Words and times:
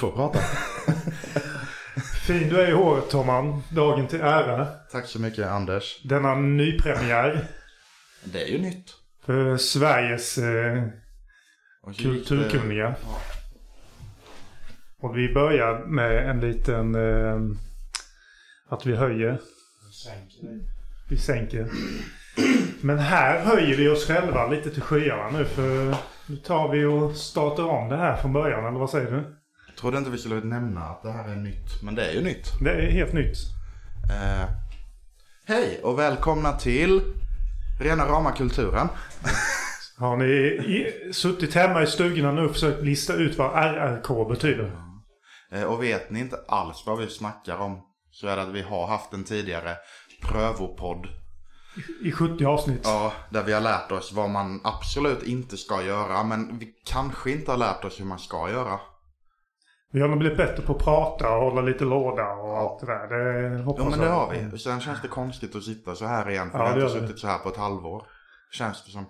får 0.00 0.12
prata. 0.12 0.38
Fin 2.26 2.48
du 2.48 2.60
är 2.60 2.68
i 2.68 2.72
håret 2.72 3.10
Tomman. 3.10 3.62
Dagen 3.70 4.06
till 4.06 4.20
ära. 4.20 4.66
Tack 4.92 5.06
så 5.06 5.20
mycket 5.20 5.46
Anders. 5.46 6.00
Denna 6.04 6.34
nypremiär 6.34 7.44
Det 8.24 8.42
är 8.42 8.46
ju 8.48 8.58
nytt. 8.58 8.94
för 9.26 9.56
Sveriges 9.56 10.38
eh, 10.38 10.44
det- 10.44 10.92
kulturkunniga. 12.02 12.94
Och 15.02 15.16
vi 15.18 15.34
börjar 15.34 15.78
med 15.86 16.30
en 16.30 16.40
liten... 16.40 16.94
Eh, 16.94 17.40
att 18.68 18.86
vi 18.86 18.96
höjer. 18.96 19.40
Vi 21.08 21.16
sänker. 21.16 21.68
Men 22.80 22.98
här 22.98 23.40
höjer 23.44 23.76
vi 23.76 23.88
oss 23.88 24.06
själva 24.06 24.46
lite 24.46 24.70
till 24.70 24.82
skyarna 24.82 25.38
nu 25.38 25.44
för 25.44 25.94
nu 26.26 26.36
tar 26.36 26.68
vi 26.72 26.84
och 26.84 27.16
startar 27.16 27.62
om 27.64 27.88
det 27.88 27.96
här 27.96 28.16
från 28.16 28.32
början, 28.32 28.66
eller 28.66 28.78
vad 28.78 28.90
säger 28.90 29.10
du? 29.10 29.36
Trodde 29.80 29.98
inte 29.98 30.10
vi 30.10 30.18
skulle 30.18 30.40
nämna 30.40 30.80
att 30.80 31.02
det 31.02 31.12
här 31.12 31.28
är 31.28 31.36
nytt. 31.36 31.82
Men 31.82 31.94
det 31.94 32.06
är 32.06 32.12
ju 32.12 32.22
nytt. 32.22 32.52
Det 32.60 32.70
är 32.70 32.90
helt 32.90 33.12
nytt. 33.12 33.36
Eh, 34.10 34.48
hej 35.46 35.80
och 35.82 35.98
välkomna 35.98 36.52
till 36.52 37.02
Rena 37.80 38.06
rama 38.06 38.32
kulturen. 38.32 38.88
Har 39.98 40.16
ni 40.16 40.24
i, 40.24 41.12
suttit 41.12 41.54
hemma 41.54 41.82
i 41.82 41.86
stugorna 41.86 42.32
nu 42.32 42.44
och 42.44 42.52
försökt 42.52 42.82
lista 42.82 43.14
ut 43.14 43.38
vad 43.38 43.50
RRK 43.52 44.28
betyder? 44.28 44.72
Eh, 45.52 45.62
och 45.62 45.82
vet 45.82 46.10
ni 46.10 46.20
inte 46.20 46.36
alls 46.48 46.82
vad 46.86 46.98
vi 46.98 47.06
snackar 47.06 47.56
om 47.56 47.80
så 48.10 48.26
är 48.26 48.36
det 48.36 48.42
att 48.42 48.54
vi 48.54 48.62
har 48.62 48.86
haft 48.86 49.12
en 49.12 49.24
tidigare 49.24 49.76
prövopodd. 50.22 51.06
I 52.04 52.12
70 52.12 52.44
avsnitt. 52.44 52.80
Ja, 52.84 53.12
där 53.30 53.42
vi 53.42 53.52
har 53.52 53.60
lärt 53.60 53.92
oss 53.92 54.12
vad 54.12 54.30
man 54.30 54.60
absolut 54.64 55.22
inte 55.22 55.56
ska 55.56 55.82
göra. 55.82 56.24
Men 56.24 56.58
vi 56.58 56.74
kanske 56.86 57.30
inte 57.30 57.50
har 57.50 57.58
lärt 57.58 57.84
oss 57.84 58.00
hur 58.00 58.04
man 58.04 58.18
ska 58.18 58.50
göra. 58.50 58.80
Vi 59.92 60.00
har 60.00 60.08
nog 60.08 60.18
blivit 60.18 60.38
bättre 60.38 60.62
på 60.62 60.72
att 60.72 60.78
prata 60.78 61.36
och 61.36 61.42
hålla 61.44 61.60
lite 61.62 61.84
låda 61.84 62.26
och 62.32 62.58
allt 62.58 62.80
det 62.80 62.86
där. 62.86 63.08
Det 63.50 63.62
hoppas 63.62 63.84
Jo 63.84 63.90
men 63.90 63.98
det 63.98 64.06
jag. 64.06 64.12
har 64.12 64.30
vi. 64.52 64.58
Sen 64.58 64.80
känns 64.80 65.02
det 65.02 65.08
konstigt 65.08 65.56
att 65.56 65.62
sitta 65.64 65.94
så 65.94 66.06
här 66.06 66.30
igen. 66.30 66.50
För 66.50 66.58
Ja, 66.58 66.64
vi 66.64 66.70
har 66.70 66.76
det 66.76 66.82
inte 66.84 66.94
det. 67.00 67.06
suttit 67.06 67.18
så 67.20 67.26
här 67.26 67.38
på 67.38 67.48
ett 67.48 67.56
halvår. 67.56 68.06
Känns 68.52 68.84
det 68.84 68.90
som. 68.90 69.06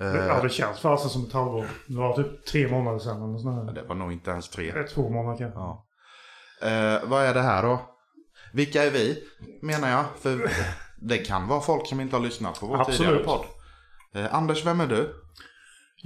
Eh, 0.00 0.26
Ja, 0.26 0.42
det 0.42 0.48
känns 0.48 0.80
fasen 0.80 1.10
som 1.10 1.24
ett 1.24 1.32
halvår. 1.32 1.66
Det 1.88 1.96
var 1.96 2.16
typ 2.16 2.44
tre 2.46 2.68
månader 2.68 2.98
sedan 2.98 3.22
eller 3.34 3.64
där. 3.72 3.72
det 3.82 3.88
var 3.88 3.94
nog 3.94 4.12
inte 4.12 4.30
ens 4.30 4.48
tre. 4.48 4.68
Eh, 4.78 4.82
Två 4.84 5.08
månader 5.10 5.38
kanske. 5.38 5.58
Ja. 5.60 5.86
Eh, 6.62 7.08
vad 7.08 7.22
är 7.24 7.34
det 7.34 7.42
här 7.42 7.62
då? 7.62 7.80
Vilka 8.52 8.82
är 8.84 8.90
vi? 8.90 9.22
Menar 9.62 9.88
jag. 9.90 10.04
För 10.20 10.50
det 11.00 11.18
kan 11.18 11.48
vara 11.48 11.60
folk 11.60 11.86
som 11.86 12.00
inte 12.00 12.16
har 12.16 12.22
lyssnat 12.22 12.60
på 12.60 12.66
vår 12.66 12.80
Absolut. 12.80 12.98
tidigare 13.00 13.24
podd. 13.24 13.44
Eh, 14.14 14.34
Anders, 14.34 14.66
vem 14.66 14.80
är 14.80 14.86
du? 14.86 15.14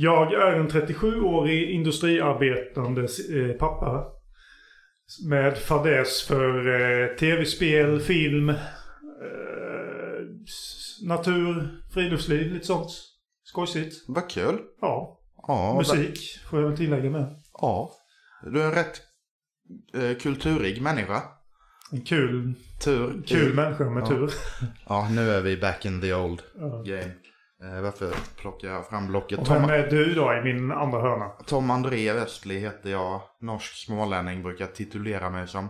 Jag 0.00 0.32
är 0.32 0.52
en 0.52 0.68
37-årig 0.68 1.70
industriarbetande 1.70 3.00
eh, 3.02 3.52
pappa. 3.58 4.06
Med 5.28 5.58
fadäs 5.58 6.22
för 6.22 6.80
eh, 6.80 7.16
tv-spel, 7.16 8.00
film, 8.00 8.48
eh, 8.48 8.56
natur, 11.06 11.78
friluftsliv, 11.94 12.52
lite 12.52 12.66
sånt. 12.66 12.90
Skojsigt. 13.44 14.04
Vad 14.08 14.30
kul. 14.30 14.58
Ja, 14.80 15.20
Ja, 15.48 15.74
musik 15.78 16.38
får 16.50 16.60
jag 16.60 16.68
väl 16.68 16.76
tillägga 16.76 17.10
med. 17.10 17.36
Ja. 17.52 17.92
Du 18.52 18.62
är 18.62 18.66
en 18.66 18.74
rätt 18.74 19.00
eh, 19.94 20.16
kulturig 20.18 20.82
människa. 20.82 21.22
En 21.92 22.00
kul, 22.00 22.54
Tur. 22.84 23.22
kul 23.26 23.54
människa 23.54 23.90
med 23.90 24.02
Ja. 24.02 24.06
tur. 24.06 24.30
Ja, 24.88 25.08
nu 25.12 25.30
är 25.30 25.40
vi 25.42 25.56
back 25.56 25.84
in 25.86 26.00
the 26.00 26.14
old 26.14 26.42
Ja. 26.58 26.82
game. 26.86 27.12
Eh, 27.62 27.80
varför 27.80 28.14
plockar 28.36 28.68
jag 28.68 28.88
fram 28.88 29.06
blocket? 29.06 29.38
Och 29.38 29.46
Tom, 29.46 29.62
vem 29.62 29.70
är 29.70 29.90
du 29.90 30.14
då 30.14 30.32
i 30.32 30.42
min 30.42 30.72
andra 30.72 31.00
hörna? 31.00 31.28
Tom 31.46 31.70
André 31.70 32.12
Westli 32.12 32.58
heter 32.58 32.90
jag. 32.90 33.20
Norsk 33.40 33.74
smålänning 33.86 34.42
brukar 34.42 34.66
titulera 34.66 35.30
mig 35.30 35.48
som. 35.48 35.68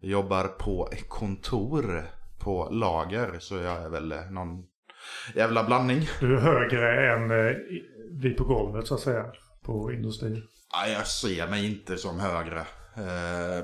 Jobbar 0.00 0.48
på 0.48 0.88
kontor 1.08 2.02
på 2.38 2.68
lager. 2.70 3.36
Så 3.38 3.56
jag 3.56 3.82
är 3.82 3.88
väl 3.88 4.12
eh, 4.12 4.30
någon 4.30 4.64
jävla 5.34 5.64
blandning. 5.64 6.08
Du 6.20 6.36
är 6.36 6.40
högre 6.40 7.14
än 7.14 7.30
eh, 7.30 7.56
vi 8.20 8.30
på 8.34 8.44
golvet 8.44 8.86
så 8.86 8.94
att 8.94 9.00
säga. 9.00 9.24
På 9.64 9.92
industrin. 9.92 10.42
Nej, 10.74 10.92
jag 10.92 11.06
ser 11.06 11.48
mig 11.48 11.66
inte 11.66 11.96
som 11.96 12.20
högre. 12.20 12.64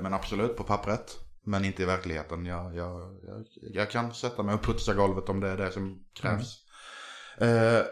Men 0.01 0.13
absolut 0.13 0.57
på 0.57 0.63
pappret. 0.63 1.17
Men 1.45 1.65
inte 1.65 1.83
i 1.83 1.85
verkligheten. 1.85 2.45
Jag, 2.45 2.75
jag, 2.75 3.01
jag, 3.01 3.45
jag 3.61 3.91
kan 3.91 4.13
sätta 4.13 4.43
mig 4.43 4.55
och 4.55 4.61
putsa 4.61 4.93
golvet 4.93 5.29
om 5.29 5.39
det 5.39 5.49
är 5.49 5.57
det 5.57 5.71
som 5.71 6.05
krävs. 6.21 6.68
Eh, 7.41 7.85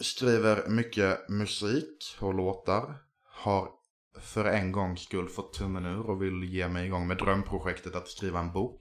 skriver 0.00 0.68
mycket 0.68 1.28
musik 1.28 2.16
och 2.20 2.34
låtar. 2.34 2.94
Har 3.24 3.70
för 4.20 4.44
en 4.44 4.72
gångs 4.72 5.00
skull 5.00 5.28
fått 5.28 5.54
tummen 5.54 5.86
ur 5.86 6.10
och 6.10 6.22
vill 6.22 6.44
ge 6.44 6.68
mig 6.68 6.86
igång 6.86 7.06
med 7.06 7.16
drömprojektet 7.16 7.94
att 7.94 8.08
skriva 8.08 8.40
en 8.40 8.52
bok. 8.52 8.80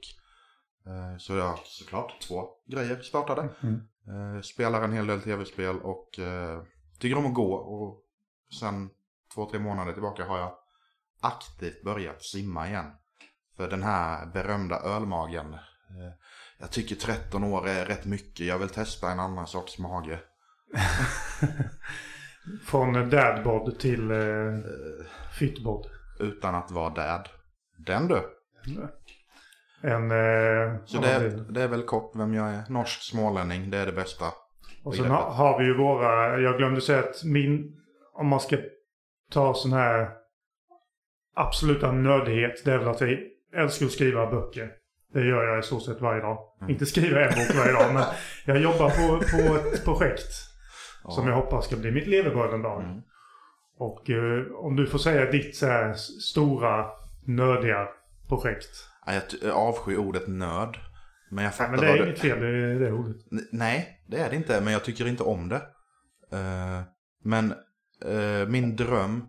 Eh, 0.85 1.17
så 1.17 1.33
jag 1.33 1.47
har 1.47 1.59
såklart 1.63 2.21
två 2.21 2.49
grejer 2.65 3.01
startade. 3.01 3.49
Mm. 3.63 3.81
Eh, 4.07 4.41
spelar 4.41 4.81
en 4.81 4.93
hel 4.93 5.07
del 5.07 5.21
tv-spel 5.21 5.79
och 5.79 6.19
eh, 6.19 6.63
tycker 6.99 7.17
om 7.17 7.25
att 7.25 7.33
gå. 7.33 7.53
Och 7.53 8.03
sen 8.59 8.89
två, 9.33 9.49
tre 9.49 9.59
månader 9.59 9.93
tillbaka 9.93 10.25
har 10.25 10.37
jag 10.37 10.55
aktivt 11.21 11.83
börjat 11.83 12.23
simma 12.23 12.67
igen. 12.67 12.91
För 13.55 13.69
den 13.69 13.83
här 13.83 14.25
berömda 14.25 14.79
ölmagen. 14.79 15.57
Jag 16.59 16.71
tycker 16.71 16.95
13 16.95 17.43
år 17.43 17.67
är 17.67 17.85
rätt 17.85 18.05
mycket. 18.05 18.45
Jag 18.45 18.57
vill 18.59 18.69
testa 18.69 19.11
en 19.11 19.19
annan 19.19 19.47
sorts 19.47 19.79
mage. 19.79 20.19
Från 22.65 23.09
dadbod 23.09 23.79
till 23.79 24.11
eh, 24.11 24.17
fitbod. 25.39 25.85
Utan 26.19 26.55
att 26.55 26.71
vara 26.71 26.89
dad. 26.89 27.29
Den 27.77 28.07
du. 28.07 28.21
En... 29.81 30.11
Eh, 30.11 30.79
Så 30.85 31.01
det, 31.01 31.07
är- 31.07 31.51
det 31.53 31.61
är 31.61 31.67
väl 31.67 31.83
kort 31.83 32.11
vem 32.15 32.33
jag 32.33 32.49
är. 32.49 32.63
Norsk 32.69 33.01
smålänning, 33.01 33.69
det 33.69 33.77
är 33.77 33.85
det 33.85 33.91
bästa. 33.91 34.25
Och 34.83 34.95
sen 34.95 35.05
ha, 35.05 35.29
har 35.33 35.59
vi 35.59 35.65
ju 35.65 35.77
våra... 35.77 36.39
Jag 36.39 36.57
glömde 36.57 36.81
säga 36.81 36.99
att 36.99 37.23
min... 37.23 37.73
Om 38.13 38.27
man 38.27 38.39
ska 38.39 38.57
ta 39.31 39.53
sån 39.53 39.73
här 39.73 40.09
absoluta 41.35 41.91
nördighet. 41.91 42.65
Det 42.65 42.71
är 42.73 42.77
väl 42.77 42.87
att 42.87 43.01
jag 43.01 43.17
älskar 43.55 43.85
att 43.85 43.91
skriva 43.91 44.31
böcker. 44.31 44.71
Det 45.13 45.25
gör 45.25 45.43
jag 45.43 45.59
i 45.59 45.63
stort 45.63 45.83
sett 45.83 46.01
varje 46.01 46.21
dag. 46.21 46.37
Mm. 46.61 46.71
Inte 46.71 46.85
skriva 46.85 47.21
en 47.21 47.35
bok 47.35 47.55
varje 47.55 47.71
dag 47.73 47.93
men 47.93 48.03
jag 48.45 48.59
jobbar 48.61 48.89
på, 48.89 49.19
på 49.19 49.55
ett 49.55 49.85
projekt. 49.85 50.27
Ja. 51.03 51.11
Som 51.11 51.27
jag 51.27 51.35
hoppas 51.35 51.65
ska 51.65 51.75
bli 51.75 51.91
mitt 51.91 52.07
levebröd 52.07 52.53
en 52.53 52.61
dag. 52.61 52.83
Mm. 52.83 53.01
Och 53.77 54.09
eh, 54.09 54.43
om 54.55 54.75
du 54.75 54.87
får 54.87 54.97
säga 54.99 55.31
ditt 55.31 55.55
så 55.55 55.65
här 55.65 55.93
stora 55.93 56.85
nördiga 57.25 57.87
projekt. 58.27 58.69
Ja, 59.05 59.13
Jag 59.41 59.55
avskyr 59.55 59.97
ordet 59.97 60.27
nörd. 60.27 60.79
Men 61.31 61.43
jag 61.43 61.49
Nej, 61.49 61.57
fattar 61.57 61.71
men 61.71 61.79
det 61.79 61.87
är 61.87 61.97
du... 61.97 62.03
inget 62.03 62.19
fel 62.19 62.43
i 62.43 62.79
det 62.79 62.91
ordet. 62.91 63.15
Nej, 63.51 64.03
det 64.07 64.17
är 64.17 64.29
det 64.29 64.35
inte. 64.35 64.61
Men 64.61 64.73
jag 64.73 64.83
tycker 64.83 65.07
inte 65.07 65.23
om 65.23 65.49
det. 65.49 65.61
Eh, 66.31 66.81
men 67.23 67.53
eh, 68.05 68.47
min 68.47 68.75
dröm 68.75 69.25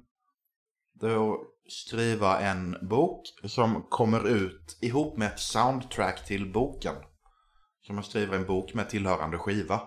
det 1.00 1.06
är 1.06 1.32
att 1.32 1.40
skriva 1.68 2.40
en 2.40 2.88
bok 2.88 3.22
som 3.44 3.86
kommer 3.90 4.28
ut 4.28 4.78
ihop 4.80 5.16
med 5.16 5.28
ett 5.28 5.40
soundtrack 5.40 6.24
till 6.26 6.52
boken. 6.52 6.94
Som 7.86 7.94
man 7.94 8.04
skriver 8.04 8.36
en 8.36 8.46
bok 8.46 8.74
med 8.74 8.88
tillhörande 8.88 9.38
skiva. 9.38 9.82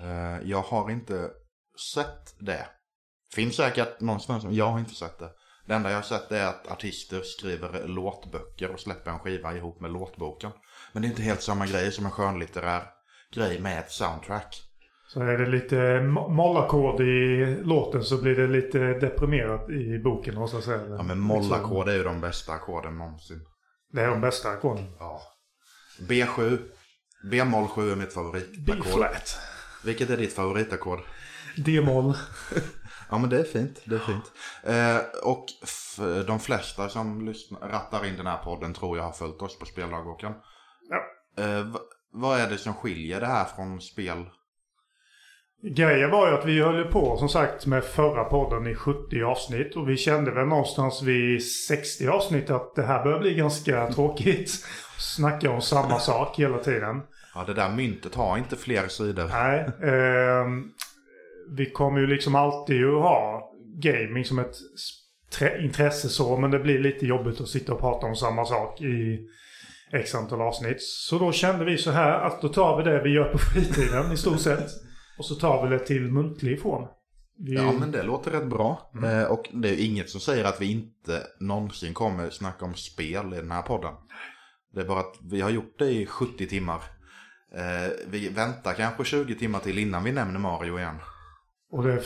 Eh, 0.00 0.48
jag 0.48 0.62
har 0.62 0.90
inte 0.90 1.30
sett 1.94 2.34
det. 2.38 2.66
Finns 3.34 3.56
säkert 3.56 4.00
någonstans, 4.00 4.44
men 4.44 4.54
jag 4.54 4.70
har 4.70 4.78
inte 4.78 4.94
sett 4.94 5.18
det. 5.18 5.30
Det 5.66 5.74
enda 5.74 5.90
jag 5.90 5.96
har 5.96 6.02
sett 6.02 6.32
är 6.32 6.46
att 6.46 6.66
artister 6.66 7.22
skriver 7.22 7.88
låtböcker 7.88 8.70
och 8.70 8.80
släpper 8.80 9.10
en 9.10 9.18
skiva 9.18 9.56
ihop 9.56 9.80
med 9.80 9.92
låtboken. 9.92 10.50
Men 10.92 11.02
det 11.02 11.08
är 11.08 11.10
inte 11.10 11.22
helt 11.22 11.42
samma 11.42 11.66
grej 11.66 11.92
som 11.92 12.04
en 12.04 12.10
skönlitterär 12.10 12.82
grej 13.34 13.60
med 13.60 13.78
ett 13.78 13.92
soundtrack. 13.92 14.67
Så 15.08 15.20
är 15.20 15.38
det 15.38 15.46
lite 15.46 15.76
mo- 16.00 16.28
mollackord 16.28 17.00
i 17.00 17.56
låten 17.62 18.02
så 18.02 18.22
blir 18.22 18.36
det 18.36 18.46
lite 18.46 18.78
deprimerat 18.78 19.70
i 19.70 19.98
boken. 20.04 20.38
Och 20.38 20.50
så 20.50 20.60
säga. 20.60 20.86
Ja 20.88 21.02
men 21.02 21.18
mollackord 21.20 21.88
är 21.88 21.94
ju 21.94 22.02
de 22.04 22.20
bästa 22.20 22.52
ackorden 22.52 22.98
någonsin. 22.98 23.40
Det 23.92 24.00
är 24.02 24.08
de 24.08 24.20
bästa 24.20 24.48
ackorden. 24.48 24.84
Ja. 24.98 25.20
B7. 26.00 26.58
B-moll 27.30 27.68
7 27.68 27.92
är 27.92 27.96
mitt 27.96 28.12
favoritackord. 28.12 28.64
B-flat. 28.66 29.38
Vilket 29.84 30.10
är 30.10 30.16
ditt 30.16 30.32
favoritackord? 30.32 31.00
D-moll. 31.56 32.14
Ja 33.10 33.18
men 33.18 33.30
det 33.30 33.38
är 33.40 33.44
fint, 33.44 33.80
det 33.84 33.94
är 33.94 33.98
fint. 33.98 34.32
Eh, 34.64 35.28
och 35.30 35.46
de 36.26 36.40
flesta 36.40 36.88
som 36.88 37.26
lyssnar, 37.26 37.60
rattar 37.60 38.06
in 38.06 38.16
den 38.16 38.26
här 38.26 38.36
podden 38.36 38.74
tror 38.74 38.96
jag 38.96 39.04
har 39.04 39.12
följt 39.12 39.42
oss 39.42 39.58
på 39.58 39.66
speldagboken. 39.66 40.32
Ja. 40.88 41.44
Eh, 41.44 41.66
vad 42.12 42.40
är 42.40 42.50
det 42.50 42.58
som 42.58 42.74
skiljer 42.74 43.20
det 43.20 43.26
här 43.26 43.44
från 43.44 43.80
spel? 43.80 44.24
Grejen 45.62 46.10
var 46.10 46.28
ju 46.28 46.34
att 46.34 46.46
vi 46.46 46.60
höll 46.60 46.84
på 46.84 47.16
som 47.16 47.28
sagt 47.28 47.66
med 47.66 47.84
förra 47.84 48.24
podden 48.24 48.66
i 48.66 48.74
70 48.74 49.22
avsnitt. 49.22 49.76
Och 49.76 49.88
vi 49.88 49.96
kände 49.96 50.30
väl 50.30 50.46
någonstans 50.46 51.02
vid 51.02 51.46
60 51.52 52.08
avsnitt 52.08 52.50
att 52.50 52.74
det 52.74 52.82
här 52.82 53.04
börjar 53.04 53.18
bli 53.18 53.34
ganska 53.34 53.92
tråkigt. 53.92 54.50
Snacka 54.98 55.50
om 55.50 55.60
samma 55.60 55.98
sak 55.98 56.38
hela 56.38 56.58
tiden. 56.58 57.02
Ja 57.34 57.44
det 57.46 57.54
där 57.54 57.70
myntet 57.70 58.14
har 58.14 58.38
inte 58.38 58.56
fler 58.56 58.88
sidor. 58.88 59.28
Nej. 59.28 59.60
ehm, 59.92 60.64
vi 61.56 61.70
kommer 61.70 62.00
ju 62.00 62.06
liksom 62.06 62.34
alltid 62.34 62.84
att 62.84 63.02
ha 63.02 63.52
gaming 63.82 64.24
som 64.24 64.38
ett 64.38 64.56
intresse 65.60 66.08
så. 66.08 66.36
Men 66.36 66.50
det 66.50 66.58
blir 66.58 66.78
lite 66.78 67.06
jobbigt 67.06 67.40
att 67.40 67.48
sitta 67.48 67.72
och 67.72 67.80
prata 67.80 68.06
om 68.06 68.16
samma 68.16 68.44
sak 68.44 68.80
i 68.80 69.18
x 69.92 70.14
antal 70.14 70.40
avsnitt. 70.40 70.82
Så 70.82 71.18
då 71.18 71.32
kände 71.32 71.64
vi 71.64 71.78
så 71.78 71.90
här 71.90 72.20
att 72.20 72.42
då 72.42 72.48
tar 72.48 72.76
vi 72.76 72.90
det 72.90 73.02
vi 73.02 73.10
gör 73.10 73.32
på 73.32 73.38
fritiden 73.38 74.12
i 74.12 74.16
stort 74.16 74.40
sett. 74.40 74.87
Och 75.18 75.24
så 75.24 75.34
tar 75.34 75.68
vi 75.68 75.76
det 75.76 75.86
till 75.86 76.02
muntlig 76.12 76.60
form. 76.62 76.86
Vi, 77.38 77.54
Ja, 77.54 77.72
men 77.72 77.90
det 77.90 78.02
låter 78.02 78.30
rätt 78.30 78.46
bra. 78.46 78.90
Eh, 79.04 79.22
och 79.24 79.48
det 79.52 79.68
är 79.68 79.84
inget 79.86 80.10
som 80.10 80.20
säger 80.20 80.44
att 80.44 80.60
vi 80.60 80.70
inte 80.72 81.22
någonsin 81.40 81.94
kommer 81.94 82.30
snacka 82.30 82.64
om 82.64 82.74
spel 82.74 83.34
i 83.34 83.36
den 83.36 83.50
här 83.50 83.62
podden. 83.62 83.94
Det 84.74 84.80
är 84.80 84.84
bara 84.84 85.00
att 85.00 85.14
vi 85.30 85.40
har 85.40 85.50
gjort 85.50 85.78
det 85.78 85.90
i 85.90 86.06
70 86.06 86.46
timmar. 86.46 86.80
Eh, 87.54 87.92
vi 88.10 88.28
väntar 88.28 88.72
kanske 88.72 89.04
20 89.04 89.34
timmar 89.34 89.58
till 89.58 89.78
innan 89.78 90.04
vi 90.04 90.12
nämner 90.12 90.40
Mario 90.40 90.78
igen. 90.78 90.96
Och 91.70 91.82
det, 91.84 92.02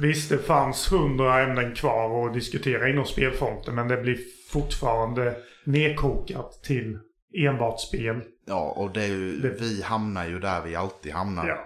visst, 0.00 0.30
det 0.30 0.38
fanns 0.38 0.92
hundra 0.92 1.40
ämnen 1.42 1.74
kvar 1.74 2.26
att 2.28 2.34
diskutera 2.34 2.88
inom 2.88 3.04
spelfronten. 3.04 3.74
Men 3.74 3.88
det 3.88 3.96
blir 3.96 4.18
fortfarande 4.52 5.36
nedkokat 5.64 6.60
till 6.64 6.98
enbart 7.38 7.80
spel. 7.80 8.20
Ja, 8.46 8.70
och 8.76 8.90
det 8.92 9.02
är 9.02 9.08
ju, 9.08 9.40
Det- 9.40 9.60
vi 9.60 9.82
hamnar 9.82 10.26
ju 10.28 10.38
där 10.38 10.62
vi 10.64 10.74
alltid 10.76 11.12
hamnar. 11.12 11.46
Ja. 11.48 11.58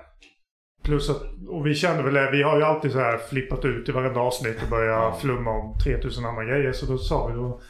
Plus 0.83 1.11
att, 1.11 1.23
och 1.49 1.67
vi 1.67 1.75
känner 1.75 2.03
väl 2.03 2.15
det, 2.15 2.31
vi 2.31 2.43
har 2.43 2.57
ju 2.57 2.63
alltid 2.63 2.93
så 2.93 2.99
här 2.99 3.19
flippat 3.19 3.65
ut 3.65 3.89
i 3.89 3.93
varenda 3.93 4.21
avsnitt 4.21 4.63
och 4.63 4.69
börjat 4.69 5.21
flumma 5.21 5.51
om 5.51 5.79
3000 5.79 6.25
andra 6.25 6.45
grejer. 6.45 6.73
Så 6.73 6.87
då 6.87 6.99
sa 6.99 7.27
vi 7.27 7.35
då 7.35 7.61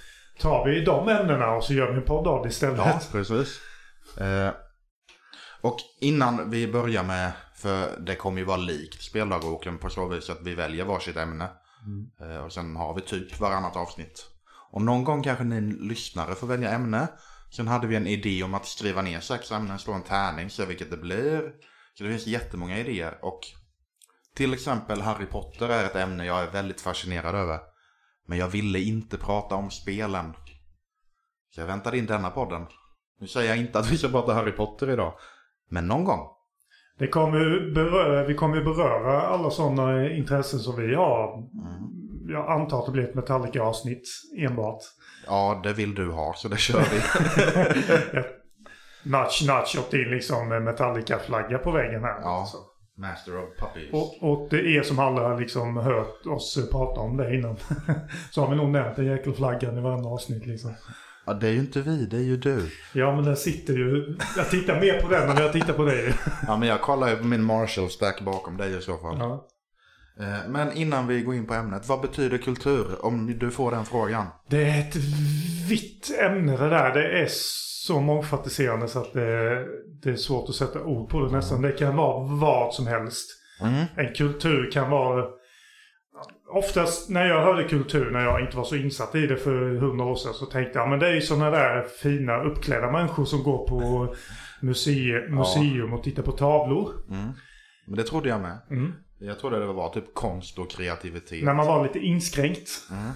tar 0.41 0.65
vi 0.65 0.85
de 0.85 1.09
ämnena 1.09 1.51
och 1.51 1.65
så 1.65 1.75
gör 1.75 1.91
vi 1.91 1.97
en 1.97 2.05
podd 2.05 2.27
av 2.27 2.43
det 2.43 2.49
istället. 2.49 2.79
Ja, 2.79 3.01
precis. 3.13 3.61
Eh, 4.21 4.51
och 5.61 5.77
innan 6.01 6.51
vi 6.51 6.73
börjar 6.73 7.03
med, 7.03 7.33
för 7.55 8.01
det 8.01 8.15
kommer 8.15 8.39
ju 8.39 8.45
vara 8.45 8.57
likt 8.57 9.03
speldagboken 9.03 9.79
på 9.79 9.91
så 9.91 10.09
vis 10.09 10.31
att 10.31 10.43
vi 10.43 10.55
väljer 10.55 10.85
varsitt 10.85 11.17
ämne. 11.17 11.49
Eh, 12.21 12.45
och 12.45 12.53
sen 12.53 12.77
har 12.77 12.95
vi 12.95 13.01
typ 13.01 13.41
varannat 13.41 13.77
avsnitt. 13.77 14.27
Och 14.71 14.83
någon 14.83 15.05
gång 15.05 15.23
kanske 15.23 15.45
ni 15.45 15.61
lyssnare 15.61 16.35
får 16.35 16.47
välja 16.47 16.71
ämne. 16.71 17.09
Sen 17.51 17.69
hade 17.69 17.87
vi 17.87 17.97
en 17.97 18.07
idé 18.07 18.43
om 18.43 18.55
att 18.55 18.67
skriva 18.67 19.03
ner 19.03 19.21
sex 19.21 19.53
ämnen, 19.53 19.79
slå 19.79 19.93
en 19.93 20.03
tärning, 20.03 20.51
se 20.51 20.65
vilket 20.65 20.91
det 20.91 20.97
blir. 20.97 21.43
Så 22.01 22.05
det 22.05 22.11
finns 22.11 22.27
jättemånga 22.27 22.79
idéer. 22.79 23.19
Och 23.23 23.41
till 24.35 24.55
exempel 24.55 25.01
Harry 25.01 25.27
Potter 25.27 25.69
är 25.69 25.85
ett 25.85 25.97
ämne 25.97 26.27
jag 26.27 26.43
är 26.43 26.51
väldigt 26.51 26.81
fascinerad 26.81 27.35
över. 27.35 27.59
Men 28.27 28.39
jag 28.39 28.49
ville 28.49 28.79
inte 28.79 29.19
prata 29.19 29.55
om 29.55 29.71
spelen. 29.71 30.33
Så 31.51 31.61
jag 31.61 31.67
väntade 31.67 31.99
in 31.99 32.07
denna 32.07 32.31
podden. 32.31 32.67
Nu 33.21 33.27
säger 33.27 33.49
jag 33.49 33.59
inte 33.59 33.79
att 33.79 33.91
vi 33.91 33.99
ska 33.99 34.09
prata 34.09 34.35
Harry 34.35 34.53
Potter 34.53 34.91
idag. 34.91 35.13
Men 35.71 35.87
någon 35.87 36.05
gång. 36.05 36.29
Det 36.99 37.07
kommer 37.07 37.73
beröra, 37.75 38.27
vi 38.27 38.35
kommer 38.35 38.65
beröra 38.65 39.23
alla 39.23 39.51
sådana 39.51 40.11
intressen 40.11 40.61
som 40.61 40.77
vi 40.77 40.95
har. 40.95 41.35
Mm. 41.35 42.29
Jag 42.29 42.51
antar 42.51 42.79
att 42.79 42.87
det 42.87 42.93
blir 42.93 43.09
ett 43.09 43.15
Metallica-avsnitt 43.15 44.09
enbart. 44.39 44.83
Ja, 45.27 45.61
det 45.65 45.73
vill 45.73 45.95
du 45.95 46.11
ha, 46.11 46.35
så 46.37 46.49
det 46.49 46.57
kör 46.57 46.81
vi. 46.81 48.23
Nudge, 49.03 49.47
nudge 49.47 49.79
åkte 49.79 49.97
in 49.97 50.11
liksom 50.11 50.49
Metallica-flagga 50.49 51.59
på 51.59 51.71
väggen 51.71 52.05
här. 52.05 52.21
Ja. 52.23 52.47
Så. 52.53 52.59
Master 53.01 53.39
of 53.39 53.49
Puppies. 53.59 53.93
Och, 53.93 54.31
och 54.31 54.49
det 54.51 54.77
är 54.77 54.83
som 54.83 54.99
alla 54.99 55.29
har 55.29 55.41
liksom 55.41 55.77
hört 55.77 56.27
oss 56.27 56.69
prata 56.71 57.01
om 57.01 57.17
det 57.17 57.35
innan. 57.35 57.57
så 58.31 58.41
har 58.41 58.51
vi 58.51 58.57
nog 58.57 58.69
nämnt 58.69 58.97
den 58.97 59.07
jäkelflaggan 59.07 59.79
i 59.79 59.81
varandra 59.81 60.11
avsnitt 60.11 60.47
liksom. 60.47 60.75
Ja, 61.27 61.35
det 61.35 61.49
är 61.49 61.53
ju 61.53 61.59
inte 61.59 61.81
vi, 61.81 62.07
det 62.07 62.17
är 62.17 62.21
ju 62.21 62.37
du. 62.37 62.71
Ja 62.93 63.17
men 63.17 63.25
den 63.25 63.37
sitter 63.37 63.73
ju. 63.75 64.17
Jag 64.37 64.51
tittar 64.51 64.81
mer 64.81 65.01
på 65.01 65.09
den 65.09 65.31
än 65.31 65.37
jag 65.37 65.53
tittar 65.53 65.73
på 65.73 65.85
dig. 65.85 66.15
Ja, 66.47 66.57
men 66.57 66.69
jag 66.69 66.81
kollar 66.81 67.09
ju 67.09 67.17
på 67.17 67.25
min 67.25 67.43
Marshall-stack 67.43 68.21
bakom 68.21 68.57
dig 68.57 68.79
i 68.79 68.81
så 68.81 68.99
fall. 68.99 69.17
Ja. 69.19 69.47
Eh, 70.21 70.49
Men 70.49 70.73
innan 70.73 71.07
vi 71.07 71.23
går 71.23 71.35
in 71.35 71.47
på 71.47 71.55
ämnet, 71.55 71.89
vad 71.89 72.01
betyder 72.01 72.39
kultur? 72.39 73.05
Om 73.05 73.39
du 73.39 73.51
får 73.51 73.71
den 73.71 73.85
frågan. 73.85 74.27
Det 74.51 74.63
är 74.63 74.81
ett 74.81 74.97
vitt 75.69 76.19
ämne 76.21 76.57
det 76.57 76.69
där. 76.69 76.95
Det 76.95 77.21
är 77.21 77.27
så 77.87 78.01
mångfacetterande 78.01 78.89
så 78.89 78.99
att 78.99 79.13
det, 79.13 79.65
det 80.03 80.11
är 80.11 80.17
svårt 80.17 80.49
att 80.49 80.55
sätta 80.55 80.85
ord 80.85 81.11
på 81.11 81.21
det 81.21 81.33
nästan. 81.33 81.63
Det 81.63 81.73
kan 81.73 81.97
vara 81.97 82.27
vad 82.41 82.75
som 82.75 82.87
helst. 82.87 83.31
Mm. 83.63 83.85
En 83.97 84.15
kultur 84.15 84.71
kan 84.71 84.91
vara... 84.91 85.25
Oftast 86.53 87.11
när 87.11 87.27
jag 87.27 87.45
hörde 87.45 87.69
kultur, 87.69 88.11
när 88.11 88.25
jag 88.25 88.41
inte 88.41 88.57
var 88.57 88.65
så 88.65 88.77
insatt 88.77 89.15
i 89.15 89.27
det 89.27 89.37
för 89.37 89.77
hundra 89.77 90.05
år 90.05 90.15
sedan, 90.15 90.35
så 90.35 90.47
tänkte 90.47 90.79
jag 90.79 90.89
men 90.89 90.99
det 90.99 91.09
är 91.09 91.15
ju 91.15 91.21
sådana 91.21 91.51
där 91.51 91.83
fina 92.03 92.43
uppklädda 92.43 92.93
människor 92.93 93.25
som 93.25 93.43
går 93.43 93.69
på 93.69 94.15
museum, 94.61 95.35
museum 95.35 95.93
och 95.93 96.03
tittar 96.03 96.23
på 96.23 96.33
tavlor. 96.33 96.93
Mm. 97.11 97.31
Men 97.87 97.97
det 97.97 98.03
trodde 98.03 98.29
jag 98.29 98.41
med. 98.41 98.59
Mm. 98.71 98.93
Jag 99.23 99.39
trodde 99.39 99.59
det 99.59 99.67
var 99.67 99.89
typ 99.89 100.15
konst 100.15 100.59
och 100.59 100.71
kreativitet. 100.71 101.45
När 101.45 101.55
man 101.55 101.67
var 101.67 101.87
lite 101.87 101.99
inskränkt. 101.99 102.71
Mm. 102.91 103.13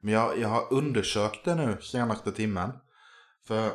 Men 0.00 0.14
jag, 0.14 0.38
jag 0.38 0.48
har 0.48 0.72
undersökt 0.72 1.44
det 1.44 1.54
nu 1.54 1.76
senaste 1.80 2.32
timmen. 2.32 2.70
För 3.46 3.72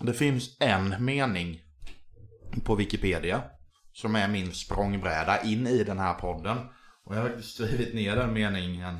det 0.00 0.14
finns 0.14 0.56
en 0.60 1.04
mening 1.04 1.60
på 2.64 2.74
Wikipedia 2.74 3.42
som 3.92 4.16
är 4.16 4.28
min 4.28 4.52
språngbräda 4.52 5.42
in 5.42 5.66
i 5.66 5.84
den 5.84 5.98
här 5.98 6.14
podden. 6.14 6.58
Och 7.04 7.16
jag 7.16 7.20
har 7.20 7.40
skrivit 7.40 7.94
ner 7.94 8.16
den 8.16 8.32
meningen. 8.32 8.98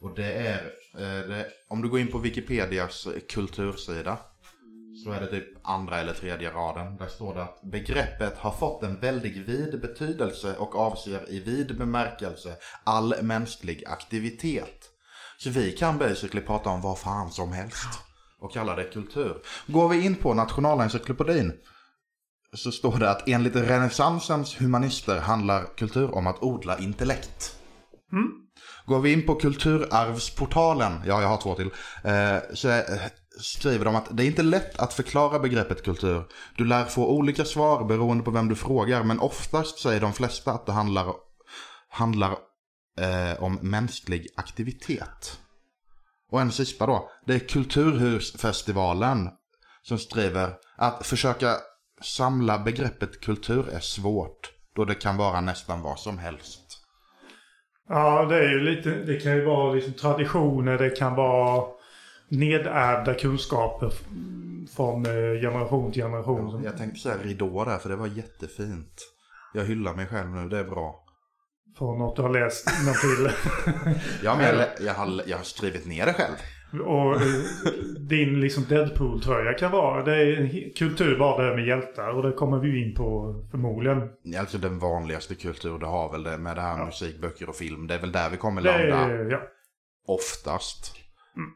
Och 0.00 0.14
det 0.14 0.32
är, 0.32 0.64
eh, 0.94 1.28
det, 1.28 1.46
om 1.68 1.82
du 1.82 1.88
går 1.88 2.00
in 2.00 2.12
på 2.12 2.18
Wikipedias 2.18 3.08
kultursida 3.28 4.18
så 5.04 5.10
är 5.12 5.20
det 5.20 5.26
typ 5.26 5.46
andra 5.62 6.00
eller 6.00 6.12
tredje 6.12 6.50
raden. 6.50 6.96
Där 6.96 7.06
står 7.06 7.34
det 7.34 7.42
att 7.42 7.62
begreppet 7.62 8.38
har 8.38 8.50
fått 8.50 8.82
en 8.82 9.00
väldigt 9.00 9.36
vid 9.36 9.80
betydelse 9.80 10.56
och 10.56 10.76
avser 10.76 11.30
i 11.30 11.40
vid 11.40 11.78
bemärkelse 11.78 12.56
all 12.84 13.14
mänsklig 13.22 13.84
aktivitet. 13.86 14.88
Så 15.38 15.50
vi 15.50 15.72
kan 15.72 15.98
basically 15.98 16.46
prata 16.46 16.70
om 16.70 16.80
vad 16.80 16.98
fan 16.98 17.30
som 17.30 17.52
helst 17.52 17.88
och 18.40 18.52
kalla 18.52 18.76
det 18.76 18.84
kultur. 18.84 19.36
Går 19.66 19.88
vi 19.88 20.04
in 20.04 20.14
på 20.14 20.34
Nationalencyklopedin 20.34 21.52
så 22.52 22.72
står 22.72 22.98
det 22.98 23.10
att 23.10 23.28
enligt 23.28 23.56
renässansens 23.56 24.60
humanister 24.60 25.20
handlar 25.20 25.76
kultur 25.76 26.14
om 26.14 26.26
att 26.26 26.42
odla 26.42 26.78
intellekt. 26.78 27.56
Går 28.86 29.00
vi 29.00 29.12
in 29.12 29.26
på 29.26 29.34
Kulturarvsportalen, 29.34 30.92
ja 31.06 31.22
jag 31.22 31.28
har 31.28 31.36
två 31.36 31.54
till, 31.54 31.70
eh, 32.04 32.54
så 32.54 32.68
skriver 33.42 33.84
de 33.84 33.96
att 33.96 34.16
det 34.16 34.24
är 34.24 34.26
inte 34.26 34.42
lätt 34.42 34.78
att 34.78 34.92
förklara 34.92 35.38
begreppet 35.38 35.84
kultur. 35.84 36.24
Du 36.56 36.64
lär 36.64 36.84
få 36.84 37.06
olika 37.06 37.44
svar 37.44 37.84
beroende 37.84 38.24
på 38.24 38.30
vem 38.30 38.48
du 38.48 38.54
frågar, 38.54 39.02
men 39.02 39.20
oftast 39.20 39.78
säger 39.78 40.00
de 40.00 40.12
flesta 40.12 40.52
att 40.52 40.66
det 40.66 40.72
handlar, 40.72 41.14
handlar 41.88 42.30
eh, 42.98 43.42
om 43.42 43.58
mänsklig 43.62 44.26
aktivitet. 44.36 45.40
Och 46.30 46.40
en 46.40 46.52
sista 46.52 46.86
då, 46.86 47.10
det 47.26 47.34
är 47.34 47.38
Kulturhusfestivalen 47.38 49.28
som 49.82 49.98
skriver 49.98 50.54
att 50.76 51.06
försöka 51.06 51.56
samla 52.02 52.58
begreppet 52.58 53.20
kultur 53.20 53.68
är 53.68 53.80
svårt, 53.80 54.52
då 54.76 54.84
det 54.84 54.94
kan 54.94 55.16
vara 55.16 55.40
nästan 55.40 55.82
vad 55.82 55.98
som 55.98 56.18
helst. 56.18 56.60
Ja, 57.88 58.24
det 58.24 58.36
är 58.36 58.50
ju 58.50 58.60
lite, 58.60 58.90
det 58.90 59.20
kan 59.20 59.32
ju 59.32 59.44
vara 59.44 59.74
liksom 59.74 59.92
traditioner, 59.92 60.78
det 60.78 60.90
kan 60.90 61.14
vara 61.14 61.79
nedärvda 62.30 63.14
kunskaper 63.14 63.92
från 64.76 65.06
eh, 65.06 65.40
generation 65.40 65.92
till 65.92 66.02
generation. 66.02 66.62
Jag 66.64 66.76
tänkte 66.78 67.00
säga 67.00 67.16
ridå 67.22 67.64
där, 67.64 67.78
för 67.78 67.88
det 67.88 67.96
var 67.96 68.06
jättefint. 68.06 68.94
Jag 69.54 69.64
hyllar 69.64 69.94
mig 69.94 70.06
själv 70.06 70.30
nu, 70.30 70.48
det 70.48 70.58
är 70.58 70.64
bra. 70.64 71.04
Från 71.78 71.98
något 71.98 72.16
du 72.16 72.22
har 72.22 72.30
läst 72.30 72.68
till. 73.00 73.30
Ja, 74.24 74.36
men 74.36 74.58
jag, 74.58 74.66
jag, 74.80 74.94
har, 74.94 75.22
jag 75.26 75.36
har 75.36 75.44
skrivit 75.44 75.86
ner 75.86 76.06
det 76.06 76.12
själv. 76.12 76.36
Och 76.86 77.14
eh, 77.14 77.22
din 78.08 78.40
liksom 78.40 78.64
Deadpool-tröja 78.64 79.52
kan 79.52 79.72
vara, 79.72 80.04
det 80.04 80.16
är 80.16 80.76
kultur 80.76 81.18
bara 81.18 81.50
det 81.50 81.56
med 81.56 81.66
hjältar 81.66 82.08
och 82.08 82.22
det 82.22 82.32
kommer 82.32 82.58
vi 82.58 82.88
in 82.88 82.94
på 82.94 83.34
förmodligen. 83.50 84.08
Alltså 84.38 84.58
den 84.58 84.78
vanligaste 84.78 85.34
kultur 85.34 85.78
du 85.78 85.86
har 85.86 86.12
väl 86.12 86.22
det 86.22 86.38
med 86.38 86.56
det 86.56 86.62
här 86.62 86.84
musik, 86.84 87.20
böcker 87.20 87.48
och 87.48 87.56
film. 87.56 87.86
Det 87.86 87.94
är 87.94 87.98
väl 88.00 88.12
där 88.12 88.30
vi 88.30 88.36
kommer 88.36 88.62
Det 88.62 88.72
landa 88.72 88.96
är, 88.96 89.30
ja. 89.30 89.40
oftast. 90.06 90.96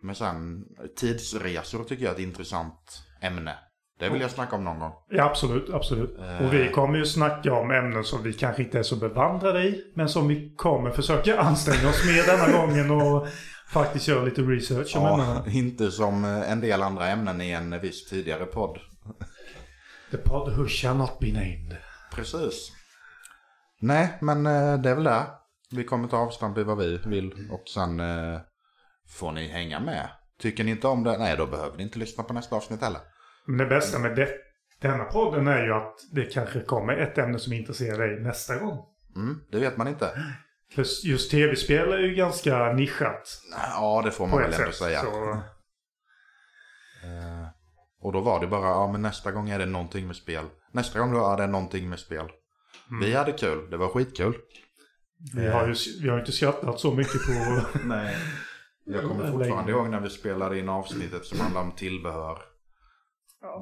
Men 0.03 0.15
sen 0.15 0.65
tidsresor 0.97 1.85
tycker 1.85 2.05
jag 2.05 2.11
är 2.11 2.15
ett 2.15 2.23
intressant 2.23 3.03
ämne. 3.21 3.55
Det 3.99 4.09
vill 4.09 4.21
jag 4.21 4.31
snacka 4.31 4.57
om 4.57 4.65
någon 4.65 4.79
gång. 4.79 4.93
ja, 5.11 5.25
absolut, 5.25 5.71
absolut. 5.75 6.19
Eh. 6.19 6.47
Och 6.47 6.55
vi 6.55 6.69
kommer 6.71 6.99
ju 6.99 7.07
snacka 7.07 7.53
om 7.55 7.71
ämnen 7.71 8.05
som 8.05 8.23
vi 8.23 8.33
kanske 8.33 8.63
inte 8.63 8.79
är 8.79 8.83
så 8.83 8.97
bevandrade 8.97 9.63
i, 9.63 9.93
men 9.95 10.09
som 10.09 10.29
vi 10.29 10.55
kommer 10.57 10.91
försöka 10.91 11.41
anstränga 11.41 11.89
oss 11.89 12.05
med 12.07 12.25
denna 12.27 12.59
gången 12.59 12.91
och 12.91 13.27
faktiskt 13.73 14.09
göra 14.09 14.25
lite 14.25 14.43
research 14.43 14.97
om 14.97 15.03
Ja, 15.03 15.13
ämnena. 15.15 15.45
inte 15.51 15.91
som 15.91 16.25
eh, 16.25 16.51
en 16.53 16.61
del 16.61 16.83
andra 16.83 17.09
ämnen 17.09 17.41
i 17.41 17.51
en 17.51 17.81
viss 17.81 18.09
tidigare 18.09 18.45
podd. 18.45 18.79
The 20.11 20.17
pod 20.17 20.57
who 20.57 20.67
shall 20.69 20.97
not 20.97 21.19
be 21.21 21.27
named. 21.33 21.77
Precis. 22.15 22.73
Nej, 23.81 24.19
men 24.21 24.47
eh, 24.47 24.79
det 24.81 24.91
är 24.91 24.95
väl 24.95 25.05
det. 25.05 25.27
Vi 25.71 25.85
kommer 25.85 26.09
ta 26.09 26.17
avstamp 26.17 26.59
i 26.59 26.63
vad 26.63 26.79
vi 26.79 26.97
vill 27.07 27.49
och 27.51 27.69
sen 27.75 28.01
eh, 28.01 28.41
får 29.09 29.33
ni 29.33 29.49
hänga 29.49 29.81
med. 29.81 30.09
Tycker 30.41 30.65
ni 30.65 30.71
inte 30.71 30.87
om 30.87 31.05
det, 31.05 31.19
nej 31.19 31.37
då 31.37 31.47
behöver 31.47 31.77
ni 31.77 31.83
inte 31.83 31.99
lyssna 31.99 32.25
på 32.25 32.33
nästa 32.33 32.57
avsnitt 32.57 32.81
heller. 32.81 33.01
Men 33.47 33.59
det 33.59 33.67
bästa 33.67 33.99
med 33.99 34.17
det, 34.17 34.29
denna 34.81 35.05
podden 35.05 35.47
är 35.47 35.65
ju 35.65 35.73
att 35.73 35.95
det 36.13 36.25
kanske 36.25 36.61
kommer 36.61 36.97
ett 36.97 37.19
ämne 37.19 37.39
som 37.39 37.53
intresserar 37.53 38.09
dig 38.09 38.21
nästa 38.21 38.57
gång. 38.57 38.79
Mm, 39.17 39.41
det 39.51 39.59
vet 39.59 39.77
man 39.77 39.89
inte. 39.89 40.11
För 40.75 41.07
just 41.07 41.31
tv-spel 41.31 41.93
är 41.93 41.99
ju 41.99 42.15
ganska 42.15 42.73
nischat. 42.73 43.41
Ja, 43.73 44.03
det 44.05 44.11
får 44.11 44.27
man 44.27 44.43
väl 44.43 44.53
ändå 44.53 44.73
säga. 44.73 45.01
Så, 45.01 45.43
Eh, 47.05 47.47
och 48.01 48.13
då 48.13 48.21
var 48.21 48.41
det 48.41 48.47
bara, 48.47 48.69
ja 48.69 48.93
men 48.93 49.03
nästa 49.03 49.33
gång 49.33 49.51
är 49.51 49.59
det 49.59 49.67
någonting 49.67 50.07
med 50.07 50.17
spel. 50.17 50.45
Nästa 50.73 50.99
gång 50.99 51.13
då 51.13 51.27
är 51.33 51.37
det 51.37 51.47
någonting 51.47 51.89
med 51.89 51.99
spel. 51.99 52.27
Mm. 52.91 53.05
Vi 53.05 53.15
hade 53.15 53.33
kul, 53.33 53.71
det 53.71 53.77
var 53.77 53.89
skitkul. 53.89 54.35
vi, 55.35 55.47
har 55.47 55.69
ju, 55.69 55.75
vi 56.03 56.09
har 56.09 56.19
inte 56.19 56.33
skrattat 56.33 56.81
så 56.81 56.95
mycket 56.95 57.27
på... 57.27 57.61
Nej. 57.85 58.17
Jag 58.85 59.03
kommer 59.03 59.31
fortfarande 59.31 59.73
ihåg 59.73 59.91
när 59.91 60.01
vi 60.01 60.11
spelade 60.11 60.59
in 60.59 60.69
avsnittet 60.69 61.25
som 61.25 61.41
handlade 61.41 61.67
om 61.67 61.73
tillbehör. 61.73 62.39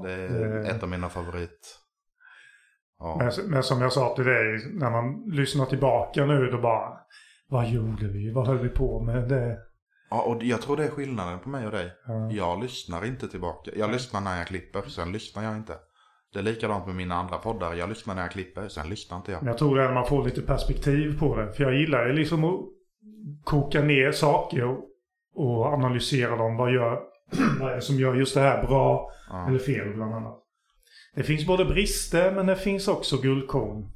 Det 0.03 0.13
är 0.13 0.65
ett 0.65 0.83
av 0.83 0.89
mina 0.89 1.09
favorit. 1.09 1.79
Ja. 2.99 3.17
men, 3.19 3.51
men 3.51 3.63
som 3.63 3.83
jag 3.83 3.93
sa 3.93 4.15
till 4.15 4.25
dig, 4.25 4.71
när 4.73 4.91
man 4.91 5.25
lyssnar 5.27 5.67
tillbaka 5.67 6.27
nu 6.27 6.51
då 6.51 6.61
bara... 6.61 6.99
Vad 7.49 7.69
gjorde 7.69 8.09
vi? 8.09 8.33
Vad 8.33 8.47
höll 8.47 8.59
vi 8.59 8.69
på 8.69 9.01
med? 9.01 9.29
Det, 9.29 9.59
ja, 10.11 10.23
och 10.23 10.43
jag 10.43 10.63
tror 10.63 10.77
det 10.77 10.85
är 10.85 10.91
skillnaden 10.91 11.39
på 11.39 11.49
mig 11.49 11.67
och 11.67 11.73
dig. 11.73 11.93
ja. 12.07 12.31
Jag 12.31 12.63
lyssnar 12.63 13.05
inte 13.05 13.29
tillbaka. 13.29 13.71
Jag 13.77 13.91
lyssnar 13.91 14.21
när 14.21 14.39
jag 14.39 14.47
klipper, 14.47 14.83
sen 14.83 15.13
lyssnar 15.13 15.45
jag 15.45 15.57
inte. 15.57 15.77
Det 16.33 16.39
är 16.39 16.43
likadant 16.43 16.87
med 16.87 16.97
mina 16.97 17.15
andra 17.15 17.39
poddar. 17.39 17.75
Jag 17.75 17.89
lyssnar 17.89 18.15
när 18.15 18.23
jag 18.23 18.31
klipper, 18.31 18.69
sen 18.69 18.89
lyssnar 18.89 19.17
inte 19.17 19.33
jag. 19.33 19.43
Men 19.43 19.49
jag 19.49 19.59
tror 19.59 19.77
när 19.77 19.95
man 19.95 20.07
får 20.07 20.25
lite 20.25 20.43
perspektiv 20.43 21.19
på 21.19 21.37
det. 21.37 21.53
För 21.53 21.65
jag 21.65 21.75
gillar 21.75 22.07
ju 22.07 22.13
liksom 22.13 22.45
att 22.45 22.61
koka 23.45 23.83
ner 23.83 24.13
saker 24.13 24.65
och, 24.65 24.79
och 25.35 25.65
analysera 25.67 26.37
dem. 26.37 26.57
Vad, 26.57 26.73
gör, 26.73 27.01
vad 27.61 27.71
är 27.71 27.75
det 27.75 27.83
som 27.83 27.97
gör 27.97 28.15
just 28.15 28.35
det 28.35 28.41
här 28.41 28.67
bra 28.67 29.11
Ja. 29.29 29.49
eller 29.49 29.59
fel 29.59 29.95
bland 29.95 30.15
annat. 30.15 30.39
Det 31.15 31.23
finns 31.23 31.47
både 31.47 31.65
brister 31.65 32.33
men 32.33 32.47
det 32.47 32.57
finns 32.57 32.89
också 32.89 33.17
guldkorn. 33.17 33.93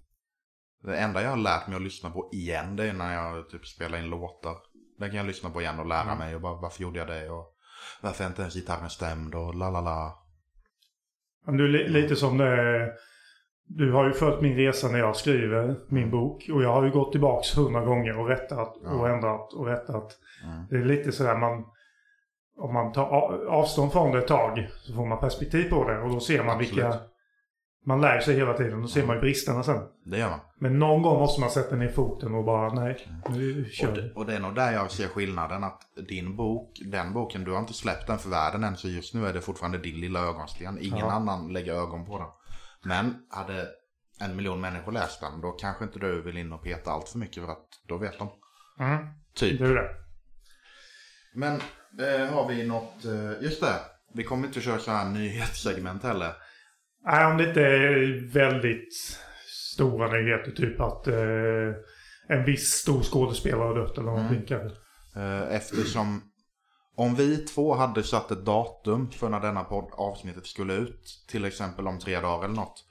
Det 0.83 0.97
enda 0.97 1.23
jag 1.23 1.31
har 1.31 1.37
lärt 1.37 1.66
mig 1.69 1.76
att 1.76 1.83
lyssna 1.83 2.11
på 2.11 2.31
igen, 2.33 2.76
det 2.76 2.85
är 2.85 2.93
när 2.93 3.14
jag 3.14 3.49
typ 3.50 3.66
spelar 3.66 3.99
in 3.99 4.05
låtar. 4.11 4.55
Den 4.99 5.09
kan 5.09 5.16
jag 5.16 5.26
lyssna 5.26 5.50
på 5.50 5.61
igen 5.61 5.78
och 5.78 5.87
lära 5.87 6.02
Mm. 6.02 6.19
mig 6.19 6.35
och 6.35 6.40
bara 6.40 6.55
varför 6.61 6.83
gjorde 6.83 6.99
jag 6.99 7.09
det 7.09 7.31
och 7.31 7.52
varför 8.02 8.25
är 8.25 8.28
inte 8.28 8.43
ens 8.43 8.55
gitarren 8.55 8.90
stämd 8.90 9.35
och 9.35 9.55
la 9.55 9.71
la 9.71 9.81
la. 9.81 10.19
Du 11.47 11.69
lite 11.88 12.16
som 12.16 12.38
det 12.38 12.93
Du 13.68 13.92
har 13.92 14.04
ju 14.06 14.12
följt 14.12 14.40
min 14.40 14.56
resa 14.56 14.88
när 14.88 14.99
jag 14.99 15.16
skriver 15.16 15.76
min 15.88 16.11
bok. 16.11 16.49
Och 16.52 16.62
jag 16.62 16.73
har 16.73 16.85
ju 16.85 16.90
gått 16.90 17.12
tillbaks 17.12 17.58
hundra 17.58 17.85
gånger 17.85 18.18
och 18.18 18.28
rättat 18.28 18.76
och 18.76 18.82
Ja. 18.85 19.08
ändrat 19.08 19.52
och 19.52 19.66
rättat. 19.66 20.12
Mm. 20.44 20.66
Det 20.70 20.76
är 20.76 20.85
lite 20.85 21.12
sådär 21.12 21.37
man... 21.37 21.64
Om 22.58 22.75
man 22.75 22.92
tar 22.92 23.04
avstånd 23.49 23.92
från 23.92 24.12
det 24.12 24.18
ett 24.18 24.28
tag 24.28 24.68
så 24.82 24.94
får 24.94 25.06
man 25.06 25.18
perspektiv 25.20 25.70
på 25.70 25.88
det 25.88 25.99
och 25.99 26.11
då 26.11 26.20
ser 26.20 26.44
man 26.44 26.58
vilka... 26.58 26.87
Absolut. 26.87 27.08
Man 27.87 28.00
lär 28.00 28.20
sig 28.20 28.37
hela 28.37 28.52
tiden. 28.54 28.82
Då 28.82 28.88
ser 28.88 29.06
man 29.06 29.16
ju 29.16 29.20
bristerna 29.20 29.62
sen. 29.62 29.82
Det 30.04 30.18
gör 30.18 30.30
man. 30.30 30.38
Men 30.58 30.78
någon 30.78 31.02
gång 31.02 31.18
måste 31.18 31.40
man 31.40 31.50
sätta 31.50 31.76
ner 31.76 31.88
foten 31.88 32.35
och 32.35 32.44
bara 32.44 32.73
nej, 32.73 33.06
nu 33.28 33.64
kör 33.73 33.88
Och 33.90 33.96
vi. 33.96 34.00
det, 34.00 34.12
och 34.14 34.26
det 34.26 34.35
är 34.37 34.40
nog 34.40 34.54
där 34.54 34.73
jag 34.73 34.90
ser 34.90 35.08
skillnaden 35.08 35.64
att 35.64 35.80
din 36.08 36.37
bok, 36.37 36.70
den 36.92 37.12
boken, 37.12 37.44
du 37.44 37.52
har 37.52 37.58
inte 37.58 37.73
släppt 37.73 38.06
den 38.06 38.18
för 38.18 38.30
världen 38.30 38.64
än 38.64 38.76
så 38.76 38.88
just 38.88 39.14
nu 39.14 39.26
är 39.26 39.32
det 39.32 39.40
fortfarande 39.40 39.78
din 39.78 40.00
lilla 40.00 40.20
ögonsten. 40.28 40.78
Ingen 40.80 40.99
Ja. 40.99 41.11
annan 41.12 41.52
lägger 41.52 41.75
ögon 41.75 42.06
på 42.06 42.18
den. 42.18 42.26
Men 42.85 43.14
hade 43.30 43.68
en 44.21 44.37
miljon 44.37 44.61
människor 44.61 44.92
läst 44.92 45.21
den, 45.21 45.40
då 45.40 45.52
kanske 45.52 45.85
inte 45.85 45.99
du 45.99 46.23
vill 46.23 46.37
in 46.37 46.52
och 46.52 46.62
peta 46.62 46.90
allt 46.90 47.09
för 47.09 47.18
mycket 47.18 47.45
för 47.45 47.52
att 47.52 47.68
då 47.88 47.99
vet 47.99 48.18
de. 48.18 48.28
Mm, 48.80 49.06
Typ. 49.35 49.59
det 49.59 49.64
är 49.64 49.75
det. 49.75 49.90
Men 51.35 51.54
eh, 52.00 52.35
har 52.35 52.49
vi 52.49 52.66
något, 52.66 53.04
eh, 53.04 53.42
just 53.42 53.61
det. 53.61 53.75
Vi 54.14 54.25
kommer 54.25 54.47
inte 54.47 54.61
köra 54.61 54.78
så 54.78 54.90
här 54.90 55.04
nyhetssegment 55.04 56.02
heller. 56.02 56.33
Nej, 57.04 57.26
om 57.26 57.37
det 57.37 57.49
inte 57.49 57.62
är 57.62 58.33
väldigt 58.33 58.95
stora 59.75 60.12
nyheter. 60.12 60.50
Typ 60.50 60.80
att 60.80 61.06
eh, 61.06 61.75
en 62.28 62.45
viss 62.45 62.71
stor 62.71 63.02
skådespelare 63.02 63.66
har 63.66 63.75
dött 63.75 63.99
eller 63.99 64.06
någonting 64.06 64.45
kanske. 64.49 64.78
Eh, 65.16 65.54
eftersom 65.54 66.23
om 66.96 67.14
vi 67.14 67.36
två 67.36 67.74
hade 67.74 68.02
satt 68.02 68.30
ett 68.30 68.44
datum 68.44 69.10
för 69.10 69.28
när 69.28 69.40
denna 69.40 69.64
podd 69.64 69.90
avsnittet 69.92 70.46
skulle 70.46 70.74
ut, 70.74 71.24
till 71.28 71.44
exempel 71.44 71.86
om 71.88 71.98
tre 71.98 72.20
dagar 72.20 72.44
eller 72.44 72.56
något. 72.56 72.84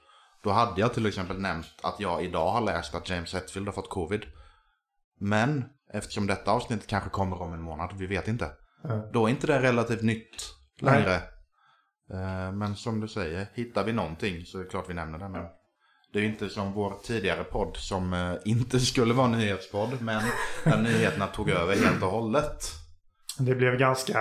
Då 0.43 0.51
hade 0.51 0.81
jag 0.81 0.93
till 0.93 1.05
exempel 1.05 1.39
nämnt 1.39 1.67
att 1.83 1.99
jag 1.99 2.23
idag 2.23 2.51
har 2.51 2.61
läst 2.61 2.95
att 2.95 3.09
James 3.09 3.33
Hetfield 3.33 3.67
har 3.67 3.73
fått 3.73 3.89
covid. 3.89 4.21
Men 5.19 5.65
eftersom 5.93 6.27
detta 6.27 6.51
avsnitt 6.51 6.87
kanske 6.87 7.09
kommer 7.09 7.41
om 7.41 7.53
en 7.53 7.61
månad, 7.61 7.89
vi 7.97 8.07
vet 8.07 8.27
inte. 8.27 8.51
Ja. 8.83 9.09
Då 9.13 9.25
är 9.25 9.29
inte 9.29 9.47
det 9.47 9.61
relativt 9.61 10.01
nytt 10.01 10.55
Nej. 10.81 10.93
längre. 10.93 11.15
Eh, 12.13 12.51
Men 12.51 12.75
som 12.75 12.99
du 12.99 13.07
säger, 13.07 13.47
hittar 13.53 13.83
vi 13.83 13.93
någonting 13.93 14.45
så 14.45 14.59
är 14.59 14.63
det 14.63 14.69
klart 14.69 14.89
vi 14.89 14.93
nämner 14.93 15.19
det. 15.19 15.29
Men 15.29 15.43
det 16.13 16.19
är 16.19 16.23
ju 16.23 16.29
inte 16.29 16.49
som 16.49 16.73
vår 16.73 16.93
tidigare 17.03 17.43
podd 17.43 17.77
som 17.77 18.13
eh, 18.13 18.35
inte 18.45 18.79
skulle 18.79 19.13
vara 19.13 19.25
en 19.25 19.31
nyhetspodd. 19.31 20.01
Men 20.01 20.23
där 20.63 20.77
nyheterna 20.77 21.27
tog 21.27 21.49
över 21.49 21.75
helt 21.75 22.03
och 22.03 22.11
hållet. 22.11 22.84
Det 23.39 23.55
blev 23.55 23.77
ganska... 23.77 24.19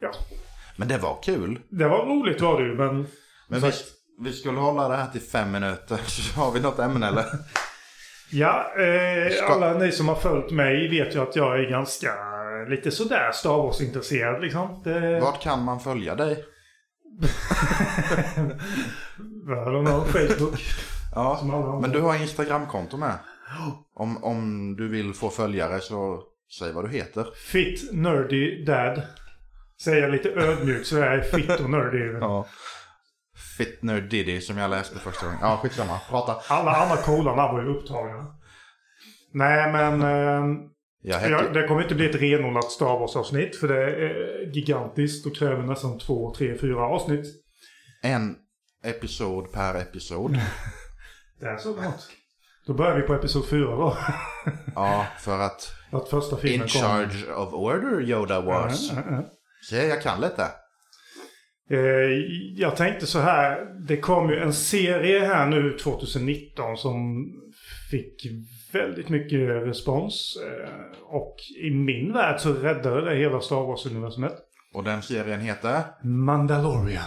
Ja, 0.00 0.10
Men 0.76 0.88
det 0.88 0.98
var 0.98 1.18
kul. 1.22 1.60
det 1.68 1.88
var 1.88 2.06
roligt 2.06 2.40
var 2.40 2.60
det 2.60 2.66
ju 2.68 2.74
men... 2.74 3.06
Men 3.48 3.60
vi, 3.60 3.72
vi 4.20 4.32
skulle 4.32 4.58
hålla 4.58 4.88
det 4.88 4.96
här 4.96 5.06
till 5.06 5.20
fem 5.20 5.52
minuter. 5.52 5.96
Så 6.06 6.40
har 6.40 6.52
vi 6.52 6.60
något 6.60 6.78
ämne 6.78 7.06
eller? 7.08 7.24
Ja, 8.30 8.72
eh, 8.78 9.32
Ska- 9.32 9.46
alla 9.46 9.78
ni 9.78 9.92
som 9.92 10.08
har 10.08 10.14
följt 10.14 10.50
mig 10.50 10.88
vet 10.88 11.14
ju 11.14 11.22
att 11.22 11.36
jag 11.36 11.60
är 11.60 11.70
ganska 11.70 12.12
lite 12.68 12.90
sådär 12.90 13.32
Star 13.32 13.56
Wars-intresserad 13.56 14.42
liksom. 14.42 14.80
Det... 14.84 15.20
Vart 15.20 15.42
kan 15.42 15.64
man 15.64 15.80
följa 15.80 16.14
dig? 16.14 16.44
Don't 19.46 19.86
know, 19.86 20.04
Facebook. 20.04 20.60
Ja, 21.14 21.40
men 21.82 21.90
du 21.90 22.00
har 22.00 22.22
Instagramkonto 22.22 22.96
med. 22.96 23.18
Om, 23.94 24.24
om 24.24 24.76
du 24.76 24.88
vill 24.88 25.14
få 25.14 25.30
följare 25.30 25.80
så 25.80 26.22
säg 26.58 26.72
vad 26.72 26.84
du 26.84 26.90
heter. 26.96 27.26
Fit 27.52 27.92
Nerdy 27.92 28.64
Dad. 28.64 29.02
Säger 29.82 30.02
jag 30.02 30.10
lite 30.10 30.28
ödmjukt 30.30 30.86
så 30.86 30.96
jag 30.96 31.14
är 31.14 31.20
fit 31.20 31.60
och 31.60 31.70
nerdy. 31.70 31.98
Ja. 32.20 32.46
Fitner 33.58 34.00
Diddy 34.00 34.40
som 34.40 34.58
jag 34.58 34.70
läste 34.70 34.98
första 34.98 35.26
gången. 35.26 35.38
Ja, 35.42 35.58
skitsamma. 35.62 35.98
Prata. 36.10 36.54
Alla 36.54 36.70
andra 36.76 36.96
coola 36.96 37.34
namn 37.36 37.54
var 37.56 37.62
ju 37.62 37.68
upptagna. 37.68 38.26
Nej 39.32 39.72
men 39.72 40.02
eh, 40.02 40.60
Jag 41.02 41.18
hette... 41.18 41.32
ja, 41.32 41.42
det 41.60 41.66
kommer 41.68 41.82
inte 41.82 41.94
bli 41.94 42.10
ett 42.10 42.14
renodlat 42.22 42.70
Star 42.72 42.98
Wars-avsnitt. 42.98 43.56
För 43.56 43.68
det 43.68 43.82
är 44.06 44.50
gigantiskt 44.54 45.26
och 45.26 45.36
kräver 45.36 45.62
nästan 45.62 45.98
två, 45.98 46.34
tre, 46.34 46.58
fyra 46.58 46.80
avsnitt. 46.86 47.26
En 48.02 48.36
episod 48.84 49.52
per 49.52 49.74
episod. 49.74 50.38
Det 51.40 51.46
är 51.46 51.56
så 51.56 51.72
gott. 51.72 52.08
Då 52.66 52.74
börjar 52.74 52.96
vi 52.96 53.02
på 53.02 53.14
episod 53.14 53.48
fyra 53.48 53.70
då. 53.76 53.96
Ja, 54.74 55.06
för 55.20 55.38
att 55.38 55.72
att 55.92 56.08
första 56.08 56.36
filmen 56.36 56.54
in 56.66 56.72
kom. 56.72 56.80
charge 56.82 57.34
of 57.34 57.52
order 57.54 58.00
Yoda 58.02 58.40
was. 58.40 58.90
Ja, 58.92 59.02
ja, 59.06 59.16
ja. 59.16 59.24
Se, 59.70 59.86
jag 59.86 60.02
kan 60.02 60.20
lite. 60.20 60.42
Eh, 61.70 61.78
Jag 62.56 62.76
tänkte 62.76 63.06
så 63.06 63.18
här. 63.20 63.66
Det 63.88 63.96
kom 63.96 64.30
ju 64.30 64.36
en 64.38 64.52
serie 64.52 65.20
här 65.20 65.46
nu 65.46 65.76
2019 65.78 66.76
som 66.76 67.26
fick 67.90 68.26
väldigt 68.72 69.08
mycket 69.08 69.38
respons. 69.48 70.36
eh, 70.46 70.70
Och 71.04 71.36
i 71.64 71.70
min 71.70 72.12
värld 72.12 72.40
så 72.40 72.52
räddade 72.52 73.10
det 73.10 73.16
hela 73.16 73.40
Star 73.40 73.56
Wars-universumet. 73.66 74.34
Och 74.74 74.84
den 74.84 75.02
serien 75.02 75.40
heter? 75.40 75.82
Mandalorian. 76.04 77.02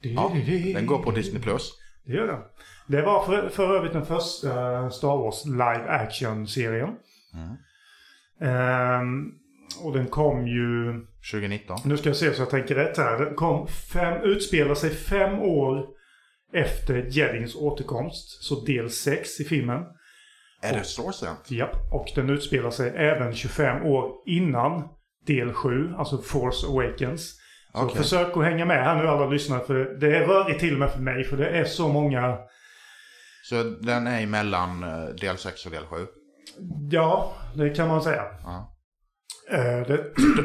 Ja, 0.00 0.32
den 0.74 0.86
går 0.86 0.98
på 1.02 1.10
Disney+. 1.10 1.42
Plus. 1.42 1.72
Det 2.04 2.12
gör 2.12 2.26
den. 2.26 2.40
Det 2.86 3.02
var 3.02 3.24
för, 3.24 3.48
för 3.48 3.76
övrigt 3.76 3.92
den 3.92 4.06
första 4.06 4.90
Star 4.90 5.16
Wars 5.16 5.44
live 5.44 5.88
action-serien. 5.88 6.90
Mm. 7.34 7.56
Ehm, 8.40 9.32
och 9.82 9.92
den 9.92 10.06
kom 10.06 10.46
ju... 10.46 10.92
2019. 11.32 11.78
Nu 11.84 11.96
ska 11.96 12.08
jag 12.08 12.16
se 12.16 12.34
så 12.34 12.42
jag 12.42 12.50
tänker 12.50 12.74
rätt 12.74 12.96
här. 12.96 13.18
Den 13.18 13.34
kom 13.34 13.66
fem, 13.66 14.22
utspelar 14.22 14.74
sig 14.74 14.90
fem 14.90 15.38
år 15.38 15.86
efter 16.52 17.06
Jedins 17.08 17.56
återkomst. 17.56 18.44
Så 18.44 18.64
del 18.64 18.90
6 18.90 19.40
i 19.40 19.44
filmen. 19.44 19.84
Är 20.62 20.72
det 20.72 20.84
så 20.84 21.12
sent? 21.12 21.50
Japp. 21.50 21.76
Och 21.92 22.06
den 22.14 22.30
utspelar 22.30 22.70
sig 22.70 22.92
även 22.96 23.34
25 23.34 23.86
år 23.86 24.12
innan 24.26 24.88
del 25.26 25.52
7, 25.52 25.94
alltså 25.98 26.18
Force 26.18 26.66
Awakens. 26.66 27.38
Så 27.72 27.84
Okej. 27.84 27.96
försök 27.96 28.36
att 28.36 28.44
hänga 28.44 28.64
med 28.64 28.84
här 28.84 29.02
nu 29.02 29.08
alla 29.08 29.26
lyssnare 29.26 29.64
för 29.64 29.74
det 29.74 30.16
är 30.16 30.26
rörigt 30.26 30.60
till 30.60 30.72
och 30.72 30.78
med 30.78 30.90
för 30.90 31.00
mig 31.00 31.24
för 31.24 31.36
det 31.36 31.48
är 31.48 31.64
så 31.64 31.88
många... 31.88 32.38
Så 33.42 33.62
den 33.62 34.06
är 34.06 34.22
emellan 34.22 34.82
eh, 34.82 35.04
del 35.14 35.38
6 35.38 35.66
och 35.66 35.72
del 35.72 35.86
7? 35.86 36.06
Ja, 36.90 37.34
det 37.54 37.70
kan 37.70 37.88
man 37.88 38.02
säga. 38.02 38.22
Ja. 38.42 38.76
Eh, 39.50 39.86
det 39.86 39.98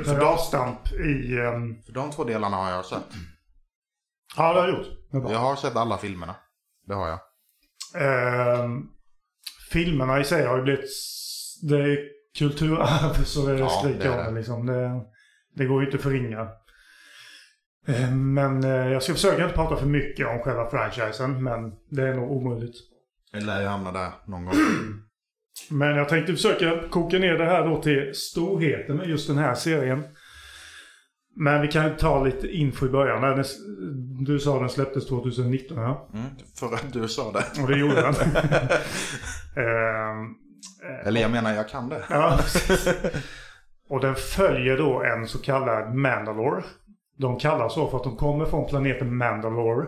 tar 0.06 0.20
avstamp 0.20 0.92
i... 0.92 1.38
ehm, 1.40 1.84
För 1.84 1.94
de 1.94 2.12
två 2.12 2.24
delarna 2.24 2.58
har 2.58 2.70
jag 2.72 2.86
sett. 2.86 3.04
ja, 4.38 4.54
det 4.54 4.60
har 4.62 4.68
jag 4.68 4.78
gjort. 4.78 4.88
Det. 5.12 5.18
Jag 5.34 5.40
har 5.40 5.56
sett 5.56 5.76
alla 5.76 5.98
filmerna. 5.98 6.36
Det 6.88 6.94
har 6.94 7.08
jag. 7.08 7.20
Ehm, 7.96 8.82
filmerna 9.72 10.20
i 10.20 10.24
sig 10.24 10.46
har 10.46 10.58
ju 10.58 10.64
blivit... 10.64 10.90
Det 11.70 11.78
är 11.78 11.98
kulturarv 12.38 13.24
så 13.24 13.46
det 13.48 13.60
Ja, 13.60 13.70
skriker 13.70 14.00
det 14.00 14.06
är 14.06 14.12
om 14.12 14.18
det. 14.18 14.32
det 14.32 14.36
liksom. 14.38 14.66
Det, 14.66 14.92
det 15.56 15.66
går 15.66 15.82
ju 15.82 15.86
inte 15.86 15.98
att 15.98 16.04
förringa. 16.04 16.48
Ehm, 17.88 18.34
men 18.34 18.64
eh, 18.64 18.70
jag 18.92 19.04
ska 19.04 19.14
försöka 19.14 19.44
inte 19.44 19.56
prata 19.56 19.76
för 19.76 19.86
mycket 19.86 20.28
om 20.28 20.40
själva 20.40 20.70
franchisen 20.70 21.44
men 21.44 21.72
det 21.90 22.08
är 22.08 22.14
nog 22.14 22.32
omöjligt. 22.32 22.76
Det 23.34 23.40
lär 23.40 23.62
ju 23.62 23.68
hamna 23.68 23.92
där 23.92 24.10
någon 24.26 24.46
gång. 24.46 24.54
Men 25.70 25.96
jag 25.96 26.10
tänkte 26.10 26.34
försöka 26.34 26.88
koka 26.90 27.20
ner 27.20 27.34
det 27.38 27.46
här 27.46 27.66
då 27.66 27.82
till 27.82 28.12
storheten 28.16 28.96
med 28.98 29.10
just 29.10 29.28
den 29.28 29.38
här 29.38 29.56
serien. 29.56 30.04
Men 31.36 31.62
vi 31.62 31.68
kan 31.68 31.96
ta 31.98 32.24
lite 32.24 32.48
info 32.48 32.86
i 32.86 32.90
början. 32.90 33.44
Du 34.26 34.40
sa 34.40 34.60
den 34.60 34.70
släpptes 34.70 35.08
2019 35.08 35.78
ja. 35.78 36.10
Mm, 36.14 36.26
för 36.60 36.74
att 36.74 36.94
du 36.94 37.08
sa 37.08 37.32
det. 37.32 37.62
Och 37.62 37.68
det 37.68 37.78
gjorde 37.78 38.02
den. 38.02 38.14
Ehm, 39.56 40.36
Eller 41.06 41.22
jag 41.22 41.32
menar, 41.32 41.54
jag 41.54 41.70
kan 41.70 41.90
det. 41.90 42.04
ja. 42.10 42.40
Och 43.90 44.02
den 44.02 44.16
följer 44.16 44.78
då 44.78 45.04
en 45.04 45.28
så 45.28 45.38
kallad 45.40 45.96
Mandalore. 45.96 46.64
De 47.18 47.40
kallas 47.40 47.74
så 47.74 47.88
för 47.90 47.98
att 47.98 48.04
de 48.04 48.16
kommer 48.18 48.46
från 48.46 48.68
planeten 48.70 49.18
Mandalore. 49.18 49.88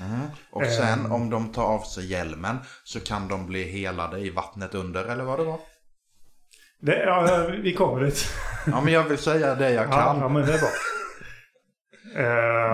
Mm. 0.00 0.20
Och 0.50 0.66
sen 0.66 1.04
Ehm. 1.06 1.12
om 1.12 1.30
de 1.30 1.52
tar 1.52 1.64
av 1.64 1.80
sig 1.82 2.06
hjälmen 2.06 2.56
så 2.84 3.00
kan 3.00 3.28
de 3.28 3.46
bli 3.46 3.64
helade 3.70 4.18
i 4.18 4.30
vattnet 4.30 4.74
under, 4.74 5.04
eller 5.04 5.24
vad 5.24 5.38
det 5.38 5.44
var? 5.44 5.58
Det, 6.80 7.02
ja, 7.04 7.48
vi 7.62 7.72
kommer 7.74 8.00
dit. 8.04 8.26
Ja, 8.66 8.80
men 8.80 8.92
jag 8.92 9.04
vill 9.04 9.18
säga 9.18 9.54
det 9.54 9.70
jag 9.70 9.86
Ja, 9.86 9.90
kan. 9.92 10.18
ja 10.20 10.28
men 10.28 10.46
det 10.46 10.54
är 10.54 10.58
bra. 10.58 10.68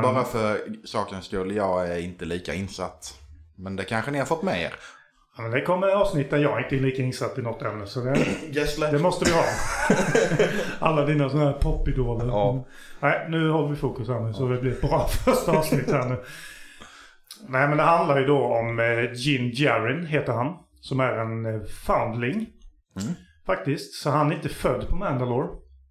Bara 0.03 0.25
för 0.25 0.61
sakens 0.85 1.25
skull, 1.25 1.57
jag 1.57 1.89
är 1.89 1.99
inte 1.99 2.25
lika 2.25 2.55
insatt. 2.55 3.15
Men 3.59 3.77
det 3.77 3.85
kanske 3.85 4.11
ni 4.11 4.19
har 4.19 4.27
fått 4.27 4.43
med 4.43 4.63
er. 4.63 4.75
Ja, 5.39 5.45
det 5.49 5.61
kommer 5.61 5.89
avsnitt 5.89 6.31
där 6.31 6.39
jag 6.39 6.63
inte 6.63 6.77
är 6.77 6.81
lika 6.81 7.03
insatt 7.03 7.39
i 7.39 7.43
något 7.43 7.63
ämne. 7.63 7.87
Så 7.87 8.01
det, 8.01 8.27
Gessle. 8.51 8.91
det 8.91 8.99
måste 8.99 9.25
vi 9.25 9.31
ha. 9.31 9.45
Alla 10.89 11.07
dina 11.07 11.29
sådana 11.29 11.51
här 11.51 11.59
popidoler. 11.59 12.27
Ja. 12.27 12.67
Nej, 13.01 13.27
nu 13.29 13.51
håller 13.51 13.69
vi 13.69 13.77
fokus 13.77 14.09
här 14.09 14.21
nu 14.21 14.33
så 14.33 14.49
det 14.49 14.61
blir 14.61 14.73
ett 14.73 14.81
bra 14.81 15.07
första 15.25 15.59
avsnitt 15.59 15.91
här 15.91 16.09
nu. 16.09 16.17
Nej, 17.49 17.69
men 17.69 17.77
det 17.77 17.83
handlar 17.83 18.19
ju 18.21 18.27
då 18.27 18.45
om 18.45 18.79
eh, 18.79 19.13
Jin 19.13 19.51
Jarin, 19.55 20.07
heter 20.07 20.33
han. 20.33 20.57
Som 20.81 21.01
är 21.01 21.13
en 21.13 21.47
eh, 21.47 21.63
foundling. 21.87 22.35
Mm. 22.35 23.15
Faktiskt. 23.47 23.95
Så 23.95 24.11
han 24.11 24.31
är 24.31 24.35
inte 24.35 24.49
född 24.49 24.89
på 24.89 24.97
Mandalore 24.97 25.49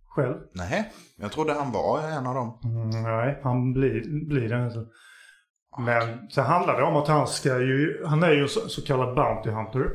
själv. 0.09 0.35
Nej, 0.53 0.91
jag 1.17 1.31
trodde 1.31 1.53
han 1.53 1.71
var 1.71 1.99
en 1.99 2.27
av 2.27 2.35
dem. 2.35 2.59
Mm, 2.63 3.03
nej, 3.03 3.39
han 3.43 3.73
blir, 3.73 4.25
blir 4.27 4.49
det. 4.49 4.63
Alltså. 4.63 4.85
Men 5.79 6.29
så 6.29 6.41
handlar 6.41 6.77
det 6.77 6.83
om 6.83 6.95
att 6.95 7.07
han 7.07 7.27
ska 7.27 7.59
ju, 7.59 8.03
han 8.05 8.23
är 8.23 8.31
ju 8.31 8.47
så, 8.47 8.59
så 8.69 8.81
kallad 8.85 9.15
Bounty 9.15 9.49
Hunter. 9.49 9.85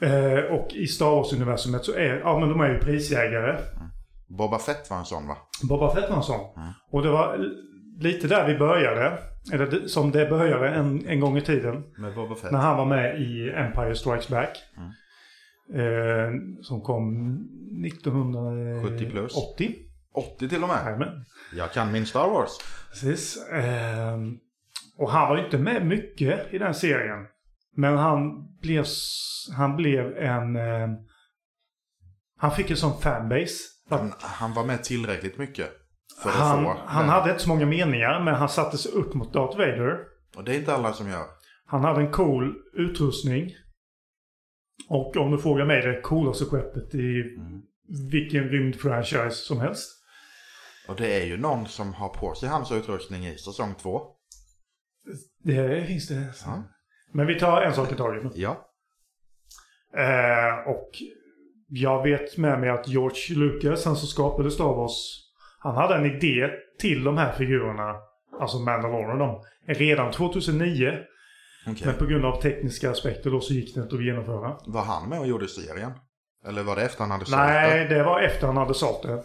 Eh, 0.00 0.44
och 0.44 0.72
i 0.72 0.86
Star 0.86 1.10
Wars-universumet 1.10 1.84
så 1.84 1.92
är, 1.92 2.20
ja 2.24 2.38
men 2.38 2.48
de 2.48 2.60
är 2.60 2.68
ju 2.72 2.78
prisjägare. 2.78 3.56
Boba 4.28 4.58
Fett 4.58 4.90
var 4.90 4.98
en 4.98 5.04
sån 5.04 5.28
va? 5.28 5.36
Boba 5.68 5.94
Fett 5.94 6.10
var 6.10 6.16
en 6.16 6.22
sån. 6.22 6.40
Och 6.90 7.02
det 7.02 7.08
var 7.10 7.38
lite 8.00 8.28
där 8.28 8.46
vi 8.46 8.58
började. 8.58 9.18
Eller 9.52 9.66
det- 9.66 9.88
som 9.88 10.10
det 10.10 10.26
började 10.30 10.68
en, 10.68 11.06
en 11.08 11.20
gång 11.20 11.36
i 11.36 11.40
tiden. 11.40 11.82
Med 11.98 12.14
Boba 12.14 12.34
Fett? 12.34 12.50
När 12.52 12.58
han 12.58 12.76
var 12.76 12.84
med 12.86 13.20
i 13.20 13.50
Empire 13.56 13.94
Strikes 13.94 14.28
Back. 14.28 14.58
Eh, 15.74 16.30
som 16.62 16.80
kom 16.80 17.34
1980. 17.86 19.74
70 20.14 20.28
plus. 20.28 20.32
80. 20.32 20.34
80 20.34 20.48
till 20.48 20.62
och 20.62 20.68
med. 20.68 20.84
Jajamän. 20.84 21.24
Jag 21.52 21.72
kan 21.72 21.92
min 21.92 22.06
Star 22.06 22.28
Wars. 22.28 22.50
Precis. 22.90 23.48
Ehm, 23.52 24.38
och 24.96 25.10
han 25.10 25.28
var 25.28 25.36
ju 25.38 25.44
inte 25.44 25.58
med 25.58 25.86
mycket 25.86 26.54
i 26.54 26.58
den 26.58 26.74
serien. 26.74 27.26
Men 27.76 27.96
han 27.96 28.20
blev, 28.62 28.84
han 29.56 29.76
blev 29.76 30.16
en... 30.16 30.56
ehm, 30.56 30.90
han 32.36 32.50
fick 32.50 32.70
en 32.70 32.76
sån 32.76 33.00
fanbase. 33.00 33.54
Han, 33.90 34.12
han 34.20 34.54
var 34.54 34.64
med 34.64 34.84
tillräckligt 34.84 35.38
mycket. 35.38 35.70
För 36.22 36.30
att 36.30 36.36
han, 36.36 36.64
få 36.64 36.76
han 36.86 37.08
hade 37.08 37.30
inte 37.30 37.42
så 37.42 37.48
många 37.48 37.66
meningar, 37.66 38.20
men 38.24 38.34
han 38.34 38.48
satte 38.48 38.78
sig 38.78 38.92
upp 38.92 39.14
mot 39.14 39.32
Darth 39.32 39.56
Vader. 39.58 39.98
Och 40.36 40.44
det 40.44 40.54
är 40.54 40.58
inte 40.58 40.74
alla 40.74 40.92
som 40.92 41.08
gör. 41.08 41.24
Han 41.66 41.84
hade 41.84 42.00
en 42.00 42.12
cool 42.12 42.54
utrustning. 42.72 43.50
Och 44.88 45.16
om 45.16 45.30
du 45.30 45.38
frågar 45.38 45.66
mig, 45.66 45.82
det 45.82 46.00
coolaste 46.00 46.44
skeppet 46.44 46.94
i 46.94 47.34
Mm. 47.38 47.62
vilken 48.10 48.44
rymdfranchise 48.48 49.30
som 49.30 49.60
helst. 49.60 49.90
Och 50.88 50.96
det 50.96 51.22
är 51.22 51.26
ju 51.26 51.36
någon 51.36 51.66
som 51.66 51.94
har 51.94 52.08
på 52.08 52.34
sig 52.34 52.48
hans 52.48 52.72
utrustning 52.72 53.26
i 53.26 53.38
säsong 53.38 53.74
två. 53.82 54.02
Det 55.42 55.86
finns 55.86 56.08
det. 56.08 56.34
Ja. 56.44 56.62
Men 57.12 57.26
vi 57.26 57.38
tar 57.38 57.62
en 57.62 57.74
sak 57.74 57.92
i 57.92 57.96
taget. 57.96 58.32
Ja. 58.34 58.70
Eh, 59.96 60.70
och 60.70 60.90
jag 61.68 62.02
vet 62.02 62.36
med 62.36 62.60
mig 62.60 62.70
att 62.70 62.88
George 62.88 63.36
Lucas, 63.36 63.84
han 63.84 63.96
som 63.96 64.08
skapade 64.08 64.50
Star 64.50 64.64
Wars, 64.64 65.20
han 65.58 65.74
hade 65.74 65.94
en 65.94 66.06
idé 66.06 66.50
till 66.80 67.04
de 67.04 67.16
här 67.18 67.32
figurerna, 67.32 67.94
alltså 68.40 68.58
Mandalorian 68.58 69.18
dem, 69.18 69.42
redan 69.66 70.12
2009. 70.12 70.92
Okej. 71.66 71.86
Men 71.86 71.94
på 71.94 72.06
grund 72.06 72.24
av 72.24 72.40
tekniska 72.40 72.90
aspekter 72.90 73.30
då 73.30 73.40
så 73.40 73.54
gick 73.54 73.74
det 73.74 73.80
inte 73.80 73.94
att 73.94 74.04
genomföra. 74.04 74.58
Var 74.66 74.82
han 74.82 75.08
med 75.08 75.20
och 75.20 75.26
gjorde 75.26 75.48
serien? 75.48 75.92
Eller 76.46 76.62
var 76.62 76.76
det 76.76 76.82
efter 76.82 77.00
han 77.00 77.10
hade 77.10 77.24
sålt 77.24 77.36
Nej, 77.38 77.88
det? 77.88 77.94
det 77.94 78.04
var 78.04 78.20
efter 78.20 78.46
han 78.46 78.56
hade 78.56 78.74
sålt 78.74 79.02
det. 79.02 79.22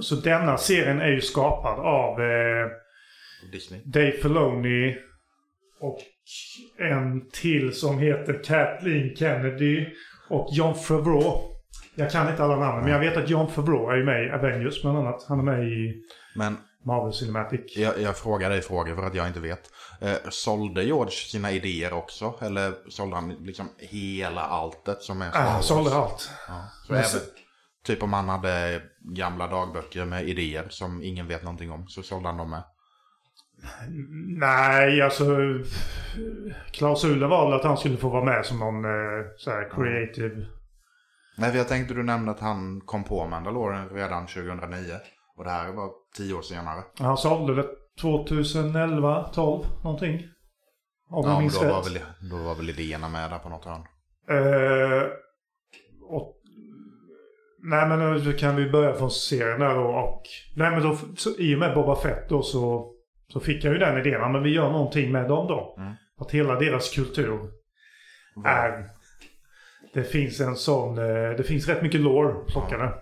Så 0.00 0.14
denna 0.14 0.56
serien 0.58 1.00
är 1.00 1.08
ju 1.08 1.20
skapad 1.20 1.78
av 1.78 2.20
eh, 2.20 2.66
Disney. 3.52 3.80
Dave 3.84 4.12
Filoni 4.12 4.96
och 5.80 5.98
en 6.78 7.30
till 7.30 7.72
som 7.74 7.98
heter 7.98 8.42
Kathleen 8.44 9.16
Kennedy 9.16 9.86
och 10.30 10.48
John 10.52 10.74
Favreau. 10.74 11.50
Jag 11.94 12.10
kan 12.10 12.30
inte 12.30 12.44
alla 12.44 12.56
namnen, 12.56 12.82
men 12.84 12.92
jag 12.92 13.00
vet 13.00 13.16
att 13.16 13.30
John 13.30 13.50
Favreau 13.50 13.90
är 13.90 14.04
med 14.04 14.26
i 14.26 14.30
Avengers 14.30 14.82
bland 14.82 14.98
annat. 14.98 15.24
Han 15.28 15.38
är 15.38 15.42
med 15.42 15.64
i 15.68 16.02
Men 16.36 16.56
Marvel 16.84 17.12
Cinematic. 17.12 17.76
jag, 17.76 18.00
jag 18.00 18.16
frågar 18.16 18.50
dig 18.50 18.62
frågor 18.62 18.94
för 18.94 19.02
att 19.02 19.14
jag 19.14 19.26
inte 19.26 19.40
vet. 19.40 19.60
Eh, 20.00 20.14
sålde 20.30 20.84
George 20.84 21.10
sina 21.12 21.50
idéer 21.52 21.92
också? 21.92 22.34
Eller 22.40 22.72
sålde 22.88 23.16
han 23.16 23.28
liksom 23.30 23.68
hela 23.78 24.40
alltet 24.40 25.02
som 25.02 25.22
är 25.22 25.30
Star 25.30 25.40
Ah, 25.42 25.54
Wars? 25.54 25.64
sålde 25.66 25.94
allt. 25.94 26.30
Ja. 26.48 26.54
Så 26.86 26.94
även, 26.94 27.04
typ 27.84 28.02
om 28.02 28.12
han 28.12 28.28
hade 28.28 28.82
gamla 29.00 29.46
dagböcker 29.46 30.04
med 30.04 30.28
idéer 30.28 30.66
som 30.68 31.02
ingen 31.02 31.28
vet 31.28 31.42
någonting 31.42 31.70
om 31.70 31.88
så 31.88 32.02
sålde 32.02 32.28
han 32.28 32.36
dem 32.38 32.50
med. 32.50 32.62
Nej, 34.38 35.02
alltså... 35.02 35.24
Klausulen 36.72 37.30
var 37.30 37.44
väl 37.50 37.58
att 37.60 37.64
han 37.64 37.76
skulle 37.76 37.96
få 37.96 38.08
vara 38.08 38.24
med 38.24 38.46
som 38.46 38.58
någon 38.58 38.84
eh, 38.84 39.24
så 39.36 39.50
här 39.50 39.70
creative... 39.70 40.46
Nej, 41.38 41.50
för 41.50 41.58
jag 41.58 41.68
tänkte 41.68 41.94
du 41.94 42.02
nämnde 42.02 42.30
att 42.30 42.40
han 42.40 42.80
kom 42.80 43.04
på 43.04 43.26
Mandalorian 43.28 43.88
redan 43.88 44.26
2009. 44.26 44.76
Och 45.36 45.44
det 45.44 45.50
här 45.50 45.72
var 45.72 45.90
tio 46.16 46.34
år 46.34 46.42
senare. 46.42 46.82
Han 46.98 47.16
sålde 47.16 47.54
det 47.54 47.68
2011, 48.00 49.24
12 49.34 49.64
någonting. 49.84 50.14
Om 51.10 51.24
jag 51.24 51.24
Ja, 51.24 51.28
men 51.32 51.38
minns 51.38 51.58
då 51.58 51.64
rätt. 51.64 51.72
var, 51.72 51.82
väl, 51.82 51.98
då 52.30 52.36
var 52.36 52.54
väl 52.54 52.70
idéerna 52.70 53.08
med 53.08 53.30
där 53.30 53.38
på 53.38 53.48
något 53.48 53.64
hörn. 53.64 53.80
Och, 54.28 55.23
nej 57.64 57.88
men 57.88 58.24
nu 58.24 58.32
kan 58.32 58.56
vi 58.56 58.70
börja 58.70 58.94
från 58.94 59.10
serien 59.10 59.60
där 59.60 59.74
då 59.74 59.82
och... 59.84 60.22
Nej 60.56 60.70
men 60.70 60.82
då, 60.82 60.98
så, 61.16 61.30
i 61.38 61.54
och 61.54 61.58
med 61.58 61.74
Boba 61.74 61.96
Fett 61.96 62.28
då 62.28 62.42
så, 62.42 62.92
så 63.32 63.40
fick 63.40 63.64
jag 63.64 63.72
ju 63.72 63.78
den 63.78 63.98
idén. 64.00 64.32
Men 64.32 64.42
vi 64.42 64.50
gör 64.54 64.70
någonting 64.70 65.12
med 65.12 65.28
dem 65.28 65.46
då. 65.46 65.76
Mm. 65.78 65.92
Att 66.20 66.30
hela 66.30 66.54
deras 66.54 66.94
kultur 66.94 67.38
är... 68.44 68.86
Det 69.94 70.04
finns 70.04 70.40
en 70.40 70.56
sån... 70.56 70.98
eh, 70.98 71.30
Det 71.36 71.42
finns 71.46 71.68
rätt 71.68 71.82
mycket 71.82 72.00
lore 72.00 72.44
plockade. 72.52 72.94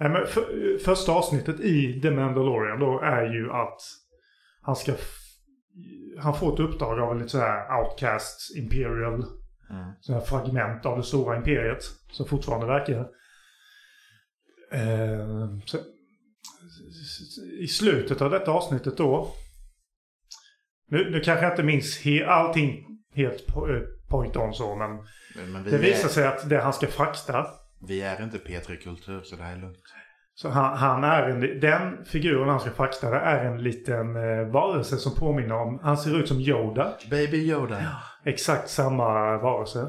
Nej, 0.00 0.10
men 0.10 0.26
för, 0.26 0.78
första 0.84 1.12
avsnittet 1.12 1.60
i 1.60 2.00
The 2.00 2.10
Mandalorian 2.10 2.80
då 2.80 3.00
är 3.00 3.22
ju 3.34 3.50
att 3.52 3.80
han 4.62 4.76
ska... 4.76 4.92
Han 6.18 6.34
får 6.34 6.54
ett 6.54 6.60
uppdrag 6.60 7.00
av 7.00 7.12
en 7.12 7.18
lite 7.18 7.30
så 7.30 7.38
här 7.38 7.80
outcast 7.80 8.56
imperial 8.56 9.24
Mm. 9.74 9.92
sådana 10.00 10.20
här 10.20 10.26
fragment 10.28 10.86
av 10.86 10.96
det 10.96 11.04
stora 11.04 11.36
imperiet 11.36 11.82
som 12.10 12.26
fortfarande 12.26 12.66
verkar. 12.66 13.06
Eh, 14.72 15.58
så, 15.64 15.78
I 17.60 17.66
slutet 17.68 18.22
av 18.22 18.30
detta 18.30 18.50
avsnittet 18.50 18.96
då. 18.96 19.34
Nu, 20.88 21.10
nu 21.10 21.20
kanske 21.20 21.44
jag 21.44 21.52
inte 21.52 21.62
minns 21.62 22.00
he, 22.04 22.26
allting 22.26 22.86
helt 23.14 23.46
po, 23.46 23.68
eh, 23.68 23.82
point 24.10 24.36
on 24.36 24.54
så, 24.54 24.76
men 24.76 24.90
Men, 25.36 25.52
men 25.52 25.64
det 25.64 25.78
visar 25.78 26.08
är, 26.08 26.12
sig 26.12 26.26
att 26.26 26.48
det 26.48 26.60
han 26.60 26.72
ska 26.72 26.86
frakta. 26.86 27.46
vi 27.88 28.00
är 28.00 28.22
inte 28.22 28.38
P3-kultur 28.38 29.22
så 29.22 29.36
det 29.36 29.42
här 29.42 29.56
är 29.56 29.60
lugnt. 29.60 29.82
Så 30.34 30.48
han, 30.48 30.76
han 30.78 31.04
är 31.04 31.22
en, 31.22 31.60
den 31.60 32.04
figuren 32.04 32.48
han 32.48 32.60
ska 32.60 32.70
frakta 32.70 33.20
är 33.20 33.44
en 33.44 33.62
liten 33.62 34.16
eh, 34.16 34.46
varelse 34.52 34.96
som 34.96 35.14
påminner 35.14 35.54
om, 35.54 35.80
han 35.82 35.96
ser 35.96 36.20
ut 36.20 36.28
som 36.28 36.40
Yoda. 36.40 36.94
Baby 37.10 37.36
Yoda. 37.36 37.76
Exakt 38.26 38.70
samma 38.70 39.38
varelse. 39.38 39.88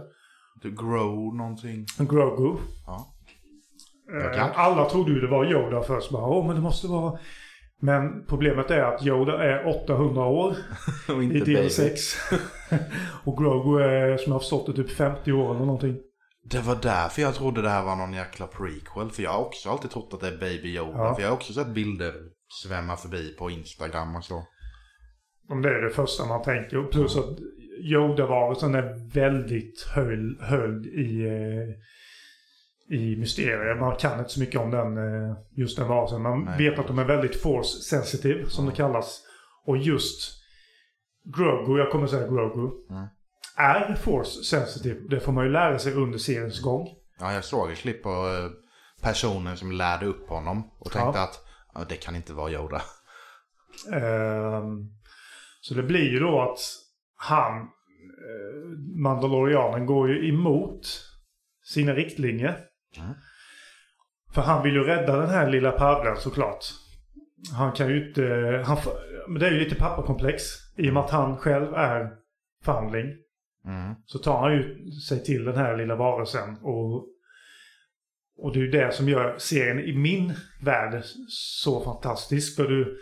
Du 0.62 0.71
grow 0.71 1.36
någonting. 1.36 1.86
Grogu. 2.00 2.58
Ja. 2.86 3.15
Eh, 4.13 4.38
kan. 4.38 4.50
Alla 4.54 4.89
trodde 4.89 5.12
ju 5.12 5.19
det 5.19 5.28
var 5.28 5.45
Yoda 5.45 5.84
först. 5.84 6.12
Bara, 6.12 6.26
Åh, 6.26 6.48
men 6.48 6.56
det 6.56 6.62
måste 6.62 6.88
vara... 6.88 7.19
Men 7.82 8.26
problemet 8.26 8.71
är 8.71 8.82
att 8.82 9.06
Yoda 9.06 9.43
är 9.43 9.84
800 9.84 10.26
år 10.26 10.56
Och 11.10 11.24
i 11.24 11.26
inte 11.26 11.39
del 11.39 11.56
baby. 11.56 11.69
6. 11.69 12.02
och 13.24 13.38
Grogu 13.38 13.84
är, 13.84 14.17
som 14.17 14.32
jag 14.32 14.36
har 14.36 14.39
förstått 14.39 14.65
det, 14.65 14.74
typ 14.74 14.91
50 14.91 15.32
år 15.32 15.56
eller 15.56 15.65
någonting. 15.65 15.98
Det 16.50 16.60
var 16.60 16.76
därför 16.82 17.21
jag 17.21 17.36
trodde 17.36 17.62
det 17.62 17.69
här 17.69 17.84
var 17.84 17.95
någon 17.95 18.13
jäkla 18.13 18.48
prequel. 18.48 19.10
För 19.10 19.24
jag 19.24 19.32
har 19.32 19.45
också 19.45 19.69
alltid 19.69 19.91
trott 19.91 20.13
att 20.13 20.21
det 20.21 20.28
är 20.28 20.38
Baby 20.38 20.76
Yoda. 20.76 20.98
Ja. 20.98 21.15
För 21.15 21.21
jag 21.21 21.30
har 21.30 21.36
också 21.36 21.54
sett 21.54 21.67
bilder 21.67 22.13
svämma 22.63 22.95
förbi 22.95 23.36
på 23.39 23.50
Instagram 23.50 24.15
och 24.15 24.24
så. 24.24 24.43
Om 25.50 25.62
det 25.62 25.69
är 25.69 25.82
det 25.82 25.89
första 25.89 26.26
man 26.26 26.43
tänker. 26.43 26.84
Plus 26.84 27.17
att 27.17 27.38
Yoda-varelsen 27.82 28.76
är 28.76 29.10
väldigt 29.14 29.82
höll, 29.96 30.38
höljd 30.42 30.86
i, 30.86 31.26
eh, 31.26 31.70
i 32.98 33.16
mysterier. 33.16 33.76
Man 33.80 33.96
kan 33.96 34.20
inte 34.20 34.32
så 34.32 34.40
mycket 34.40 34.60
om 34.62 34.72
den, 34.72 34.98
eh, 34.98 35.36
just 35.56 35.78
den 35.78 35.88
varelsen. 35.88 36.22
Man 36.22 36.44
Nej. 36.46 36.58
vet 36.70 36.80
att 36.80 36.88
de 36.88 37.00
är 37.00 37.06
väldigt 37.06 37.42
force 37.42 37.80
sensitive, 37.82 38.50
som 38.50 38.66
det 38.66 38.72
kallas. 38.72 39.22
Och 39.66 39.78
just 39.78 40.42
Grogu, 41.38 41.78
jag 41.80 41.92
kommer 41.92 42.08
säga 42.08 42.28
Grogu, 42.28 42.70
Mm. 42.90 43.08
är 43.58 43.96
force 43.96 44.44
sensitive. 44.44 45.00
Det 45.10 45.20
får 45.20 45.32
man 45.32 45.46
ju 45.46 45.52
lära 45.52 45.80
sig 45.80 45.94
under 45.94 46.18
seriens 46.18 46.62
gång. 46.62 46.88
Ja, 47.20 47.34
jag 47.34 47.44
såg 47.44 47.72
ett 47.72 47.78
klipp 47.78 48.04
på 48.04 48.10
eh, 48.10 48.52
personen 49.04 49.58
som 49.58 49.72
lärde 49.72 50.06
upp 50.06 50.30
honom 50.30 50.72
och 50.80 50.92
tänkte 50.92 51.20
Ja. 51.20 51.24
att 51.24 51.40
ja, 51.74 51.86
det 51.90 51.96
kan 51.96 52.16
inte 52.16 52.34
vara 52.34 52.52
Yoda. 52.52 52.82
Ehm, 53.92 54.90
så 55.62 55.74
det 55.74 55.84
blir 55.84 56.12
ju 56.12 56.20
då 56.20 56.42
att 56.42 56.60
han, 57.15 57.62
eh, 57.62 58.78
Mandalorianen, 58.95 59.86
går 59.86 60.10
ju 60.10 60.30
emot 60.30 60.82
sina 61.63 61.93
riktlinjer. 61.93 62.60
Mm. 62.97 63.13
För 64.34 64.41
han 64.41 64.63
vill 64.63 64.73
ju 64.73 64.84
rädda 64.84 65.19
den 65.19 65.30
här 65.30 65.49
lilla 65.49 65.71
parveln 65.71 66.17
såklart. 66.17 66.65
Han 67.58 67.71
kan 67.71 67.89
ju 67.89 68.08
inte... 68.08 68.23
Han, 68.65 68.78
men 69.28 69.39
det 69.39 69.47
är 69.47 69.51
ju 69.51 69.60
lite 69.60 69.75
pappakomplex. 69.75 70.43
I 70.78 70.89
och 70.89 70.93
med 70.93 71.04
att 71.04 71.10
han 71.10 71.38
själv 71.38 71.73
är 71.73 72.12
foundling. 72.63 73.06
Mm. 73.65 73.95
Så 74.06 74.19
tar 74.19 74.39
han 74.39 74.54
ju 74.54 74.91
sig 74.91 75.23
till 75.23 75.45
den 75.45 75.56
här 75.56 75.78
lilla 75.78 75.95
varelsen. 75.95 76.58
Och, 76.62 77.08
och 78.38 78.54
det 78.54 78.60
är 78.60 78.63
ju 78.63 78.71
det 78.71 78.93
som 78.93 79.10
gör 79.10 79.36
serien 79.38 79.80
i 79.80 79.97
min 79.97 80.34
värld 80.63 81.04
så 81.28 81.84
fantastisk. 81.84 82.56
För 82.56 82.67
du, 82.67 82.99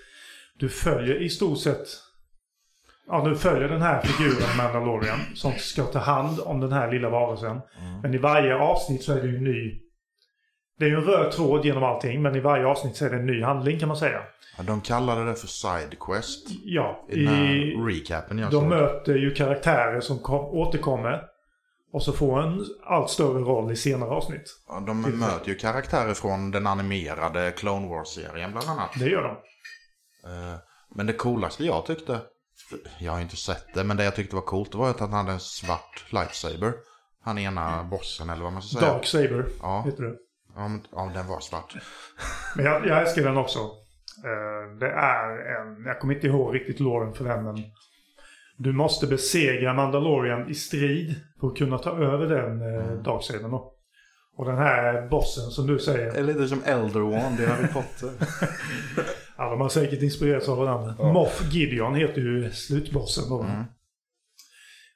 du 0.59 0.69
följer 0.69 1.21
i 1.21 1.29
stort 1.29 1.59
sett... 1.59 1.87
Ja, 3.07 3.21
du 3.25 3.35
följer 3.35 3.69
den 3.69 3.81
här 3.81 4.01
figuren 4.01 4.57
Mandalorian 4.57 5.19
som 5.35 5.51
ska 5.51 5.83
ta 5.83 5.99
hand 5.99 6.39
om 6.39 6.59
den 6.59 6.71
här 6.71 6.91
lilla 6.91 7.09
varelsen. 7.09 7.51
Mm. 7.79 8.01
Men 8.01 8.13
i 8.13 8.17
varje 8.17 8.55
avsnitt 8.55 9.03
så 9.03 9.13
är 9.13 9.21
det 9.21 9.27
ju 9.27 9.37
en 9.37 9.43
ny... 9.43 9.79
Det 10.79 10.85
är 10.85 10.89
ju 10.89 10.95
en 10.95 11.03
röd 11.03 11.31
tråd 11.31 11.65
genom 11.65 11.83
allting, 11.83 12.21
men 12.21 12.35
i 12.35 12.39
varje 12.39 12.65
avsnitt 12.65 12.95
så 12.95 13.05
är 13.05 13.09
det 13.09 13.15
en 13.15 13.25
ny 13.25 13.43
handling 13.43 13.79
kan 13.79 13.87
man 13.87 13.97
säga. 13.97 14.21
Ja, 14.57 14.63
de 14.63 14.81
kallade 14.81 15.25
det 15.25 15.35
för 15.35 15.47
Side 15.47 15.99
Quest 15.99 16.47
Ja, 16.63 17.05
i 17.09 17.19
i, 17.19 17.75
recapen 17.75 18.39
jag 18.39 18.51
de 18.51 18.69
möter 18.69 19.15
ju 19.15 19.33
karaktärer 19.33 20.01
som 20.01 20.19
kom, 20.19 20.45
återkommer. 20.45 21.23
Och 21.93 22.03
så 22.03 22.13
får 22.13 22.41
en 22.41 22.65
allt 22.83 23.09
större 23.09 23.39
roll 23.39 23.71
i 23.71 23.75
senare 23.75 24.09
avsnitt. 24.09 24.43
Ja, 24.67 24.83
de 24.87 25.01
möter 25.01 25.49
ju 25.49 25.55
karaktärer 25.55 26.13
från 26.13 26.51
den 26.51 26.67
animerade 26.67 27.51
Clone 27.51 27.87
Wars-serien 27.87 28.51
bland 28.51 28.69
annat. 28.69 28.89
Det 28.99 29.09
gör 29.09 29.21
de. 29.23 29.31
Eh, 30.29 30.55
Men 30.95 31.05
det 31.05 31.13
coolaste 31.13 31.65
jag 31.65 31.85
tyckte, 31.85 32.19
jag 32.99 33.11
har 33.11 33.19
ju 33.19 33.23
inte 33.23 33.35
sett 33.37 33.73
det, 33.73 33.83
men 33.83 33.97
det 33.97 34.03
jag 34.03 34.15
tyckte 34.15 34.35
var 34.35 34.43
coolt 34.43 34.71
det 34.71 34.77
var 34.77 34.89
att 34.89 34.99
han 34.99 35.13
hade 35.13 35.31
en 35.31 35.39
svart 35.39 36.05
lightsaber. 36.09 36.73
Han 37.23 37.37
ena 37.37 37.83
bossen 37.83 38.29
eller 38.29 38.43
vad 38.43 38.53
man 38.53 38.61
ska 38.61 38.79
säga. 38.79 38.91
Dark 38.91 39.05
Saber 39.05 39.45
Ja. 39.61 39.83
heter 39.85 40.03
det. 40.03 40.15
Ja, 40.55 40.67
men, 40.67 40.81
ja, 40.91 41.11
den 41.13 41.27
var 41.27 41.39
svart. 41.39 41.75
Men 42.55 42.65
jag, 42.65 42.87
jag 42.87 43.01
älskar 43.01 43.23
den 43.23 43.37
också. 43.37 43.59
Eh, 43.59 44.77
det 44.79 44.89
är 44.91 45.59
en... 45.61 45.85
Jag 45.85 45.99
kommer 45.99 46.13
inte 46.13 46.27
ihåg 46.27 46.55
riktigt 46.55 46.79
låren 46.79 47.13
för 47.13 47.25
den, 47.25 47.43
men... 47.43 47.63
Du 48.57 48.73
måste 48.73 49.07
besegra 49.07 49.73
Mandalorian 49.73 50.49
i 50.49 50.53
strid 50.55 51.15
för 51.39 51.47
att 51.47 51.57
kunna 51.57 51.77
ta 51.77 51.89
över 51.91 52.27
den 52.27 52.61
eh, 52.61 52.85
Mm. 52.85 53.03
Dark 53.03 53.23
Sabern 53.23 53.51
då. 53.51 53.73
Och 54.37 54.45
den 54.45 54.57
här 54.57 55.07
bossen 55.09 55.43
som 55.51 55.67
du 55.67 55.79
säger. 55.79 56.11
Det 56.11 56.19
är 56.19 56.23
lite 56.23 56.47
som 56.47 56.63
Elder 56.65 56.99
Wand 56.99 57.39
i 57.39 57.45
Harry 57.45 57.67
Potter. 57.67 58.11
Ja, 59.37 59.49
de 59.49 59.61
har 59.61 59.69
säkert 59.69 60.01
inspirerats 60.01 60.49
av 60.49 60.57
varandra. 60.57 61.13
Moff 61.13 61.41
Gideon 61.51 61.95
heter 61.95 62.21
ju 62.21 62.51
slutbossen 62.51 63.29
då. 63.29 63.41
Mm. 63.41 63.63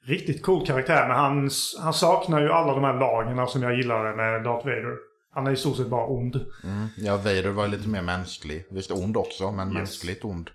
Riktigt 0.04 0.42
cool 0.42 0.66
karaktär, 0.66 1.08
men 1.08 1.16
han, 1.16 1.50
han 1.82 1.92
saknar 1.94 2.40
ju 2.40 2.52
alla 2.52 2.74
de 2.74 2.84
här 2.84 2.94
lagerna 2.94 3.46
som 3.46 3.62
jag 3.62 3.76
gillade 3.76 4.16
med 4.16 4.44
Darth 4.44 4.66
Vader. 4.66 4.96
Han 5.34 5.46
är 5.46 5.50
i 5.50 5.56
stort 5.56 5.76
sett 5.76 5.88
bara 5.88 6.06
ond. 6.06 6.36
Mm. 6.64 6.86
Ja, 6.96 7.16
Vader 7.16 7.50
var 7.50 7.68
lite 7.68 7.88
mer 7.88 8.02
mänsklig. 8.02 8.64
Visst 8.70 8.90
ond 8.90 9.16
också, 9.16 9.52
men 9.52 9.72
mänskligt 9.72 10.24
ond. 10.24 10.50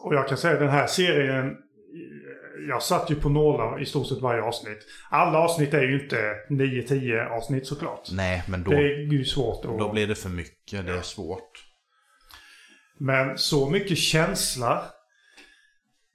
Och 0.00 0.14
jag 0.14 0.28
kan 0.28 0.38
säga 0.38 0.60
den 0.60 0.68
här 0.68 0.86
serien, 0.86 1.56
jag 2.68 2.82
satt 2.82 3.10
ju 3.10 3.14
på 3.14 3.28
nålar 3.28 3.82
i 3.82 3.86
stort 3.86 4.06
sett 4.06 4.20
varje 4.20 4.42
avsnitt. 4.42 4.78
Alla 5.10 5.38
avsnitt 5.38 5.74
är 5.74 5.82
ju 5.82 6.02
inte 6.02 6.34
9-10 6.50 7.28
avsnitt 7.28 7.66
såklart. 7.66 8.08
Nej, 8.12 8.42
men 8.48 8.62
då, 8.62 8.70
Det 8.70 8.76
är 8.76 9.12
ju 9.12 9.24
svårt 9.24 9.64
att... 9.64 9.78
då 9.78 9.92
blir 9.92 10.06
det 10.06 10.14
för 10.14 10.28
mycket. 10.28 10.86
Det 10.86 10.92
är 10.92 11.02
svårt. 11.02 11.71
Men 13.04 13.38
så 13.38 13.70
mycket 13.70 13.98
känsla. 13.98 14.82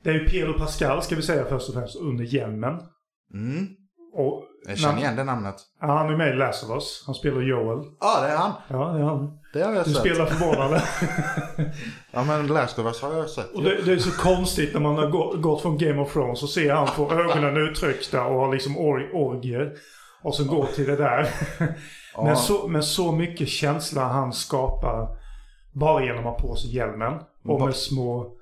Det 0.04 0.10
är 0.10 0.14
ju 0.14 0.30
Pedro 0.30 0.54
Pascal 0.54 1.02
ska 1.04 1.16
vi 1.16 1.22
säga 1.22 1.46
först 1.46 1.68
och 1.70 1.74
främst 1.76 1.96
under 1.96 2.24
hjälmen. 2.24 2.80
Mm. 3.34 3.68
Och 4.14 4.44
Jag 4.68 4.78
känner 4.78 4.98
igen 4.98 5.16
det 5.16 5.24
namnet. 5.24 5.56
Ja, 5.82 5.88
han 5.98 6.10
är 6.14 6.18
med 6.18 6.30
i 6.30 6.36
Last 6.36 6.64
of 6.64 6.70
Us. 6.70 7.04
Han 7.06 7.16
spelar 7.16 7.42
Joel. 7.42 7.86
Ja, 8.00 8.22
det 8.22 8.28
är 8.28 8.38
han. 8.38 8.52
Ja, 8.68 8.78
det 8.94 9.00
är 9.00 9.04
han. 9.04 9.38
Det 9.54 9.62
har 9.64 9.74
jag 9.74 9.86
Du 9.86 9.92
sett. 9.94 10.00
spelar 10.02 10.26
förvånande. 10.26 10.84
Ja, 12.12 12.24
men 12.24 12.48
Last 12.48 12.80
of 12.80 12.86
Us 12.86 13.02
har 13.02 13.14
jag 13.14 13.30
sett. 13.30 13.52
Och 13.54 13.64
det, 13.64 13.82
det 13.86 13.92
är 13.94 13.98
så 13.98 14.12
konstigt 14.12 14.74
när 14.74 14.82
man 14.82 14.96
har 14.96 15.08
gå- 15.08 15.36
gått 15.38 15.62
från 15.62 15.78
Game 15.78 16.02
of 16.02 16.14
Thrones 16.14 16.44
och 16.44 16.50
ser 16.50 16.74
han 16.74 16.88
få 16.88 17.12
ögonen 17.12 17.58
uttryckta 17.58 18.26
och 18.26 18.40
har 18.40 18.54
liksom 18.54 18.78
or 18.78 19.16
orgier. 19.16 19.74
Och 20.24 20.36
så 20.36 20.44
går 20.44 20.66
till 20.66 20.86
det 20.88 20.96
där. 20.96 21.30
Men, 22.24 22.38
så, 22.38 22.68
men 22.68 22.84
så 22.84 23.12
mycket 23.12 23.48
känsla 23.48 24.04
han 24.08 24.34
skapar 24.34 25.08
bara 25.80 26.04
genom 26.06 26.20
att 26.28 26.42
ha 26.42 26.48
på 26.50 26.56
sig 26.56 26.76
hjälmen. 26.76 27.14
Och 27.46 27.62
med 27.62 27.76
små 27.76 28.36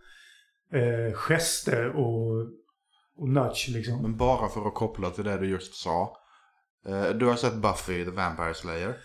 eh, 0.74 1.13
gester 1.15 1.89
och, 1.89 2.41
och 3.17 3.30
nudge 3.30 3.69
liksom. 3.69 4.02
Men 4.02 4.17
bara 4.17 4.48
för 4.50 4.67
att 4.67 4.74
koppla 4.74 5.10
till 5.10 5.24
det 5.24 5.38
du 5.38 5.50
just 5.50 5.76
sa. 5.76 6.17
Eh, 6.88 7.04
Du 7.10 7.26
har 7.26 7.36
sett 7.36 7.54
Buffy 7.56 8.06
the 8.06 8.12
Vampire 8.12 8.54
Slayer. 8.54 8.95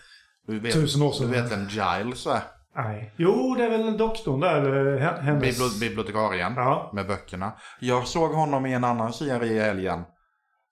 Du 0.47 0.59
vet, 0.59 0.73
Tusen 0.73 1.01
år 1.01 1.11
sedan. 1.11 1.31
Du 1.31 1.41
vet 1.41 1.51
vem 1.51 1.67
Giles 1.67 2.27
är? 2.27 2.41
Nej. 2.75 3.13
Jo, 3.17 3.55
det 3.57 3.63
är 3.63 3.69
väl 3.69 3.97
doktorn 3.97 4.39
där. 4.39 4.61
Eller 4.61 4.97
hen- 4.99 5.23
hennes... 5.23 5.59
Bibli- 5.59 5.79
bibliotekarien. 5.79 6.53
Ja. 6.55 6.91
Med 6.93 7.07
böckerna. 7.07 7.51
Jag 7.79 8.07
såg 8.07 8.31
honom 8.31 8.65
i 8.65 8.73
en 8.73 8.83
annan 8.83 9.13
serie 9.13 9.53
i 9.53 9.59
helgen. 9.59 10.03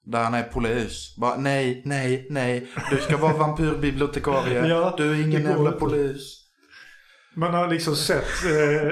Där 0.05 0.23
han 0.23 0.33
är 0.33 0.43
polis. 0.43 1.15
Bara, 1.17 1.37
nej, 1.37 1.81
nej, 1.85 2.27
nej. 2.29 2.67
Du 2.91 2.97
ska 2.97 3.17
vara 3.17 3.33
vampyrbibliotekarie. 3.33 4.65
Ja, 4.67 4.93
du 4.97 5.11
är 5.11 5.27
ingen 5.27 5.41
jävla 5.43 5.71
polis. 5.71 6.38
Man 7.33 7.53
har 7.53 7.67
liksom 7.67 7.95
sett 7.95 8.45
eh, 8.45 8.91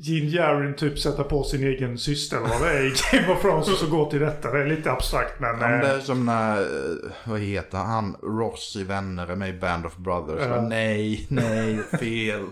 Gene 0.00 0.30
Jarin 0.30 0.74
typ 0.74 0.98
sätta 0.98 1.24
på 1.24 1.44
sin 1.44 1.64
egen 1.64 1.98
syster 1.98 2.36
eller 2.36 2.48
vad 2.48 2.62
det 2.62 2.70
är 2.70 2.84
i 2.84 2.94
Game 3.12 3.32
of 3.32 3.42
Thrones 3.42 3.68
och 3.68 3.78
så 3.78 3.86
gå 3.86 4.10
till 4.10 4.20
detta. 4.20 4.50
Det 4.50 4.60
är 4.60 4.66
lite 4.66 4.92
abstrakt 4.92 5.40
men... 5.40 5.60
Ja, 5.60 5.68
men 5.68 5.80
det 5.80 5.86
eh, 5.86 5.94
är 5.94 6.00
som 6.00 6.26
när, 6.26 6.60
eh, 6.60 7.10
vad 7.24 7.40
heter 7.40 7.78
han, 7.78 8.16
Ross 8.22 8.76
i 8.76 8.84
Vänner 8.84 9.26
är 9.26 9.36
med 9.36 9.48
i 9.48 9.52
Band 9.52 9.86
of 9.86 9.96
Brothers. 9.96 10.46
Ja. 10.48 10.60
Nej, 10.60 11.26
nej, 11.30 11.78
fel. 12.00 12.46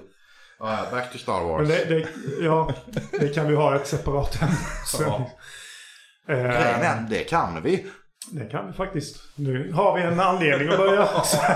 Back 0.91 1.13
to 1.13 1.19
Star 1.19 1.45
Wars. 1.45 1.69
det, 1.69 1.85
det, 1.85 2.09
ja, 2.41 2.75
det 3.21 3.29
kan 3.29 3.49
vi 3.49 3.55
ha 3.55 3.77
ett 3.77 3.87
separat 3.87 4.43
ämne. 4.43 4.57
Ja. 5.01 5.31
Grejen 6.27 6.83
är, 6.83 7.07
det 7.11 7.25
kan 7.25 7.63
vi. 7.63 7.87
det 8.31 8.45
kan 8.45 8.67
vi 8.67 8.73
faktiskt. 8.73 9.17
Nu 9.35 9.73
har 9.73 9.97
vi 9.97 10.03
en 10.03 10.21
anledning 10.21 10.69
att 10.69 10.79
börja 10.79 11.09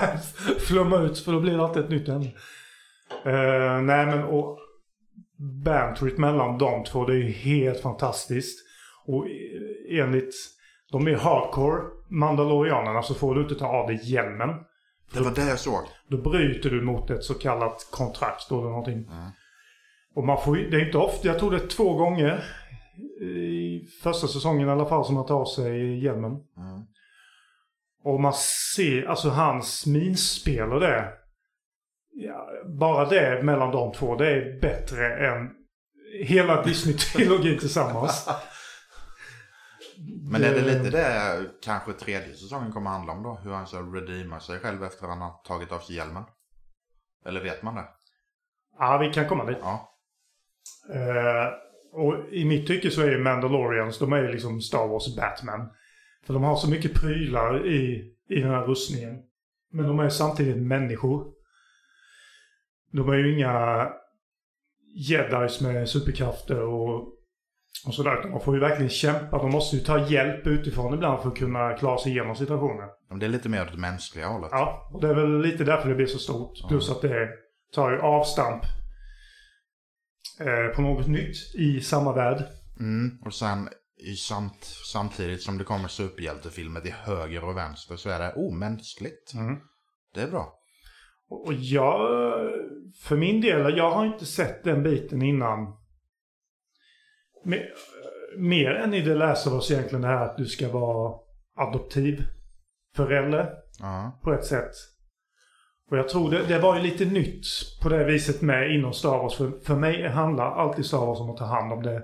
flumma 0.59 0.97
ut 0.97 1.19
för 1.19 1.31
då 1.31 1.39
blir 1.39 1.57
det 1.57 1.63
alltid 1.63 1.83
ett 1.83 1.89
nytt 1.89 2.07
ämne. 2.07 2.31
Eh, 3.25 3.81
nej 3.81 4.05
men 4.05 4.23
och 4.23 4.59
bantrit 5.63 6.17
mellan 6.17 6.57
de 6.57 6.83
två 6.83 7.05
det 7.05 7.13
är 7.13 7.17
ju 7.17 7.31
helt 7.31 7.81
fantastiskt. 7.81 8.67
Och 9.05 9.25
eh, 9.25 9.99
enligt 9.99 10.33
de 10.91 11.07
är 11.07 11.15
hardcore 11.15 11.81
mandalorianerna 12.07 13.01
så 13.01 13.13
får 13.13 13.35
du 13.35 13.41
inte 13.41 13.55
ta 13.55 13.67
av 13.67 13.87
dig 13.87 13.99
hjälmen. 14.03 14.49
Det 15.13 15.19
var 15.19 15.31
det 15.31 15.49
jag 15.49 15.59
såg. 15.59 15.81
Då 16.07 16.17
bryter 16.17 16.69
du 16.69 16.81
mot 16.81 17.09
ett 17.09 17.23
så 17.23 17.33
kallat 17.33 17.87
kontrakt 17.91 18.51
eller 18.51 18.61
någonting. 18.61 18.97
Mm. 18.97 19.29
Och 20.15 20.23
man 20.23 20.41
får 20.41 20.55
det 20.55 20.77
är 20.77 20.85
inte 20.85 20.97
ofta, 20.97 21.27
jag 21.27 21.39
tror 21.39 21.51
det 21.51 21.57
är 21.57 21.67
två 21.67 21.93
gånger 21.93 22.43
i 23.21 23.87
första 24.03 24.27
säsongen 24.27 24.67
i 24.67 24.71
alla 24.71 24.85
fall 24.85 25.05
som 25.05 25.15
man 25.15 25.25
tar 25.25 25.35
av 25.41 25.45
sig 25.45 26.03
hjälmen. 26.03 26.31
Mm. 26.31 26.85
Och 28.03 28.19
man 28.19 28.33
ser, 28.75 29.05
alltså 29.05 29.29
hans 29.29 29.85
minspel 29.85 30.73
och 30.73 30.79
det. 30.79 31.13
Ja, 32.19 32.49
bara 32.65 33.09
det 33.09 33.43
mellan 33.43 33.71
de 33.71 33.93
två, 33.93 34.15
det 34.15 34.31
är 34.31 34.61
bättre 34.61 35.27
än 35.27 35.49
hela 36.23 36.63
Disney-trilogin 36.65 37.59
tillsammans. 37.59 38.29
Men 40.31 40.43
är 40.43 40.53
det 40.53 40.61
lite 40.61 40.89
det 40.89 41.45
kanske 41.61 41.93
tredje 41.93 42.33
säsongen 42.33 42.71
kommer 42.71 42.89
handla 42.89 43.13
om 43.13 43.23
då? 43.23 43.39
Hur 43.43 43.51
han 43.51 43.67
ska 43.67 43.77
redeema 43.77 44.39
sig 44.39 44.59
själv 44.59 44.83
efter 44.83 45.03
att 45.03 45.09
han 45.09 45.21
har 45.21 45.33
tagit 45.43 45.71
av 45.71 45.79
sig 45.79 45.95
hjälmen? 45.95 46.23
Eller 47.25 47.43
vet 47.43 47.63
man 47.63 47.75
det? 47.75 47.85
Ja, 48.79 48.97
vi 48.97 49.13
kan 49.13 49.27
komma 49.27 49.45
dit. 49.45 49.57
Ja. 49.61 49.93
Eh, 50.93 51.47
och 51.93 52.33
i 52.33 52.45
mitt 52.45 52.67
tycke 52.67 52.91
så 52.91 53.01
är 53.01 53.11
ju 53.11 53.17
Mandalorians, 53.17 53.99
de 53.99 54.13
är 54.13 54.21
ju 54.21 54.31
liksom 54.31 54.61
Star 54.61 54.87
Wars 54.87 55.15
Batman. 55.15 55.69
För 56.25 56.33
de 56.33 56.43
har 56.43 56.55
så 56.55 56.69
mycket 56.69 56.93
prylar 56.93 57.67
i, 57.67 58.13
i 58.29 58.41
den 58.41 58.51
här 58.51 58.63
rustningen. 58.63 59.19
Men 59.71 59.87
de 59.87 59.99
är 59.99 60.09
samtidigt 60.09 60.57
människor. 60.57 61.36
De 62.91 63.09
är 63.09 63.13
ju 63.13 63.35
inga 63.35 63.87
jedis 64.95 65.61
med 65.61 65.89
superkrafter 65.89 66.61
och 66.61 67.13
Och 67.87 67.93
sådär. 67.93 68.29
Man 68.29 68.41
får 68.41 68.53
ju 68.55 68.61
verkligen 68.61 68.89
kämpa. 68.89 69.37
De 69.37 69.51
måste 69.51 69.75
ju 69.75 69.83
ta 69.83 70.07
hjälp 70.07 70.47
utifrån 70.47 70.93
ibland 70.93 71.21
för 71.21 71.29
att 71.29 71.37
kunna 71.37 71.73
klara 71.73 71.97
sig 71.97 72.11
igenom 72.11 72.35
situationen. 72.35 72.89
Det 73.19 73.25
är 73.25 73.29
lite 73.29 73.49
mer 73.49 73.61
åt 73.61 73.71
det 73.71 73.77
mänskliga 73.77 74.27
hållet. 74.27 74.49
Ja, 74.51 74.89
och 74.93 75.01
det 75.01 75.09
är 75.09 75.13
väl 75.13 75.41
lite 75.41 75.63
därför 75.63 75.89
det 75.89 75.95
blir 75.95 76.05
så 76.05 76.19
stort. 76.19 76.67
Plus 76.69 76.89
att 76.89 77.01
det 77.01 77.29
tar 77.73 77.91
ju 77.91 77.99
avstamp 77.99 78.63
eh, 80.39 80.75
på 80.75 80.81
något 80.81 81.07
nytt 81.07 81.55
i 81.55 81.81
samma 81.81 82.13
värld. 82.13 82.43
Mm, 82.79 83.17
och 83.25 83.33
sen 83.33 83.69
i 84.11 84.15
samt, 84.15 84.63
samtidigt 84.91 85.41
som 85.41 85.57
det 85.57 85.63
kommer 85.63 85.87
superhjältefilmer 85.87 86.81
till 86.81 86.93
höger 86.93 87.43
och 87.43 87.57
vänster 87.57 87.95
så 87.95 88.09
är 88.09 88.19
det 88.19 88.33
omänskligt. 88.33 89.33
Mm. 89.33 89.57
Det 90.13 90.21
är 90.21 90.27
bra. 90.27 90.53
Och 91.29 91.53
jag, 91.53 91.99
för 93.03 93.17
min 93.17 93.41
del, 93.41 93.77
jag 93.77 93.91
har 93.91 94.05
inte 94.05 94.25
sett 94.25 94.63
den 94.63 94.83
biten 94.83 95.21
innan. 95.21 95.77
Mer, 97.43 97.69
mer 98.37 98.71
än 98.71 98.93
i 98.93 99.01
det 99.01 99.15
läser 99.15 99.55
oss 99.55 99.71
egentligen 99.71 100.01
det 100.01 100.07
här 100.07 100.25
att 100.25 100.37
du 100.37 100.45
ska 100.45 100.69
vara 100.71 101.19
adoptiv 101.55 102.23
förälder 102.95 103.53
Ja. 103.79 104.19
på 104.23 104.33
ett 104.33 104.45
sätt. 104.45 104.71
Och 105.91 105.97
jag 105.97 106.09
tror 106.09 106.31
det, 106.31 106.45
det 106.47 106.59
var 106.59 106.75
ju 106.77 106.83
lite 106.83 107.05
nytt 107.05 107.45
på 107.83 107.89
det 107.89 108.03
viset 108.03 108.41
med 108.41 108.75
inom 108.75 108.93
Star 108.93 109.17
Wars. 109.17 109.35
För, 109.35 109.51
för 109.65 109.75
mig 109.75 110.07
handlar 110.09 110.51
alltid 110.51 110.85
Star 110.85 111.05
Wars 111.05 111.19
om 111.19 111.29
att 111.29 111.37
ta 111.37 111.45
hand 111.45 111.73
om 111.73 111.83
det 111.83 112.03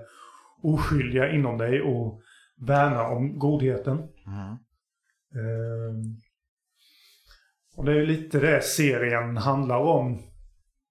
oskyldiga 0.62 1.32
inom 1.32 1.58
dig 1.58 1.82
och 1.82 2.20
värna 2.66 3.08
om 3.08 3.38
godheten. 3.38 3.98
Mm. 4.26 4.56
Ehm, 5.34 6.20
och 7.76 7.84
det 7.84 7.92
är 7.92 7.96
ju 7.96 8.06
lite 8.06 8.40
det 8.40 8.62
serien 8.62 9.36
handlar 9.36 9.78
om. 9.78 10.22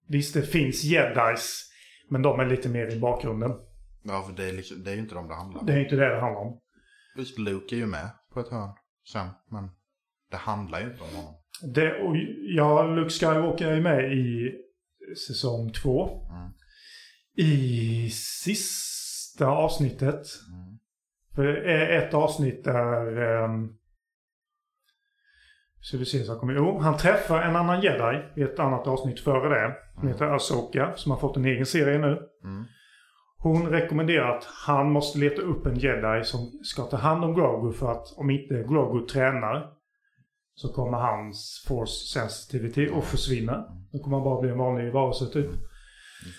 Visst, 0.08 0.34
det 0.34 0.42
finns 0.42 0.84
jedis. 0.84 1.70
Men 2.10 2.22
de 2.22 2.40
är 2.40 2.46
lite 2.46 2.68
mer 2.68 2.92
i 2.92 3.00
bakgrunden. 3.00 3.52
Ja, 4.02 4.22
för 4.22 4.32
det 4.36 4.48
är, 4.48 4.52
liksom, 4.52 4.84
det 4.84 4.90
är 4.90 4.94
ju 4.94 5.00
inte 5.00 5.14
de 5.14 5.28
det 5.28 5.34
handlar 5.34 5.60
om. 5.60 5.66
Det 5.66 5.72
är 5.72 5.80
inte 5.80 5.96
det 5.96 6.08
det 6.08 6.20
handlar 6.20 6.40
om. 6.40 6.60
Visst, 7.16 7.38
Luke 7.38 7.74
är 7.74 7.78
ju 7.78 7.86
med 7.86 8.10
på 8.32 8.40
ett 8.40 8.48
hörn 8.48 8.70
sen, 9.12 9.28
men 9.50 9.70
det 10.30 10.36
handlar 10.36 10.80
ju 10.80 10.86
inte 10.86 11.02
om 11.02 11.16
honom. 11.16 11.34
Det, 11.74 12.02
och 12.02 12.16
ja, 12.56 12.82
Luke 12.82 13.10
Skywalker 13.10 13.66
är 13.66 13.80
med 13.80 14.12
i 14.12 14.52
säsong 15.26 15.72
två. 15.72 16.26
Mm. 16.30 16.50
I 17.36 18.10
sista 18.10 19.46
avsnittet. 19.46 20.22
Mm. 20.52 20.78
För 21.34 21.46
ett 21.90 22.14
avsnitt 22.14 22.64
där... 22.64 23.18
Um, 23.44 23.78
så 25.84 25.96
jag 26.16 26.40
kommer 26.40 26.54
Jo, 26.54 26.78
han 26.78 26.96
träffar 26.96 27.42
en 27.42 27.56
annan 27.56 27.80
jedi 27.80 28.22
i 28.36 28.42
ett 28.42 28.58
annat 28.58 28.86
avsnitt 28.86 29.20
före 29.20 29.48
det. 29.48 29.74
Som 29.98 30.08
heter 30.08 30.26
Asoka, 30.26 30.92
som 30.96 31.10
har 31.12 31.18
fått 31.18 31.36
en 31.36 31.44
egen 31.44 31.66
serie 31.66 31.98
nu. 31.98 32.18
Mm. 32.44 32.64
Hon 33.38 33.68
rekommenderar 33.68 34.36
att 34.36 34.44
han 34.66 34.90
måste 34.92 35.18
leta 35.18 35.42
upp 35.42 35.66
en 35.66 35.78
jedi 35.78 36.24
som 36.24 36.40
ska 36.62 36.82
ta 36.82 36.96
hand 36.96 37.24
om 37.24 37.34
Grogu 37.34 37.72
för 37.72 37.92
att 37.92 38.06
om 38.16 38.30
inte 38.30 38.54
Grogu 38.54 39.06
tränar 39.06 39.70
så 40.54 40.72
kommer 40.72 40.98
hans 40.98 41.64
force 41.68 41.92
sensitivity 42.20 42.90
att 42.98 43.04
försvinna. 43.04 43.64
Då 43.92 43.98
kommer 43.98 44.16
han 44.16 44.24
bara 44.24 44.40
bli 44.40 44.50
en 44.50 44.58
vanlig 44.58 44.92
varelse 44.92 45.26
typ. 45.26 45.50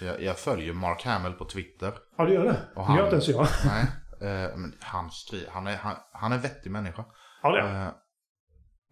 Jag, 0.01 0.21
jag 0.21 0.37
följer 0.37 0.73
Mark 0.73 1.05
Hamill 1.05 1.33
på 1.33 1.45
Twitter. 1.45 1.93
Ja, 2.17 2.25
det 2.25 2.33
gör 2.33 2.43
det. 2.45 2.57
Och 2.75 2.87
Det 2.87 2.93
gör 2.93 2.97
han- 2.97 2.99
inte 2.99 3.11
ens 3.15 3.27
jag. 3.27 3.47
Nej, 3.65 3.83
eh, 4.21 4.57
men 4.57 4.73
han, 4.79 5.09
han, 5.49 5.67
är, 5.67 5.75
han, 5.75 5.95
han 6.11 6.31
är 6.31 6.35
en 6.35 6.41
vettig 6.41 6.71
människa. 6.71 7.05
Ja, 7.43 7.51
det 7.51 7.59
är. 7.61 7.85
Eh, 7.85 7.91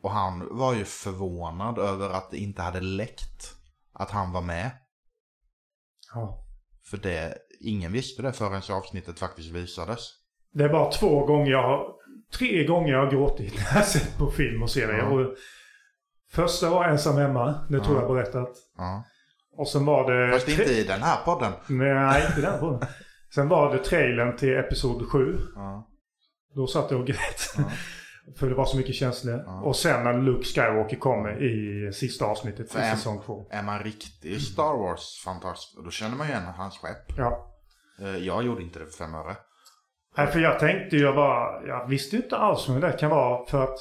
och 0.04 0.12
han 0.12 0.58
var 0.58 0.74
ju 0.74 0.86
förvånad 0.86 1.80
över 1.80 2.10
att 2.10 2.32
det 2.32 2.38
inte 2.38 2.62
hade 2.62 2.82
läckt 2.82 3.54
att 3.94 4.12
han 4.12 4.32
var 4.32 4.42
med. 4.42 4.72
Ja. 6.14 6.46
För 6.90 6.98
det, 6.98 7.38
ingen 7.60 7.92
visste 7.92 8.22
det 8.22 8.34
förrän 8.34 8.62
avsnittet 8.78 9.20
faktiskt 9.20 9.50
visades. 9.50 10.00
Det 10.54 10.70
bara 10.70 10.92
två 10.92 11.26
gånger 11.26 11.52
jag. 11.52 11.86
Tre 12.38 12.66
gånger 12.66 12.94
jag 12.94 13.12
gråtit 13.12 13.54
när 13.74 13.76
jag 13.80 13.88
sett 13.88 14.18
på 14.18 14.32
film 14.32 14.64
och 14.64 14.70
serier. 14.70 14.98
Ja. 14.98 15.06
Och 15.10 15.36
första 16.32 16.70
var 16.70 16.86
Ensam 16.86 17.18
hemma. 17.18 17.66
Det 17.70 17.80
tror 17.80 17.96
Ja. 17.96 18.02
jag 18.02 18.12
berättat. 18.16 18.50
Ja. 18.78 19.04
Och 19.58 19.68
sen 19.68 19.86
var 19.86 20.12
det... 20.12 20.32
Fast 20.34 20.48
inte 20.50 20.64
i 20.74 20.84
den 20.84 21.02
här 21.02 21.26
podden. 21.26 21.54
Nej, 21.68 22.26
inte 22.28 22.42
den 22.42 22.60
på. 22.60 22.84
Sen 23.36 23.50
var 23.50 23.74
det 23.76 23.84
trailern 23.84 24.38
till 24.38 24.58
Episod 24.58 25.10
7. 25.12 25.38
Ja. 25.56 25.90
Då 26.56 26.68
satt 26.68 26.92
jag 26.92 27.00
och 27.00 27.08
grät. 27.08 27.56
För 28.36 28.50
det 28.50 28.56
var 28.56 28.66
så 28.66 28.78
mycket 28.78 28.96
känslor. 28.96 29.44
Ja. 29.46 29.62
Och 29.62 29.76
sen 29.76 30.04
när 30.04 30.14
Luke 30.22 30.44
Skywalker 30.46 30.98
kommer 30.98 31.44
i 31.44 31.94
sista 31.94 32.26
avsnittet 32.26 32.66
i 32.66 32.74
Fem. 32.74 32.98
säsong 32.98 33.22
2. 33.26 33.48
Är 33.50 33.64
man 33.64 33.80
riktig 33.80 34.42
Star 34.42 34.78
Wars-fantast, 34.78 35.76
då 35.84 35.90
känner 35.92 36.16
man 36.18 36.28
ju 36.28 36.34
igen 36.34 36.46
hans 36.58 36.78
skepp. 36.78 37.18
Ja. 37.18 37.54
Eh, 38.02 38.18
Jag 38.18 38.44
gjorde 38.44 38.62
inte 38.64 38.80
det 38.80 38.86
för 38.86 39.06
fem 39.06 39.16
öre. 39.16 39.36
Nej, 40.18 40.28
för 40.28 40.40
jag 40.40 40.60
tänkte 40.60 40.96
ju 40.98 41.14
bara... 41.14 41.68
Jag 41.68 41.88
visste 41.88 42.16
inte 42.16 42.38
alls 42.38 42.70
hur 42.70 42.82
det 42.82 42.92
kan 42.92 43.10
vara 43.10 43.46
för 43.46 43.64
att... 43.64 43.78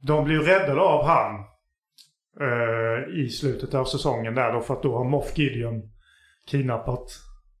De 0.00 0.24
blir 0.24 0.34
ju 0.34 0.42
räddade 0.42 0.80
av 0.80 1.04
han. 1.06 1.34
eh, 2.40 3.20
I 3.24 3.28
slutet 3.28 3.74
av 3.74 3.84
säsongen 3.84 4.34
där 4.34 4.52
då. 4.52 4.60
För 4.60 4.74
att 4.74 4.82
då 4.82 4.96
har 4.96 5.04
Moff 5.04 5.38
Gideon 5.38 5.82
kidnappat 6.46 7.08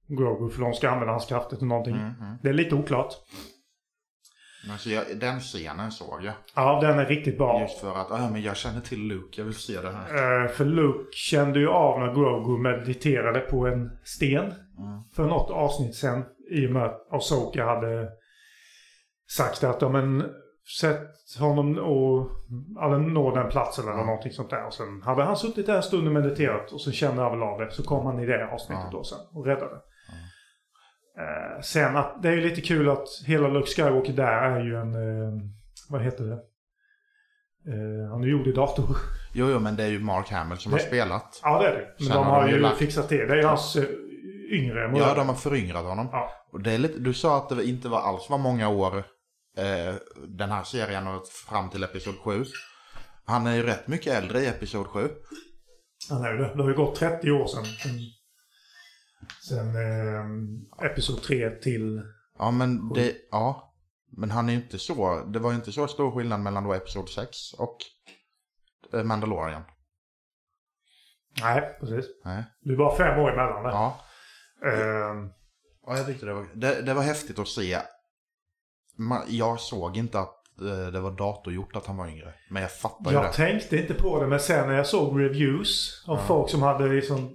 Grogu. 0.08 0.50
För 0.50 0.60
de 0.62 0.72
ska 0.74 0.90
använda 0.90 1.12
hans 1.12 1.26
krafter 1.26 1.56
till 1.56 1.66
någonting. 1.66 1.94
Mm, 1.94 2.14
mm. 2.20 2.36
Det 2.42 2.48
är 2.48 2.52
lite 2.52 2.74
oklart. 2.74 3.12
Men 4.68 4.78
så 4.78 4.90
jag, 4.90 5.04
den 5.20 5.40
scenen 5.40 5.90
såg 5.90 6.22
jag. 6.24 6.34
Ja, 6.54 6.80
den 6.82 6.98
är 6.98 7.06
riktigt 7.06 7.38
bra. 7.38 7.60
Just 7.60 7.78
för 7.80 7.94
att, 7.96 8.10
ah, 8.10 8.30
men 8.30 8.42
jag 8.42 8.56
känner 8.56 8.80
till 8.80 9.02
Luke, 9.06 9.40
jag 9.40 9.44
vill 9.44 9.54
se 9.54 9.80
det 9.80 9.90
här. 9.92 10.42
Eh, 10.44 10.48
för 10.48 10.64
Luke 10.64 11.08
kände 11.12 11.58
ju 11.58 11.68
av 11.68 12.00
när 12.00 12.14
Grogu 12.14 12.58
mediterade 12.62 13.40
på 13.40 13.66
en 13.66 13.90
sten. 14.04 14.44
Mm. 14.44 15.02
För 15.16 15.24
något 15.24 15.50
avsnitt 15.50 15.94
sen. 15.94 16.24
I 16.50 16.66
och 16.66 16.70
med 16.70 16.82
att 16.84 17.12
Asoka 17.12 17.64
hade 17.64 18.08
sagt 19.30 19.64
att 19.64 19.82
ja, 19.82 19.88
men 19.88 20.24
sätt 20.80 21.08
honom 21.40 21.78
och 21.78 22.30
eller 22.84 22.98
nå 22.98 23.34
den 23.34 23.50
platsen 23.50 23.84
eller 23.88 23.98
Ja. 23.98 24.04
någonting 24.06 24.32
sånt 24.32 24.50
där. 24.50 24.66
Och 24.66 24.74
sen 24.74 25.02
hade 25.02 25.22
han 25.22 25.36
suttit 25.36 25.66
där 25.66 25.76
en 25.76 25.82
stund 25.82 26.06
och 26.06 26.12
mediterat 26.14 26.72
och 26.72 26.80
så 26.80 26.92
kände 26.92 27.22
han 27.22 27.30
väl 27.30 27.42
av 27.48 27.58
det. 27.60 27.70
Så 27.70 27.82
kom 27.82 28.06
han 28.06 28.18
i 28.20 28.26
det 28.26 28.48
avsnittet 28.52 28.84
Ja. 28.92 28.98
då 28.98 29.04
sen 29.04 29.18
och 29.32 29.46
räddade. 29.46 29.76
Eh, 31.18 31.60
sen 31.62 31.96
att 31.96 32.22
det 32.22 32.28
är 32.28 32.32
ju 32.32 32.40
lite 32.40 32.60
kul 32.60 32.88
att 32.88 33.08
hela 33.26 33.48
Luke 33.48 33.66
Skywalker 33.70 34.12
där 34.12 34.32
är 34.50 34.60
ju 34.60 34.76
en, 34.76 34.94
eh, 34.94 35.32
vad 35.88 36.02
heter 36.02 36.24
det? 36.24 36.38
Eh, 37.72 38.10
han 38.10 38.22
är 38.24 38.26
gjord 38.28 38.46
i 38.46 38.52
dator. 38.52 38.96
Jo, 39.32 39.50
jo, 39.50 39.58
men 39.58 39.76
det 39.76 39.82
är 39.84 39.88
ju 39.88 39.98
Mark 40.00 40.30
Hamill 40.30 40.58
som 40.58 40.72
har 40.72 40.78
Det- 40.78 40.84
spelat. 40.84 41.40
Ja, 41.42 41.62
det 41.62 41.68
är 41.68 41.72
det. 41.72 41.86
Men 41.98 42.06
Sen 42.06 42.16
de 42.16 42.26
har 42.26 42.34
har 42.34 42.42
de 42.42 42.48
ju 42.50 42.54
ju 42.56 42.62
lagt- 42.62 42.78
fixat 42.78 43.08
det. 43.08 43.26
Det 43.26 43.32
är 43.32 43.36
ju 43.36 43.44
hans 43.46 43.76
eh, 43.76 43.84
yngre 44.52 44.88
modell. 44.88 45.06
Ja, 45.08 45.14
de 45.14 45.28
har 45.28 45.34
föryngrat 45.34 45.84
honom. 45.84 46.08
Ja. 46.12 46.30
Och 46.52 46.60
det 46.62 46.72
är 46.72 46.78
lite, 46.78 46.98
du 46.98 47.14
sa 47.14 47.36
att 47.38 47.48
det 47.48 47.64
inte 47.64 47.88
var 47.88 48.00
alls 48.00 48.30
var 48.30 48.38
många 48.38 48.68
år 48.68 48.98
eh, 49.56 49.94
den 50.28 50.50
här 50.50 50.62
serien 50.62 51.06
och 51.06 51.26
fram 51.28 51.70
till 51.70 51.84
Episod 51.84 52.14
7. 52.24 52.44
Han 53.26 53.46
är 53.46 53.54
ju 53.54 53.62
rätt 53.62 53.88
mycket 53.88 54.12
äldre 54.22 54.40
i 54.40 54.46
Episod 54.46 54.86
7. 54.86 55.08
Han 56.10 56.24
är 56.24 56.32
ju 56.32 56.38
det. 56.38 56.54
Det 56.56 56.62
har 56.62 56.70
ju 56.70 56.76
gått 56.76 56.94
30 56.96 57.30
år 57.30 57.46
sedan. 57.46 57.64
Sen, 59.48 59.68
eh, 59.76 60.86
Episod 60.86 61.22
3 61.22 61.50
till... 61.50 62.02
Ja, 62.38 62.50
men 62.50 62.88
det, 62.92 63.14
ja. 63.30 63.74
Men 64.16 64.30
han 64.30 64.48
är 64.48 64.52
ju 64.52 64.58
inte 64.58 64.78
så, 64.78 65.24
det 65.24 65.38
var 65.38 65.50
ju 65.50 65.56
inte 65.56 65.72
så 65.72 65.86
stor 65.86 66.10
skillnad 66.10 66.40
mellan 66.40 66.64
då 66.64 66.72
Episod 66.74 67.08
6 67.08 67.52
och 67.52 67.76
eh, 68.92 69.04
Mandalorian. 69.04 69.62
Nej, 71.40 71.76
precis. 71.80 72.06
Nej. 72.24 72.44
Det 72.60 72.72
är 72.72 72.76
bara 72.76 72.96
fem 72.96 73.18
år 73.18 73.32
emellan 73.32 73.62
där. 73.62 73.70
Ja. 73.70 74.00
Eh, 74.66 75.30
Ja, 75.86 75.96
jag 75.96 76.06
tyckte 76.06 76.26
det 76.26 76.34
var, 76.34 76.46
det, 76.54 76.82
det 76.82 76.94
var 76.94 77.02
häftigt 77.02 77.38
att 77.38 77.48
se. 77.48 77.78
Man, 78.98 79.22
jag 79.28 79.60
såg 79.60 79.96
inte 79.96 80.18
att 80.20 80.60
eh, 80.60 80.86
det 80.92 81.00
var 81.00 81.10
datorgjort 81.10 81.76
att 81.76 81.86
han 81.86 81.96
var 81.96 82.08
yngre. 82.08 82.34
Men 82.50 82.62
jag 82.62 82.72
fattar 82.72 83.10
ju 83.10 83.16
jag 83.16 83.24
det. 83.24 83.32
tänkte 83.32 83.76
inte 83.76 83.94
på 83.94 84.20
det, 84.20 84.26
men 84.26 84.40
sen 84.40 84.68
när 84.68 84.74
jag 84.76 84.86
såg 84.86 85.20
reviews 85.20 86.04
av 86.08 86.18
Ja. 86.18 86.24
folk 86.26 86.50
som 86.50 86.62
hade 86.62 86.88
liksom 86.88 87.34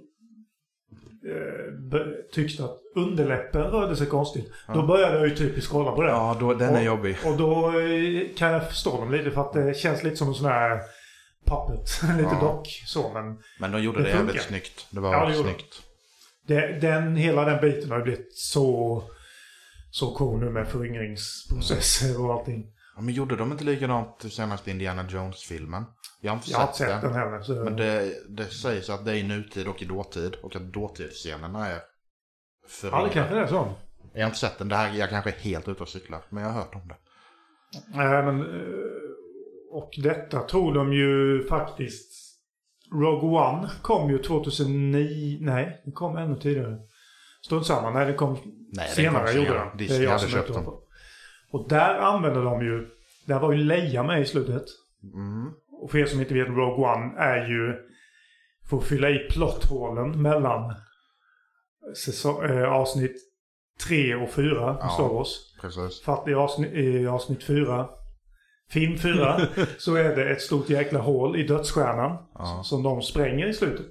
tyckte 2.32 2.64
att 2.64 2.78
underläppen 2.96 3.62
rörde 3.62 3.96
sig 3.96 4.06
konstigt. 4.06 4.52
Då 4.74 4.82
började 4.86 5.18
jag 5.18 5.28
ju 5.28 5.34
typiskt 5.36 5.72
kolla 5.72 5.92
på 5.92 6.02
det. 6.02 6.08
Ja, 6.10 6.36
då, 6.40 6.54
den 6.54 6.74
är 6.74 6.78
Och- 6.78 6.84
jobbig. 6.84 7.16
Och 7.26 7.36
då 7.36 7.66
eh, 7.80 8.22
kan 8.36 8.52
jag 8.52 8.68
förstå 8.68 9.00
dem 9.00 9.12
lite 9.12 9.30
för 9.30 9.40
att 9.40 9.52
det 9.52 9.76
känns 9.76 10.02
lite 10.02 10.16
som 10.16 10.28
en 10.28 10.34
sån 10.34 10.46
här 10.46 10.80
puppet. 11.46 12.02
lite 12.18 12.30
Ja. 12.34 12.40
dock 12.40 12.66
så 12.86 13.10
men 13.14 13.38
Men 13.60 13.72
de 13.72 13.82
gjorde 13.82 13.98
Det 13.98 14.04
det, 14.04 14.10
jävligt 14.10 14.42
snyggt. 14.42 14.86
Det 14.90 15.00
var 15.00 15.12
Ja, 15.12 15.26
det 15.28 15.34
snyggt. 15.34 15.82
det, 16.46 16.80
den, 16.80 17.16
hela 17.16 17.44
den 17.44 17.60
biten 17.60 17.90
har 17.90 17.98
ju 17.98 18.04
blivit 18.04 18.32
så, 18.36 19.02
så 19.90 20.14
cool 20.14 20.40
nu 20.40 20.50
med 20.50 20.68
föryngringsprocesser 20.68 22.24
och 22.24 22.32
allting. 22.34 22.66
Ja, 22.96 23.02
men 23.02 23.14
gjorde 23.14 23.36
de 23.36 23.52
inte 23.52 23.64
likadant 23.64 24.24
i 24.24 24.30
senaste 24.30 24.70
Indiana 24.70 25.06
Jones-filmen? 25.08 25.84
Jag 26.20 26.32
har 26.32 26.36
inte 26.36 26.50
Jag 26.50 26.58
har 26.58 26.66
sett, 26.66 26.80
inte 26.80 26.92
sett 26.92 27.02
den. 27.02 27.12
den 27.12 27.20
heller. 27.20 27.42
Så 27.42 27.52
Men 27.54 27.76
det, 27.76 28.12
det 28.28 28.44
sägs 28.44 28.90
att 28.90 29.04
det 29.04 29.10
är 29.10 29.16
i 29.16 29.22
nutid 29.22 29.68
och 29.68 29.82
i 29.82 29.84
dåtid. 29.84 30.34
Och 30.42 30.56
att 30.56 30.72
dåtidsscenerna 30.72 31.66
är 31.68 31.80
ja, 32.82 33.04
det 33.04 33.10
kanske 33.12 33.36
är 33.36 33.46
så. 33.46 33.72
Jag 34.12 34.20
har 34.20 34.26
inte 34.26 34.38
sett 34.38 34.58
den. 34.58 34.68
Det 34.68 34.76
här, 34.76 34.94
jag 34.94 35.10
kanske 35.10 35.30
är 35.30 35.34
helt 35.34 35.68
ute 35.68 35.82
och 35.82 35.88
cyklar. 35.88 36.20
Men 36.28 36.42
jag 36.42 36.50
har 36.50 36.60
hört 36.60 36.74
om 36.74 36.88
det. 36.88 36.96
Nej, 37.94 38.22
men, 38.22 38.40
eh, 38.40 38.76
och 39.70 39.90
detta 40.02 40.40
tror 40.40 40.74
de 40.74 40.92
ju 40.92 41.44
faktiskt... 41.48 42.10
Rogue 42.92 43.40
One 43.40 43.70
kom 43.82 44.10
ju 44.10 44.18
2009. 44.18 45.38
Nej, 45.40 45.82
det 45.84 45.92
kom 45.92 46.16
ännu 46.16 46.36
tidigare. 46.36 46.78
Strunt 47.44 47.66
samma. 47.66 47.90
Nej, 47.90 48.06
det 48.06 48.14
kom 48.14 48.32
Nej, 48.72 48.86
den 48.86 48.94
senare. 48.94 49.26
kom 49.26 49.36
gjorde 49.36 49.48
senare. 49.48 49.68
den. 49.68 49.76
Disney 49.78 50.00
det 50.00 50.10
hade 50.12 50.28
köpt 50.28 50.54
på. 50.54 50.82
Och 51.50 51.68
där 51.68 51.94
använde 51.94 52.42
de 52.42 52.64
ju... 52.64 52.88
Där 53.26 53.40
var 53.40 53.52
ju 53.52 53.58
Leia 53.58 54.02
med 54.02 54.20
i 54.20 54.24
slutet. 54.24 54.64
Mm. 55.14 55.52
Och 55.82 55.90
för 55.90 55.98
er 55.98 56.06
som 56.06 56.20
inte 56.20 56.34
vet, 56.34 56.48
Rogue 56.48 56.86
One 56.94 57.18
är 57.18 57.48
ju... 57.48 57.74
För 58.70 58.76
att 58.76 58.84
fylla 58.84 59.10
i 59.10 59.18
plotthålen 59.18 60.22
mellan 60.22 60.74
säsong, 62.04 62.44
eh, 62.44 62.72
avsnitt 62.72 63.16
3 63.88 64.14
och 64.14 64.30
4 64.30 64.76
Ja. 64.80 64.88
Star 64.88 65.08
Wars. 65.08 65.28
Precis. 65.60 66.02
För 66.02 66.12
att 66.12 66.28
i 66.28 66.34
avsnitt, 66.34 66.72
i 66.72 67.06
avsnitt 67.06 67.44
4, 67.44 67.88
film 68.70 68.98
4, 68.98 69.40
så 69.78 69.94
är 69.94 70.16
det 70.16 70.30
ett 70.30 70.40
stort 70.40 70.70
jäkla 70.70 71.00
hål 71.00 71.36
i 71.36 71.42
dödsstjärnan. 71.42 72.16
Ja. 72.34 72.62
Som 72.64 72.82
de 72.82 73.02
spränger 73.02 73.46
i 73.46 73.54
slutet. 73.54 73.90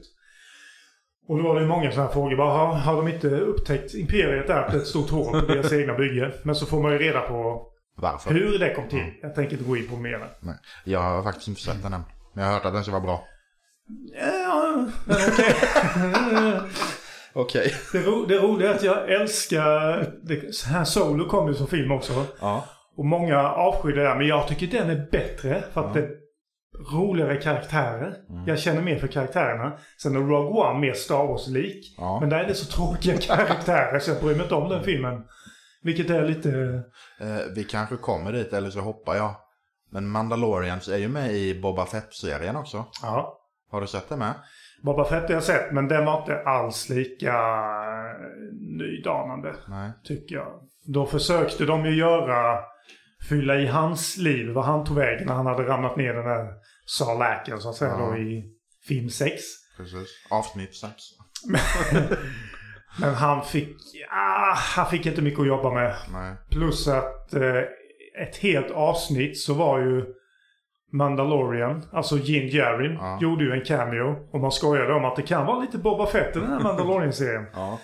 Och 1.27 1.37
då 1.37 1.43
var 1.43 1.55
det 1.55 1.61
ju 1.61 1.67
många 1.67 1.91
sådana 1.91 2.07
här 2.07 2.13
frågor. 2.13 2.37
Bara, 2.37 2.51
har, 2.51 2.73
har 2.73 2.95
de 2.95 3.07
inte 3.07 3.27
upptäckt 3.27 3.93
Imperiet 3.93 4.49
är 4.49 4.75
ett 4.75 4.87
stort 4.87 5.09
hål 5.09 5.39
på 5.41 5.45
deras 5.45 5.73
egna 5.73 5.93
bygge? 5.93 6.33
Men 6.43 6.55
så 6.55 6.65
får 6.65 6.81
man 6.81 6.91
ju 6.91 6.97
reda 6.97 7.21
på 7.21 7.68
Varför? 8.01 8.33
hur 8.33 8.59
det 8.59 8.73
kom 8.73 8.87
till. 8.87 9.13
Jag 9.21 9.35
tänker 9.35 9.53
inte 9.53 9.69
gå 9.69 9.77
in 9.77 9.87
på 9.87 9.95
mer. 9.95 10.29
Nej. 10.39 10.55
Jag 10.83 10.99
har 10.99 11.23
faktiskt 11.23 11.47
inte 11.47 11.61
sett 11.61 11.83
den 11.83 11.93
än. 11.93 12.03
Men 12.33 12.43
jag 12.43 12.51
har 12.51 12.53
hört 12.53 12.65
att 12.65 12.73
den 12.73 12.83
ska 12.83 12.91
vara 12.91 13.03
bra. 13.03 13.23
Ja, 14.21 14.85
okej. 15.07 15.55
Okej. 17.33 17.73
det, 17.91 17.99
ro, 17.99 18.25
det 18.25 18.37
roliga 18.37 18.69
är 18.69 18.75
att 18.75 18.83
jag 18.83 19.11
älskar... 19.11 20.05
Det, 20.23 20.55
så 20.55 20.69
här 20.69 20.83
Solo 20.83 21.29
kom 21.29 21.47
ju 21.47 21.53
som 21.53 21.67
film 21.67 21.91
också. 21.91 22.25
Ja. 22.41 22.65
Och 22.97 23.05
många 23.05 23.49
avskyr 23.49 23.95
det 23.95 24.03
där. 24.03 24.15
Men 24.15 24.27
jag 24.27 24.47
tycker 24.47 24.67
den 24.67 24.89
är 24.89 25.07
bättre. 25.11 25.63
För 25.73 25.87
att 25.87 25.93
det 25.93 25.99
är 25.99 26.09
roligare 26.93 27.37
karaktärer. 27.37 28.15
Mm. 28.29 28.47
Jag 28.47 28.59
känner 28.59 28.81
mer 28.81 28.99
för 28.99 29.07
karaktärerna. 29.07 29.77
Sen 30.01 30.15
är 30.15 30.19
Rogue 30.19 30.69
One 30.69 30.79
mer 30.79 30.93
Star 30.93 31.27
Wars-lik. 31.27 31.95
Ja. 31.97 32.19
Men 32.19 32.29
där 32.29 32.39
är 32.39 32.47
det 32.47 32.53
så 32.53 32.65
tråkiga 32.65 33.17
karaktärer 33.35 33.99
så 33.99 34.11
jag 34.11 34.21
bryr 34.21 34.35
mig 34.35 34.43
inte 34.43 34.55
om 34.55 34.69
den 34.69 34.83
filmen. 34.83 35.23
Vilket 35.83 36.09
är 36.09 36.25
lite... 36.25 36.49
Eh, 37.19 37.53
vi 37.55 37.63
kanske 37.63 37.95
kommer 37.97 38.31
dit, 38.33 38.53
eller 38.53 38.69
så 38.69 38.79
hoppar 38.79 39.15
jag. 39.15 39.35
Men 39.91 40.07
Mandalorians 40.09 40.87
är 40.87 40.97
ju 40.97 41.07
med 41.07 41.31
i 41.33 41.61
Boba 41.61 41.85
Fett-serien 41.85 42.55
också. 42.55 42.85
Ja. 43.01 43.39
Har 43.71 43.81
du 43.81 43.87
sett 43.87 44.09
det 44.09 44.17
med? 44.17 44.33
Boba 44.83 45.05
Fett 45.05 45.23
har 45.23 45.33
jag 45.33 45.43
sett, 45.43 45.71
men 45.73 45.87
den 45.87 46.05
var 46.05 46.19
inte 46.19 46.39
alls 46.43 46.89
lika 46.89 47.33
eh, 47.33 48.29
nydanande. 48.77 49.55
Nej. 49.67 49.91
Tycker 50.03 50.35
jag. 50.35 50.61
Då 50.85 51.05
försökte 51.05 51.65
de 51.65 51.85
ju 51.85 51.95
göra... 51.95 52.59
Fylla 53.29 53.55
i 53.55 53.67
hans 53.67 54.17
liv, 54.17 54.49
vad 54.53 54.65
han 54.65 54.85
tog 54.85 54.97
vägen 54.97 55.27
när 55.27 55.33
han 55.33 55.45
hade 55.45 55.63
ramlat 55.63 55.97
ner 55.97 56.13
den 56.13 56.25
där 56.25 56.47
salaken 56.85 57.59
så 57.59 57.69
att 57.69 57.75
säga 57.75 57.91
Ja. 57.91 57.97
då 58.05 58.17
i 58.17 58.43
film 58.87 59.09
6. 59.09 59.41
Precis. 59.77 60.07
Avsnitt 60.29 60.75
6. 60.75 60.93
Men 63.01 63.13
han 63.13 63.45
fick... 63.45 63.77
Ah, 64.11 64.53
han 64.55 64.85
fick 64.85 65.05
inte 65.05 65.21
mycket 65.21 65.39
att 65.39 65.47
jobba 65.47 65.73
med. 65.73 65.95
Nej. 66.13 66.35
Plus 66.51 66.87
att 66.87 67.33
eh, 67.33 67.57
ett 68.21 68.37
helt 68.41 68.71
avsnitt 68.71 69.37
så 69.39 69.53
var 69.53 69.79
ju 69.79 70.05
Mandalorian, 70.93 71.85
alltså 71.91 72.17
Jin 72.17 72.47
Jarin, 72.49 72.93
Ja. 72.93 73.17
gjorde 73.21 73.43
ju 73.43 73.51
en 73.51 73.65
cameo. 73.65 74.27
Och 74.31 74.39
man 74.39 74.51
skojade 74.51 74.93
om 74.93 75.05
att 75.05 75.15
det 75.15 75.21
kan 75.21 75.45
vara 75.45 75.59
lite 75.59 75.77
Boba 75.77 76.05
Fett 76.05 76.35
i 76.35 76.39
den 76.39 76.49
här 76.49 76.59
Mandalorian-serien. 76.59 77.45
Ja. 77.53 77.79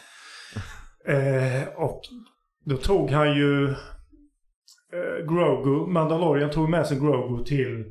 eh, 1.13 1.68
och 1.76 2.02
då 2.65 2.78
tog 2.78 3.10
han 3.12 3.36
ju 3.38 3.70
eh, 4.94 5.26
Grogu, 5.28 5.91
Mandalorian 5.91 6.50
tog 6.50 6.70
med 6.70 6.88
sig 6.88 7.00
Grogu 7.00 7.44
till 7.44 7.86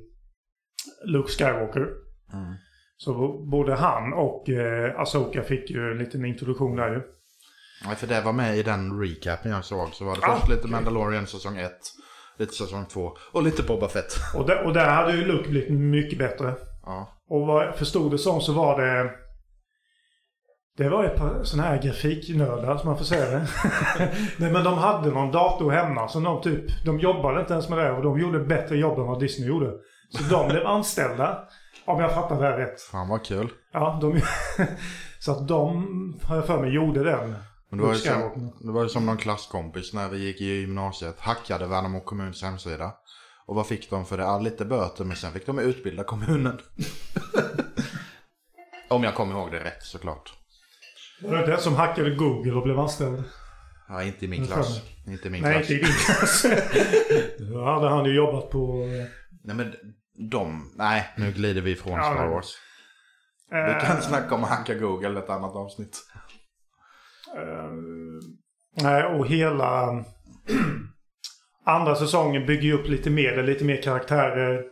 Luke 1.06 1.28
Skywalker. 1.32 1.80
Mm. 2.32 2.54
Så 2.96 3.44
både 3.50 3.74
han 3.74 4.12
och 4.12 4.48
eh, 4.48 5.00
Asoka 5.00 5.42
fick 5.42 5.70
ju 5.70 5.90
en 5.90 5.98
liten 5.98 6.24
introduktion 6.24 6.76
där 6.76 6.90
ju. 6.90 7.02
Nej, 7.86 7.96
för 7.96 8.06
det 8.06 8.20
var 8.20 8.32
med 8.32 8.56
i 8.56 8.62
den 8.62 9.00
recapen 9.00 9.50
jag 9.50 9.64
såg. 9.64 9.88
Så 9.92 10.04
var 10.04 10.16
det 10.16 10.26
Ah, 10.26 10.36
först 10.36 10.50
lite. 10.50 10.68
Mandalorian 10.68 11.26
säsong 11.26 11.58
1. 11.58 11.72
Lite 12.38 12.52
säsong 12.52 12.86
2. 12.86 13.12
Och 13.32 13.42
lite 13.42 13.62
Boba 13.62 13.88
Fett. 13.88 14.14
Och 14.34 14.46
där, 14.46 14.66
och 14.66 14.72
där 14.72 14.90
hade 14.90 15.12
ju 15.12 15.24
Luke 15.24 15.48
blivit 15.48 15.70
mycket 15.70 16.18
bättre. 16.18 16.54
Ja. 16.86 17.08
Och 17.28 17.46
vad 17.46 17.66
jag 17.66 17.76
förstod 17.76 18.10
det 18.10 18.18
som 18.18 18.40
så 18.40 18.52
var 18.52 18.80
det... 18.80 19.10
Det 20.76 20.88
var 20.88 21.04
ett 21.04 21.16
par 21.16 21.44
sådana 21.44 21.68
här 21.68 21.82
grafiknördar 21.82 22.76
som 22.76 22.88
man 22.88 22.98
får 22.98 23.04
säga 23.04 23.30
det. 23.30 23.46
Nej 24.38 24.52
men 24.52 24.64
de 24.64 24.78
hade 24.78 25.10
någon 25.10 25.30
dator 25.32 25.70
hemma 25.70 26.08
så 26.08 26.20
de 26.20 26.42
typ... 26.42 26.84
De 26.84 27.00
jobbade 27.00 27.40
inte 27.40 27.52
ens 27.52 27.68
med 27.68 27.78
det 27.78 27.90
och 27.92 28.02
de 28.02 28.20
gjorde 28.20 28.38
bättre 28.38 28.76
jobb 28.76 28.98
än 28.98 29.06
vad 29.06 29.20
Disney 29.20 29.48
gjorde. 29.48 29.72
Så 30.10 30.22
de 30.30 30.48
blev 30.48 30.66
anställda. 30.66 31.38
Om 31.86 32.00
jag 32.00 32.14
fattar 32.14 32.40
det 32.40 32.46
här 32.46 32.56
rätt. 32.56 32.80
Fan 32.80 33.08
vad 33.08 33.24
kul. 33.24 33.52
Ja, 33.72 33.98
de... 34.00 34.20
så 35.18 35.32
att 35.32 35.48
de, 35.48 36.20
har 36.22 36.36
jag 36.36 36.46
för 36.46 36.60
mig, 36.60 36.74
gjorde 36.74 37.04
den. 37.04 37.34
Men 37.70 37.78
det 37.78 37.84
var, 37.84 37.92
ju 37.92 37.98
som, 37.98 38.52
det 38.60 38.72
var 38.72 38.82
ju 38.82 38.88
som 38.88 39.06
någon 39.06 39.16
klasskompis 39.16 39.92
när 39.92 40.08
vi 40.08 40.18
gick 40.18 40.40
i 40.40 40.44
gymnasiet. 40.44 41.20
Hackade 41.20 41.66
Värnamo 41.66 42.00
kommuns 42.00 42.42
hemsida. 42.42 42.92
Och 43.46 43.54
vad 43.54 43.66
fick 43.66 43.90
de 43.90 44.06
för 44.06 44.16
det? 44.16 44.22
Ja, 44.22 44.38
lite 44.38 44.64
böter 44.64 45.04
men 45.04 45.16
sen 45.16 45.32
fick 45.32 45.46
de 45.46 45.58
utbilda 45.58 46.04
kommunen. 46.04 46.60
Om 48.88 49.04
jag 49.04 49.14
kommer 49.14 49.34
ihåg 49.34 49.50
det 49.52 49.64
rätt 49.64 49.82
såklart. 49.82 50.32
Var 51.22 51.36
det 51.36 51.46
den 51.46 51.60
som 51.60 51.74
hackade 51.74 52.10
Google 52.14 52.52
och 52.52 52.62
blev 52.62 52.78
anställd? 52.80 53.24
Ja, 53.88 54.02
inte 54.02 54.24
i 54.24 54.28
min 54.28 54.46
klass. 54.46 54.80
Inte 55.06 55.28
i 55.28 55.30
min 55.30 55.42
Nej, 55.42 55.52
klass. 55.52 55.70
inte 55.70 55.84
i 55.84 55.86
din 55.86 55.94
klass. 55.94 56.46
Då 57.52 57.64
hade 57.64 57.88
han 57.88 58.04
ju 58.04 58.14
jobbat 58.14 58.50
på... 58.50 58.86
Nej 59.44 59.56
men 59.56 59.74
de, 60.30 60.72
nej 60.76 61.08
nu 61.16 61.32
glider 61.32 61.60
vi 61.60 61.70
ifrån 61.70 61.92
Ja, 61.92 62.02
Star. 62.14 62.26
Wars. 62.28 62.54
Vi 63.50 63.58
eh, 63.72 63.80
kan 63.86 64.02
snacka 64.02 64.34
om 64.34 64.44
att 64.44 64.50
hacka 64.50 64.74
Google 64.74 65.18
ett 65.18 65.30
annat 65.30 65.56
avsnitt. 65.56 65.98
Eh, 67.36 67.70
nej, 68.82 69.04
och 69.04 69.26
hela 69.26 69.88
andra 71.64 71.94
säsongen 71.94 72.46
bygger 72.46 72.62
ju 72.62 72.72
upp 72.72 72.88
lite 72.88 73.10
mer. 73.10 73.42
Lite 73.42 73.64
mer 73.64 73.82
karaktärer. 73.82 74.62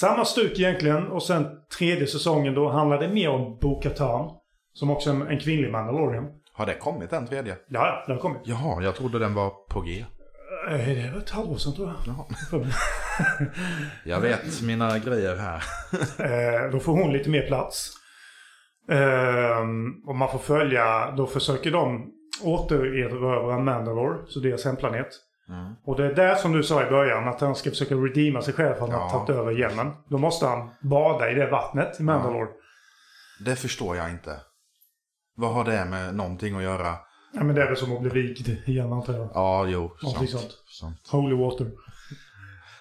Samma 0.00 0.24
stuk 0.24 0.52
egentligen. 0.58 1.06
Och 1.06 1.22
sen 1.22 1.46
tredje 1.78 2.06
säsongen 2.06 2.54
då 2.54 2.68
handlar 2.68 2.98
det 2.98 3.08
mer 3.08 3.28
om 3.30 3.58
Bo-Katan. 3.62 4.30
Som 4.72 4.90
också 4.90 5.10
är 5.10 5.14
en, 5.14 5.22
en 5.22 5.38
kvinnlig 5.38 5.70
Mandalorian. 5.72 6.24
Har 6.52 6.66
det 6.66 6.74
kommit 6.74 7.10
den 7.10 7.26
tredje? 7.26 7.56
Ja, 7.68 8.04
den 8.06 8.16
har 8.16 8.22
kommit. 8.22 8.42
Jaha, 8.44 8.82
jag 8.82 8.94
trodde 8.94 9.18
den 9.18 9.34
var 9.34 9.50
på 9.70 9.80
G. 9.80 10.04
Eh, 10.70 10.76
Det 10.76 11.10
var 11.14 11.20
ett 11.20 11.30
halvår 11.30 11.56
sedan 11.56 11.74
tror 11.74 11.88
jag. 12.06 12.26
Jag 14.04 14.20
vet 14.20 14.62
mina 14.62 14.98
grejer 14.98 15.36
här. 15.36 15.62
Eh, 16.18 16.70
då 16.70 16.80
får 16.80 16.92
hon 16.92 17.12
lite 17.12 17.30
mer 17.30 17.46
plats. 17.46 17.92
Ehm, 18.90 19.92
och 20.06 20.16
man 20.16 20.30
får 20.30 20.38
följa, 20.38 21.10
då 21.10 21.26
försöker 21.26 21.70
de 21.70 22.12
återerövra 22.42 23.58
Mandalore, 23.58 24.18
så 24.28 24.40
deras 24.40 24.64
hemplanet. 24.64 25.08
Mm. 25.48 25.74
Och 25.84 25.96
det 25.96 26.06
är 26.06 26.14
där 26.14 26.34
som 26.34 26.52
du 26.52 26.62
sa 26.62 26.86
i 26.86 26.90
början, 26.90 27.28
att 27.28 27.40
han 27.40 27.54
ska 27.54 27.70
försöka 27.70 27.94
redeema 27.94 28.42
sig 28.42 28.54
själv 28.54 28.74
för 28.74 28.84
att 28.84 28.90
han 28.90 29.00
Ja. 29.00 29.06
har 29.06 29.10
tagit 29.26 29.30
över 29.40 29.60
Yemen. 29.60 29.92
Då 30.08 30.18
måste 30.18 30.46
han 30.46 30.70
bada 30.80 31.30
i 31.30 31.34
det 31.34 31.46
vattnet 31.50 32.00
i 32.00 32.02
Mandalore. 32.02 32.48
Det 33.44 33.56
förstår 33.56 33.96
jag 33.96 34.10
inte. 34.10 34.36
Vad 35.36 35.54
har 35.54 35.64
det 35.64 35.84
med 35.84 36.14
någonting 36.14 36.56
att 36.56 36.62
göra? 36.62 36.94
Ja. 37.32 37.44
men 37.44 37.54
det 37.54 37.62
är 37.62 37.66
väl 37.66 37.76
som 37.76 37.92
att 37.92 38.00
bli 38.02 38.10
vigd 38.10 38.48
igen 38.68 38.92
antar 38.92 39.12
jag. 39.14 39.28
Ja, 39.34 39.66
jo. 39.66 39.80
Någonting 40.02 40.28
Sant. 40.28 40.42
sånt. 40.42 40.52
sant. 40.80 41.08
Holy 41.10 41.36
water. 41.36 41.66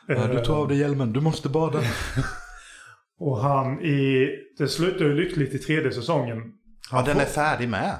Ja, 0.07 0.27
du 0.27 0.39
tar 0.45 0.55
av 0.55 0.67
dig 0.67 0.77
hjälmen, 0.77 1.13
du 1.13 1.21
måste 1.21 1.49
bada. 1.49 1.79
Och 3.19 3.37
han 3.37 3.81
i... 3.81 4.29
Det 4.57 4.67
slutar 4.67 5.05
ju 5.05 5.13
lyckligt 5.13 5.53
i 5.53 5.59
tredje 5.59 5.91
säsongen. 5.91 6.37
Ja, 6.91 6.97
Han 6.97 7.05
den 7.05 7.13
får- 7.15 7.21
är 7.21 7.25
färdig 7.25 7.69
med. 7.69 7.95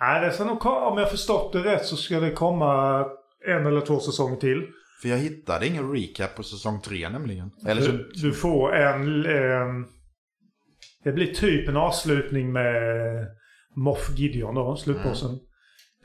Nej, 0.00 0.20
det 0.26 0.32
ska 0.32 0.44
nog, 0.44 0.60
ko- 0.60 0.70
om 0.90 0.98
jag 0.98 1.10
förstått 1.10 1.52
det 1.52 1.64
rätt 1.64 1.86
så 1.86 1.96
ska 1.96 2.20
det 2.20 2.30
komma 2.30 3.04
en 3.46 3.66
eller 3.66 3.80
två 3.80 4.00
säsonger 4.00 4.36
till. 4.36 4.62
För 5.02 5.08
jag 5.08 5.18
hittade 5.18 5.66
ingen 5.66 5.92
recap 5.92 6.36
på 6.36 6.42
säsong 6.42 6.80
tre 6.80 7.08
nämligen. 7.08 7.50
Eller 7.66 7.82
så... 7.82 7.92
Du, 7.92 8.10
du 8.14 8.32
får 8.32 8.74
en... 8.76 9.26
ehm, 9.26 9.86
det 11.04 11.12
blir 11.12 11.34
typ 11.34 11.68
en 11.68 11.76
avslutning 11.76 12.52
med 12.52 13.26
Moff 13.76 14.10
Gideon 14.16 14.54
då, 14.54 14.76
slutbossen. 14.76 15.28
Mm. 15.28 15.40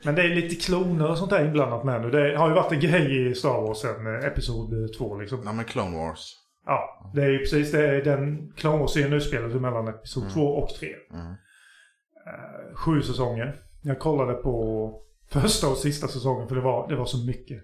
Men 0.04 0.14
det 0.14 0.22
är 0.22 0.34
lite 0.34 0.54
kloner 0.54 1.10
och 1.10 1.18
sånt 1.18 1.30
där 1.30 1.44
inblandat 1.44 1.84
med 1.84 2.00
nu. 2.02 2.10
Det 2.10 2.36
har 2.38 2.48
ju 2.48 2.54
varit 2.54 2.72
en 2.72 2.80
grej 2.80 3.30
i 3.30 3.34
Star 3.34 3.60
Wars 3.60 3.78
sen 3.78 4.06
eh, 4.06 4.24
Episod 4.26 4.94
2 4.98 5.20
liksom. 5.20 5.40
Ja, 5.44 5.52
men 5.52 5.64
Clone 5.64 5.96
Wars. 5.96 6.36
Ja, 6.66 7.10
det 7.14 7.22
är 7.22 7.28
ju 7.30 7.38
precis 7.38 7.72
det. 7.72 7.86
Är 7.88 8.04
den 8.04 8.52
Clone 8.56 8.78
Wars-serien 8.78 9.12
utspelar 9.12 9.50
sig 9.50 9.60
mellan 9.60 9.88
Episod 9.88 10.22
Mm. 10.22 10.34
2 10.34 10.40
och 10.40 10.68
3. 10.68 10.88
Mm. 11.12 11.26
Eh, 11.26 12.74
sju 12.76 13.02
säsonger. 13.02 13.56
Jag 13.82 13.98
kollade 13.98 14.34
på 14.34 14.92
första 15.28 15.68
och 15.68 15.76
sista 15.76 16.08
säsongen 16.08 16.48
för 16.48 16.54
det 16.54 16.60
var, 16.62 16.88
det 16.88 16.96
var 16.96 17.04
så 17.04 17.26
mycket. 17.26 17.58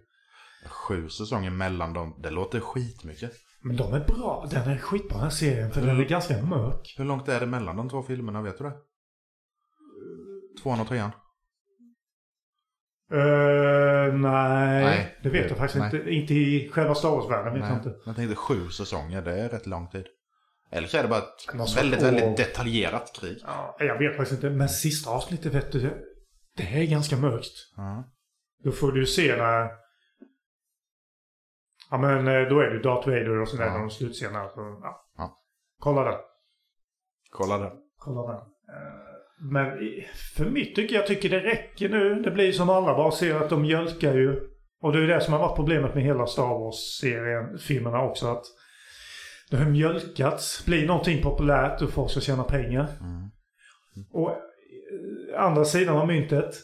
Sju 0.71 1.09
säsonger 1.09 1.51
mellan 1.51 1.93
dem. 1.93 2.21
Det 2.23 2.31
låter 2.31 2.61
skitmycket. 2.61 3.33
Men 3.63 3.77
de 3.77 3.95
är 3.95 4.01
bra. 4.05 4.47
Den 4.51 4.71
är 4.71 4.79
skitbra 4.79 5.15
den 5.15 5.23
här 5.23 5.31
serien 5.31 5.71
för 5.71 5.81
den 5.81 5.91
Mm. 5.91 6.03
är 6.03 6.09
ganska 6.09 6.43
mörk. 6.43 6.95
Hur 6.99 7.05
långt 7.05 7.29
är 7.29 7.41
det 7.41 7.47
mellan 7.47 7.77
de 7.77 7.89
två 7.89 8.03
filmerna, 8.03 8.43
vet 8.43 8.59
du 8.59 8.65
det? 8.65 8.73
Tvåan 10.63 10.81
och 10.81 10.89
trean? 10.89 11.11
Uh, 13.13 14.15
nej, 14.15 14.85
Nej. 14.85 15.17
det 15.23 15.29
vet 15.29 15.49
jag 15.51 15.59
faktiskt 15.59 15.79
Nej. 15.79 15.97
inte. 15.97 16.11
Inte 16.11 16.35
i 16.35 16.71
själva 16.73 16.95
Star 16.95 17.11
Wars-världen 17.11 17.53
vet 17.55 17.69
jag 17.69 17.79
inte. 17.79 17.95
jag 18.07 18.17
tänkte 18.17 18.37
sju 18.37 18.69
säsonger, 18.71 19.23
det 19.23 19.41
är 19.41 19.49
rätt 19.49 19.67
lång 19.67 19.89
tid. 19.89 20.07
Eller 20.71 20.89
så 20.89 20.99
är 20.99 21.03
det 21.03 21.09
bara 21.09 21.19
ett 21.19 21.41
svårt 21.69 21.77
väldigt, 21.79 21.99
att- 22.03 22.07
väldigt 22.07 22.37
detaljerat 22.37 23.13
krig. 23.21 23.39
Ja, 23.47 23.77
jag 23.79 23.99
vet 23.99 24.17
faktiskt 24.17 24.43
inte. 24.45 24.57
Men 24.57 24.69
sista 24.69 25.11
avsnittet 25.11 25.55
vet 25.55 25.73
du. 25.73 25.81
Det 26.57 26.63
är 26.83 26.87
ganska 26.87 27.17
mörkt. 27.17 27.53
Ja. 27.77 28.05
Då 28.65 28.73
får 28.73 28.93
du 28.93 29.07
se 29.07 29.37
när... 29.37 29.71
Ja 31.91 31.99
men 31.99 32.19
eh, 32.29 32.49
då 32.49 32.61
är 32.61 32.71
det 32.71 32.83
Darth 32.83 33.09
Vader 33.09 33.41
och 33.41 33.49
så 33.49 33.57
där 33.57 33.67
Ja. 33.67 33.79
de 33.79 33.91
slutscenerna. 33.91 34.49
Så, 34.49 34.61
ja. 34.83 35.05
Ja. 35.17 35.39
Kolla 35.79 36.05
den. 36.05 36.21
Kolla 37.31 37.59
där. 37.59 37.73
Kolla 37.99 38.33
den. 38.33 38.41
Eh, 38.41 39.06
Men 39.41 39.79
för 40.37 40.45
mitt 40.45 40.75
tycker 40.75 40.95
jag 40.95 41.07
tycker 41.07 41.31
det 41.31 41.41
räcker 41.41 41.89
nu. 41.89 42.23
Det 42.23 42.31
blir 42.31 42.53
som 42.53 42.71
alla 42.71 42.95
bara 42.95 43.11
ser 43.11 43.35
att 43.35 43.51
de 43.51 43.63
mjölkar 43.63 44.15
ju. 44.15 44.41
Och 44.83 44.93
det 44.93 44.99
är 45.03 45.07
det 45.07 45.21
som 45.21 45.33
har 45.33 45.41
varit 45.41 45.57
problemet 45.57 45.95
med 45.95 46.05
hela 46.05 46.27
Star 46.27 46.49
Wars-serien, 46.49 47.59
filmerna 47.59 48.03
också. 48.03 48.27
Att 48.27 48.45
det 49.51 49.57
har 49.57 49.65
mjölkats. 49.65 50.67
Blir 50.67 50.87
någonting 50.87 51.23
populärt 51.23 51.83
och 51.83 51.91
folk 51.91 52.11
ska 52.11 52.21
tjäna 52.21 52.45
pengar. 52.45 52.89
Mm. 53.01 53.31
Och 54.13 54.31
eh, 54.31 55.43
andra 55.43 55.65
sidan 55.65 55.97
av 55.97 56.07
myntet. 56.07 56.55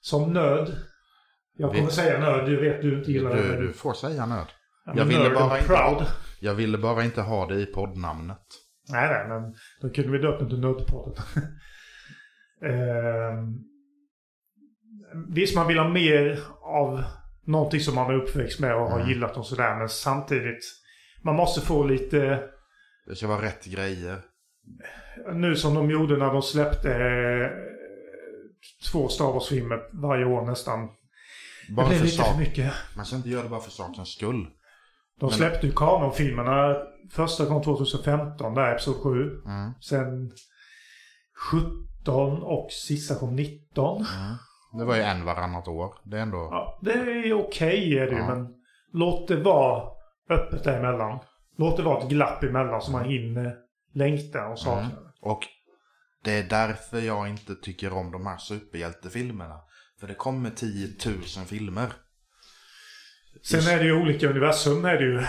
Som 0.00 0.32
nöd. 0.32 0.76
Jag 1.56 1.70
kommer 1.70 1.82
Vet- 1.82 1.92
säga 1.92 2.20
nöd, 2.20 2.46
du 2.46 2.60
vet 2.60 2.82
du 2.82 2.98
inte 2.98 3.12
gillar 3.12 3.30
det. 3.36 3.42
Du, 3.42 3.48
men 3.48 3.60
du 3.60 3.72
får 3.72 3.94
säga 3.94 4.26
nöd. 4.26 4.46
Ja, 4.86 4.92
jag 4.96 5.04
ville 5.04 5.30
bara 5.30 5.58
inte 5.58 5.68
proud. 5.68 6.06
Jag 6.40 6.54
ville 6.54 6.78
bara 6.78 7.04
inte 7.04 7.20
ha 7.22 7.46
det 7.46 7.54
i 7.60 7.66
poddnamnet. 7.66 8.42
Nej, 8.88 9.08
nej, 9.08 9.28
men 9.28 9.54
då 9.80 9.94
kunde 9.94 10.12
vi 10.12 10.18
döpt 10.18 10.40
den 10.40 10.48
till 10.48 10.60
Nördpodden. 10.60 11.24
Ehm, 12.64 13.58
visst, 15.28 15.56
man 15.56 15.66
vill 15.68 15.78
ha 15.78 15.88
mer 15.88 16.38
av 16.62 17.02
någonting 17.46 17.80
som 17.80 17.94
man 17.94 18.10
är 18.10 18.14
uppväxt 18.14 18.60
med 18.60 18.74
och 18.74 18.90
har 18.90 18.96
Mm. 18.98 19.08
gillat 19.08 19.36
och 19.36 19.46
sådär. 19.46 19.76
Men 19.78 19.88
samtidigt, 19.88 20.64
man 21.22 21.36
måste 21.36 21.60
få 21.60 21.84
lite... 21.84 22.42
Det 23.06 23.16
ska 23.16 23.26
vara 23.26 23.42
rätt 23.42 23.64
grejer. 23.64 24.20
Nu 25.32 25.56
som 25.56 25.74
de 25.74 25.90
gjorde 25.90 26.16
när 26.16 26.32
de 26.32 26.42
släppte 26.42 26.94
eh, 26.94 27.50
två 28.92 29.08
Star 29.08 29.24
Wars-filmer 29.32 29.80
varje 29.92 30.24
år 30.24 30.46
nästan. 30.46 30.88
Bara 31.76 31.86
det 31.86 31.88
blev 31.90 31.98
för 31.98 32.04
lite 32.06 32.22
för 32.24 32.38
mycket. 32.38 32.72
Man 32.96 33.04
ska 33.06 33.16
inte 33.16 33.28
göra 33.28 33.42
det 33.42 33.48
bara 33.48 33.60
för 33.60 33.70
sakens 33.70 34.08
skull. 34.08 34.46
De 35.20 35.26
Men- 35.26 35.30
släppte 35.30 35.66
ju 35.66 35.72
kanonfilmerna. 35.72 36.76
Första 37.10 37.46
kom 37.46 37.62
2015, 37.62 38.54
där 38.54 38.72
Episod 38.72 38.96
7. 39.02 39.10
Mm. 39.46 39.72
Sen 39.80 40.30
17 41.50 41.70
och 42.08 42.72
sista 42.72 43.14
kom 43.14 43.36
19. 43.36 43.96
Mm. 43.96 44.36
Det 44.78 44.84
var 44.84 44.96
ju 44.96 45.02
en 45.02 45.24
varannat 45.24 45.68
år. 45.68 45.94
Det 46.04 46.18
är 46.18 46.22
ändå... 46.22 46.48
Ja, 46.50 46.78
det 46.82 46.92
är 46.92 47.32
okej 47.32 47.98
är 47.98 48.06
det 48.06 48.12
ju, 48.12 48.18
Ja. 48.18 48.34
men 48.34 48.48
låt 48.92 49.28
det 49.28 49.36
vara 49.36 49.82
öppet 50.30 50.64
däremellan. 50.64 51.18
Låt 51.58 51.76
det 51.76 51.82
vara 51.82 52.02
ett 52.02 52.08
glapp 52.08 52.44
emellan 52.44 52.82
så 52.82 52.92
man 52.92 53.04
hinner 53.04 53.56
längta 53.94 54.48
och 54.48 54.58
sakna 54.58 54.80
Mm. 54.82 54.92
Och 55.20 55.40
det 56.24 56.32
är 56.32 56.42
därför 56.42 57.00
jag 57.00 57.28
inte 57.28 57.54
tycker 57.54 57.92
om 57.92 58.10
de 58.10 58.26
här 58.26 58.36
superhjältefilmerna. 58.36 59.60
För 60.00 60.06
det 60.06 60.14
kommer 60.14 60.50
10 60.50 60.88
000 61.06 61.46
filmer. 61.46 61.92
Sen 63.42 63.74
är 63.74 63.78
det 63.78 63.84
ju 63.84 64.02
olika 64.02 64.30
universum 64.30 64.84
är 64.84 64.94
det 64.96 65.04
ju. 65.04 65.22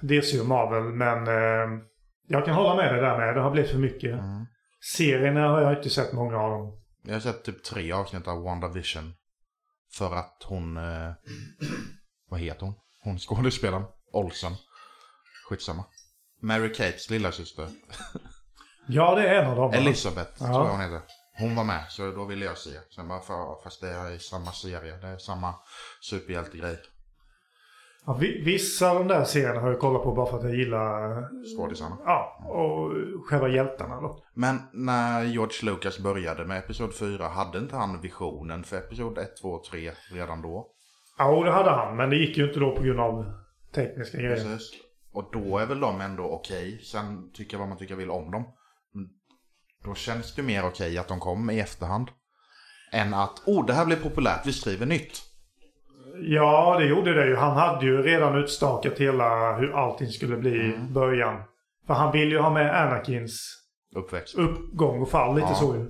DC 0.00 0.40
och 0.40 0.46
Marvel, 0.46 0.82
men 0.82 1.26
eh, 1.26 1.80
jag 2.28 2.44
kan 2.44 2.54
hålla 2.54 2.76
med 2.76 2.94
dig 2.94 3.02
där 3.02 3.18
med. 3.18 3.34
Det 3.34 3.40
har 3.40 3.50
blivit 3.50 3.70
för 3.70 3.78
mycket. 3.78 4.12
Mm. 4.12 4.46
Serierna 4.94 5.48
har 5.48 5.60
jag 5.60 5.78
inte 5.78 5.90
sett 5.90 6.12
många 6.12 6.36
av 6.36 6.50
dem. 6.50 6.82
Jag 7.02 7.12
har 7.12 7.20
sett 7.20 7.44
typ 7.44 7.64
tre 7.64 7.92
avsnitt 7.92 8.28
av 8.28 8.42
WandaVision. 8.42 9.14
För 9.92 10.14
att 10.14 10.42
hon... 10.44 10.76
Eh, 10.76 11.12
vad 12.28 12.40
heter 12.40 12.60
hon? 12.66 12.74
Hon 13.02 13.18
skådespelaren. 13.18 13.84
Olsen. 14.12 14.52
Skitsamma. 15.48 15.84
Mary 16.42 16.74
Kates 16.74 17.10
lillasyster. 17.10 17.68
Ja, 18.88 19.14
det 19.14 19.28
är 19.28 19.42
en 19.42 19.50
av 19.50 19.56
dem. 19.56 19.72
Elisabeth 19.72 20.30
Ja. 20.38 20.46
tror 20.46 20.64
jag 20.64 20.70
hon 20.72 20.80
heter. 20.80 21.00
Hon 21.38 21.54
var 21.54 21.64
med, 21.64 21.84
så 21.88 22.10
då 22.10 22.24
ville 22.24 22.44
jag 22.44 22.58
se. 22.58 22.70
Sen 22.94 23.08
bara, 23.08 23.20
för, 23.20 23.62
fast 23.64 23.80
det 23.80 23.88
är 23.88 24.18
samma 24.18 24.52
serie. 24.52 24.96
Det 24.96 25.06
är 25.06 25.18
samma 25.18 25.54
superhjältegrej. 26.00 26.78
Ja, 28.06 28.16
vi- 28.20 28.42
vissa 28.44 28.90
av 28.90 28.98
de 28.98 29.08
där 29.08 29.24
serierna 29.24 29.60
har 29.60 29.68
jag 29.70 29.80
kollat 29.80 30.02
på 30.02 30.14
bara 30.14 30.26
för 30.26 30.36
att 30.38 30.44
jag 30.44 30.54
gillar 30.54 31.10
eh, 31.18 31.24
Skådisarna. 31.56 31.96
ja, 32.04 32.44
och 32.48 32.92
själva 33.28 33.48
hjältarna 33.48 34.00
då. 34.00 34.22
Men 34.34 34.58
när 34.72 35.24
George 35.24 35.56
Lucas 35.72 35.98
började 35.98 36.44
med 36.44 36.58
Episod 36.58 36.94
4, 36.94 37.28
hade 37.28 37.58
inte 37.58 37.76
han 37.76 38.00
visionen 38.00 38.64
för 38.64 38.76
Episod 38.76 39.18
1, 39.18 39.36
2 39.42 39.48
och 39.48 39.64
3 39.64 39.90
redan 40.10 40.42
då? 40.42 40.66
Ja, 41.18 41.44
det 41.44 41.50
hade 41.52 41.70
han, 41.70 41.96
men 41.96 42.10
det 42.10 42.16
gick 42.16 42.36
ju 42.36 42.48
inte 42.48 42.60
då 42.60 42.76
på 42.76 42.82
grund 42.82 43.00
av 43.00 43.24
tekniska 43.74 44.18
grejer. 44.18 44.34
Precis. 44.36 44.70
Och 45.12 45.30
då 45.32 45.58
är 45.58 45.66
väl 45.66 45.80
de 45.80 46.00
ändå 46.00 46.24
okej. 46.24 46.80
Sen 46.82 47.32
tycker 47.32 47.54
jag 47.54 47.58
vad 47.58 47.68
man 47.68 47.78
tycker 47.78 47.96
vill 47.96 48.10
om 48.10 48.30
dem. 48.30 48.44
Då 49.84 49.94
känns 49.94 50.34
det 50.34 50.42
mer 50.42 50.66
okej 50.66 50.98
att 50.98 51.08
de 51.08 51.20
kom 51.20 51.50
i 51.50 51.60
efterhand. 51.60 52.08
Än 52.92 53.14
att, 53.14 53.42
oh 53.46 53.66
det 53.66 53.72
här 53.72 53.86
blir 53.86 53.96
populärt, 53.96 54.46
vi 54.46 54.52
skriver 54.52 54.86
nytt. 54.86 55.22
Ja, 56.22 56.76
det 56.78 56.84
gjorde 56.86 57.14
det 57.14 57.26
ju. 57.26 57.36
Han 57.36 57.56
hade 57.56 57.86
ju 57.86 58.02
redan 58.02 58.36
utstakat 58.38 58.98
hela 58.98 59.56
hur 59.56 59.72
allting 59.78 60.08
skulle 60.08 60.36
bli 60.36 60.50
i 60.50 60.74
Mm. 60.74 60.92
början. 60.92 61.42
För 61.86 61.94
han 61.94 62.12
ville 62.12 62.30
ju 62.30 62.38
ha 62.38 62.50
med 62.50 62.82
Anakins 62.82 63.62
Uppväxt. 63.96 64.34
uppgång 64.34 65.02
och 65.02 65.10
fall, 65.10 65.34
lite 65.34 65.48
Ja. 65.48 65.54
så 65.54 65.74
ju. 65.76 65.86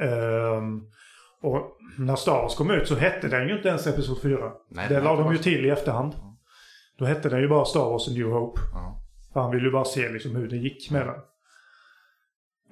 Ehm, 0.00 0.80
och 1.42 1.76
när 1.98 2.16
Star 2.16 2.32
Wars 2.42 2.54
kom 2.54 2.70
ut 2.70 2.88
så 2.88 2.94
hette 2.94 3.28
den 3.28 3.48
ju 3.48 3.56
inte 3.56 3.68
ens 3.68 3.86
Episod 3.86 4.22
4. 4.22 4.52
Nej, 4.70 4.88
det 4.88 5.00
la 5.00 5.16
de 5.16 5.32
ju 5.32 5.38
till 5.38 5.66
i 5.66 5.70
efterhand. 5.70 6.12
Då 6.98 7.04
hette 7.04 7.28
den 7.28 7.40
ju 7.40 7.48
bara 7.48 7.64
Star 7.64 7.80
Wars 7.90 8.08
A 8.08 8.10
New 8.14 8.26
Hope. 8.30 8.60
Ja. 8.72 9.02
För 9.32 9.40
han 9.40 9.50
ville 9.50 9.64
ju 9.64 9.70
bara 9.72 9.84
se 9.84 10.08
liksom 10.08 10.36
hur 10.36 10.48
det 10.48 10.56
gick 10.56 10.90
med 10.90 11.06
den. 11.06 11.14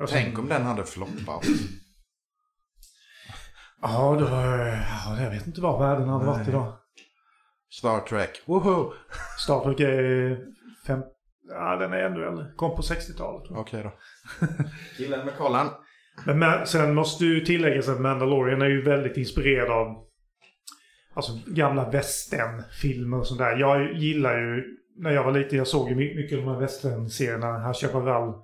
Tänk 0.08 0.38
om 0.38 0.48
den 0.48 0.62
hade 0.62 0.84
floppat. 0.84 1.44
Ja, 3.92 4.16
då, 4.20 4.26
ja, 4.26 5.22
jag 5.22 5.30
vet 5.30 5.46
inte 5.46 5.60
vad 5.60 5.80
världen 5.80 6.08
hade 6.08 6.24
varit 6.26 6.48
idag. 6.48 6.72
Star 7.70 8.00
Trek, 8.00 8.42
woho! 8.46 8.92
Star 9.38 9.60
Trek 9.64 9.80
är 9.80 10.38
fem... 10.86 11.02
Ja, 11.48 11.76
den 11.76 11.92
är 11.92 11.98
ännu 11.98 12.24
äldre. 12.26 12.46
Kom 12.56 12.76
på 12.76 12.82
60-talet. 12.82 13.44
tror 13.46 13.56
jag. 13.56 13.60
Okej 13.60 13.82
då. 13.82 13.92
Killen 14.96 15.26
med 15.26 15.36
kollen. 15.36 15.66
Men, 16.24 16.38
men 16.38 16.66
sen 16.66 16.94
måste 16.94 17.24
ju 17.24 17.40
tilläggas 17.40 17.88
att 17.88 18.00
Mandalorian 18.00 18.62
är 18.62 18.66
ju 18.68 18.82
väldigt 18.82 19.16
inspirerad 19.16 19.70
av 19.70 20.04
alltså, 21.14 21.32
gamla 21.46 21.90
westernfilmer 21.90 23.18
och 23.18 23.26
sånt 23.26 23.38
där. 23.40 23.56
Jag 23.56 23.92
gillar 23.92 24.38
ju, 24.38 24.64
när 24.96 25.10
jag 25.10 25.24
var 25.24 25.32
liten, 25.32 25.58
jag 25.58 25.66
såg 25.66 25.88
ju 25.88 25.94
my- 25.94 26.14
mycket 26.16 26.38
av 26.38 26.44
de 26.44 26.50
här 26.52 26.60
western-serierna. 26.60 27.58
Herr 27.58 27.72
Chaparral, 27.72 28.34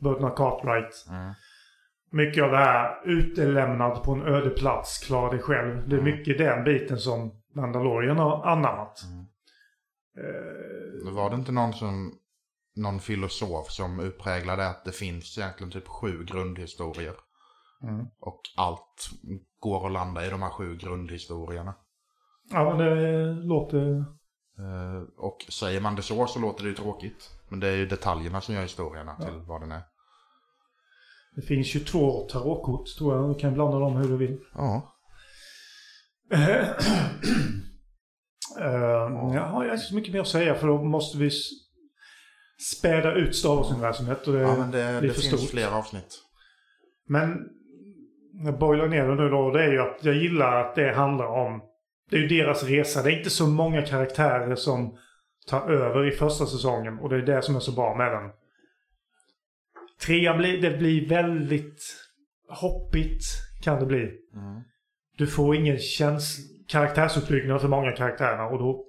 Burton 0.00 0.30
Cartwright. 0.36 1.06
Mm. 1.10 1.32
Mycket 2.12 2.44
av 2.44 2.50
det 2.50 2.56
här 2.56 3.02
utelämnad 3.04 4.02
på 4.02 4.12
en 4.12 4.22
öde 4.22 4.50
plats, 4.50 4.98
klara 5.06 5.30
dig 5.30 5.40
själv. 5.40 5.88
Det 5.88 5.96
är 5.96 6.00
Mm. 6.00 6.14
mycket 6.16 6.38
den 6.38 6.64
biten 6.64 6.98
som 6.98 7.42
Mandalorian 7.54 8.16
har 8.18 8.46
anammat. 8.46 9.02
Mm. 9.12 9.26
Eh, 10.18 11.12
var 11.12 11.30
det 11.30 11.36
inte 11.36 11.52
någon 11.52 11.72
som 11.72 12.18
någon 12.76 13.00
filosof 13.00 13.70
som 13.70 14.00
utpräglade 14.00 14.68
att 14.68 14.84
det 14.84 14.92
finns 14.92 15.38
egentligen 15.38 15.70
typ 15.72 15.88
sju 15.88 16.24
grundhistorier. 16.24 17.14
Mm. 17.82 18.06
Och 18.20 18.40
allt 18.56 19.10
går 19.60 19.86
att 19.86 19.92
landa 19.92 20.26
i 20.26 20.30
de 20.30 20.42
här 20.42 20.50
sju 20.50 20.76
grundhistorierna. 20.76 21.74
Ja, 22.50 22.64
men 22.64 22.78
det 22.78 23.24
låter... 23.32 24.04
Eh, 24.58 25.02
och 25.16 25.46
säger 25.48 25.80
man 25.80 25.94
det 25.94 26.02
så 26.02 26.26
så 26.26 26.38
låter 26.38 26.62
det 26.62 26.68
ju 26.68 26.74
tråkigt. 26.74 27.30
Men 27.48 27.60
det 27.60 27.68
är 27.68 27.76
ju 27.76 27.86
detaljerna 27.86 28.40
som 28.40 28.54
gör 28.54 28.62
historierna 28.62 29.16
Ja. 29.18 29.24
till 29.24 29.34
vad 29.46 29.60
den 29.60 29.72
är. 29.72 29.82
Det 31.36 31.42
finns 31.42 31.74
ju 31.76 31.80
två 31.80 32.20
tarotkort 32.28 32.86
tror 32.98 33.16
jag. 33.16 33.30
Du 33.30 33.38
kan 33.40 33.54
blanda 33.54 33.78
dem 33.78 33.96
hur 33.96 34.08
du 34.08 34.16
vill. 34.16 34.38
Ja. 34.54 34.88
Uh, 38.58 39.34
jag 39.34 39.46
har 39.46 39.64
inte 39.64 39.76
så 39.78 39.94
mycket 39.94 40.12
mer 40.12 40.20
att 40.20 40.28
säga 40.28 40.54
för 40.54 40.66
då 40.66 40.84
måste 40.84 41.18
vi 41.18 41.30
späda 42.78 43.12
ut 43.14 43.36
Star 43.36 43.48
Wars-universumet. 43.56 44.26
och 44.26 44.32
det- 44.32 44.40
ja 44.40 44.56
men 44.58 44.70
det, 44.70 45.00
det 45.00 45.08
finns 45.12 45.40
stort. 45.40 45.50
fler 45.50 45.68
avsnitt. 45.78 46.18
Men 47.08 47.38
jag 48.44 48.58
boilar 48.58 48.88
ner 48.88 49.08
det 49.08 49.14
nu 49.14 49.28
då. 49.28 49.50
Det 49.50 49.64
är 49.64 49.72
ju 49.72 49.78
att 49.80 49.98
jag 50.04 50.14
gillar 50.14 50.60
att 50.64 50.74
det 50.74 50.92
handlar 50.94 51.26
om... 51.26 51.62
Det 52.10 52.16
är 52.16 52.20
ju 52.20 52.28
deras 52.28 52.62
resa. 52.62 53.02
Det 53.02 53.12
är 53.12 53.18
inte 53.18 53.30
så 53.30 53.46
många 53.46 53.82
karaktärer 53.82 54.54
som 54.54 54.98
tar 55.48 55.70
över 55.70 56.08
i 56.08 56.10
första 56.10 56.46
säsongen. 56.46 56.98
Och 56.98 57.08
det 57.08 57.16
är 57.16 57.22
det 57.22 57.42
som 57.42 57.56
är 57.56 57.60
så 57.60 57.72
bra 57.72 57.94
med 57.96 58.12
den. 58.12 58.30
Trean 60.06 60.38
blir, 60.38 60.62
det 60.62 60.78
blir 60.78 61.08
väldigt 61.08 61.82
hoppigt 62.48 63.22
kan 63.62 63.80
det 63.80 63.86
bli. 63.86 64.02
Mm. 64.34 64.62
Du 65.18 65.26
får 65.26 65.56
ingen 65.56 65.78
käns- 65.78 66.38
karaktärsuppbyggnad 66.68 67.60
för 67.60 67.68
många 67.68 67.92
karaktärerna 67.92 68.46
och 68.46 68.58
då 68.58 68.84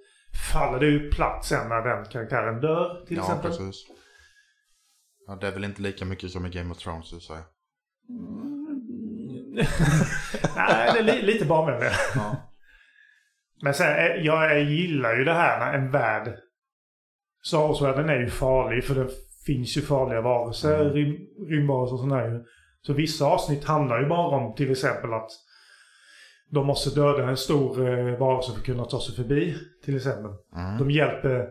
faller 0.54 0.80
det 0.80 0.86
ju 0.86 1.10
platt 1.12 1.46
sen 1.46 1.70
när 1.70 1.82
den 1.82 2.06
karaktären 2.06 2.62
dör 2.62 3.06
till 3.08 3.18
Ja, 3.18 3.24
exempel. 3.24 3.52
precis. 3.52 3.86
Ja, 5.28 5.36
det 5.36 5.48
är 5.48 5.52
väl 5.52 5.64
inte 5.64 5.82
lika 5.82 6.06
mycket 6.06 6.32
som 6.32 6.46
i 6.46 6.50
Game 6.50 6.72
of 6.72 6.78
Thrones, 6.78 7.08
så 7.10 7.16
att 7.16 7.22
säga. 7.24 7.44
Nej, 10.56 10.92
det 10.94 11.00
är 11.00 11.04
li- 11.04 11.22
lite 11.22 11.46
det. 11.80 11.92
Ja. 12.16 12.36
Men 13.62 13.74
sen, 13.74 13.88
eh, 13.98 14.06
jag 14.26 14.64
gillar 14.64 15.16
ju 15.18 15.24
det 15.24 15.34
här 15.34 15.60
när 15.60 15.74
en 15.80 15.92
värld... 15.92 16.36
Star 17.46 17.58
Wars-världen 17.68 18.10
är 18.10 18.20
ju 18.20 18.30
farlig 18.30 18.84
för 18.84 18.96
det 18.96 19.10
finns 19.46 19.78
ju 19.78 19.82
farliga 19.82 20.22
varelser, 20.22 20.82
Mm. 20.82 20.94
rym, 20.94 21.16
rymdvarelser 21.50 21.94
och 21.94 22.00
sådana 22.00 22.16
här. 22.16 22.42
Så 22.82 22.94
vissa 22.94 23.26
avsnitt 23.26 23.64
handlar 23.66 24.00
ju 24.02 24.08
bara 24.08 24.28
om 24.38 24.56
till 24.56 24.72
exempel 24.72 25.14
att 25.14 25.30
de 26.52 26.68
måste 26.68 26.90
döda 27.00 27.30
en 27.30 27.38
stor 27.38 27.90
eh, 27.90 28.18
varelse 28.20 28.52
för 28.52 28.60
att 28.60 28.66
kunna 28.66 28.86
ta 28.86 29.02
sig 29.02 29.16
förbi. 29.16 29.58
Till 29.86 29.96
exempel. 29.96 30.32
Mm. 30.56 30.78
De 30.78 30.92
hjälper 30.92 31.48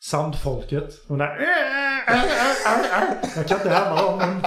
sandfolket. 0.00 1.08
De 1.08 1.18
där... 1.18 1.46
Jag 3.36 3.46
kan 3.48 3.56
inte 3.58 3.70
härma 3.70 4.02
dem. 4.02 4.18
Men... 4.18 4.42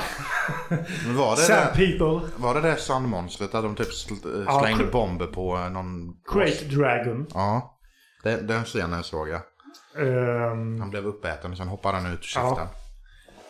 Men 1.06 1.16
var 1.18 1.32
det, 1.36 1.42
Sand 1.42 1.68
det, 1.76 1.86
people. 1.98 2.30
var 2.38 2.54
det 2.56 2.62
det 2.62 2.76
sandmonstret 2.76 3.52
där 3.52 3.62
de 3.62 3.76
typ 3.76 3.88
sl- 3.88 4.44
Ja, 4.48 4.60
slängde 4.60 4.84
cr- 4.84 4.92
bomber 4.92 5.26
på 5.28 5.56
eh, 5.56 5.70
någon... 5.70 6.14
Great 6.34 6.60
Dragon. 6.70 7.28
Ja. 7.34 7.80
Den, 8.24 8.48
den 8.48 8.64
scenen 8.64 9.04
såg 9.04 9.30
jag. 9.30 9.42
Ehm, 9.98 10.80
Han 10.80 10.90
blev 10.90 11.06
uppäten 11.08 11.52
och 11.52 11.58
sen 11.58 11.68
hoppade 11.68 11.98
han 11.98 12.06
ut 12.14 12.20
ur 12.20 12.32
Ja. 12.36 12.50
käften. 12.50 12.68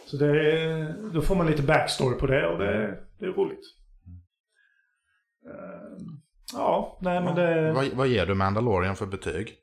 så 0.05 0.17
det 0.17 0.95
då 1.13 1.21
får 1.21 1.35
man 1.35 1.47
lite 1.47 1.63
backstory 1.63 2.17
på 2.17 2.27
det 2.27 2.47
och 2.47 2.59
det, 2.59 2.97
det 3.19 3.25
är 3.25 3.29
roligt. 3.29 3.65
Ehm, 5.45 6.21
ja, 6.53 6.97
nej 7.01 7.21
men 7.21 7.35
det... 7.35 7.71
Vad, 7.73 7.87
vad 7.93 8.07
ger 8.07 8.25
du 8.25 8.33
Mandalorian 8.33 8.95
för 8.95 9.05
betyg? 9.05 9.55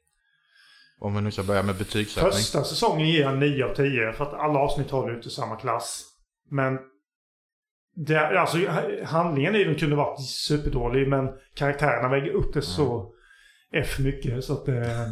Om 0.98 1.14
vi 1.14 1.20
nu 1.20 1.30
ska 1.30 1.42
börja 1.42 1.62
med 1.62 1.76
betygssättning. 1.76 2.32
Första 2.32 2.64
säsongen 2.64 3.08
ger 3.08 3.22
jag 3.22 3.38
9 3.38 3.64
av 3.64 3.74
10 3.74 4.12
för 4.12 4.24
att 4.24 4.34
alla 4.34 4.58
avsnitt 4.58 4.90
håller 4.90 5.10
ju 5.10 5.16
inte 5.16 5.30
samma 5.30 5.56
klass. 5.56 6.04
Men 6.50 6.78
det, 7.96 8.40
alltså, 8.40 8.58
handlingen 9.04 9.54
i 9.56 9.64
den 9.64 9.74
kunde 9.74 9.96
varit 9.96 10.20
superdålig 10.28 11.08
men 11.08 11.28
karaktärerna 11.54 12.08
väger 12.08 12.30
upp 12.30 12.54
det 12.54 12.62
så 12.62 13.12
F 13.72 13.98
mycket 13.98 14.44
så 14.44 14.52
att 14.52 14.66
det... 14.66 15.08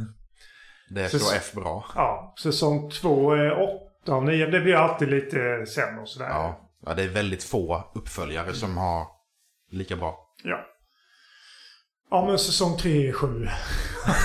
Det 0.95 1.09
Så- 1.09 1.19
så 1.19 1.35
F 1.37 1.53
bra. 1.53 1.85
Ja, 1.95 2.35
säsong 2.43 2.91
2 2.91 3.33
är 3.35 3.53
8 4.03 4.13
av 4.13 4.25
9. 4.25 4.47
Det 4.47 4.61
blir 4.61 4.75
alltid 4.75 5.09
lite 5.09 5.67
sämre 5.67 6.01
och 6.03 6.09
sådär. 6.09 6.29
Ja. 6.29 6.71
ja, 6.87 6.95
det 6.95 7.03
är 7.03 7.09
väldigt 7.09 7.45
få 7.45 7.93
uppföljare 7.95 8.53
som 8.53 8.77
har 8.77 9.07
lika 9.71 9.97
bra. 9.97 10.19
Ja. 10.45 10.61
Ja, 12.11 12.27
men 12.27 12.39
säsong 12.39 12.77
3 12.77 13.09
är 13.09 13.13
7. 13.13 13.27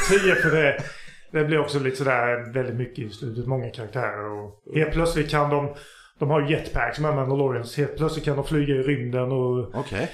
10 0.09 0.35
för 0.41 0.51
det. 0.55 0.83
Det 1.31 1.43
blir 1.45 1.59
också 1.59 1.79
lite 1.79 1.97
sådär 1.97 2.53
väldigt 2.53 2.75
mycket 2.75 2.99
i 3.05 3.09
slutet. 3.09 3.47
Många 3.47 3.69
karaktärer 3.69 4.31
och 4.31 4.75
helt 4.75 4.91
plötsligt 4.93 5.31
kan 5.31 5.49
de... 5.49 5.75
De 6.19 6.29
har 6.29 6.41
ju 6.41 6.49
jetpacks 6.55 6.99
med 6.99 7.15
Mandalorians. 7.15 7.77
Helt 7.77 7.97
plötsligt 7.97 8.25
kan 8.25 8.35
de 8.35 8.45
flyga 8.45 8.75
i 8.75 8.83
rymden 8.83 9.31
och... 9.31 9.75
Okej. 9.75 10.09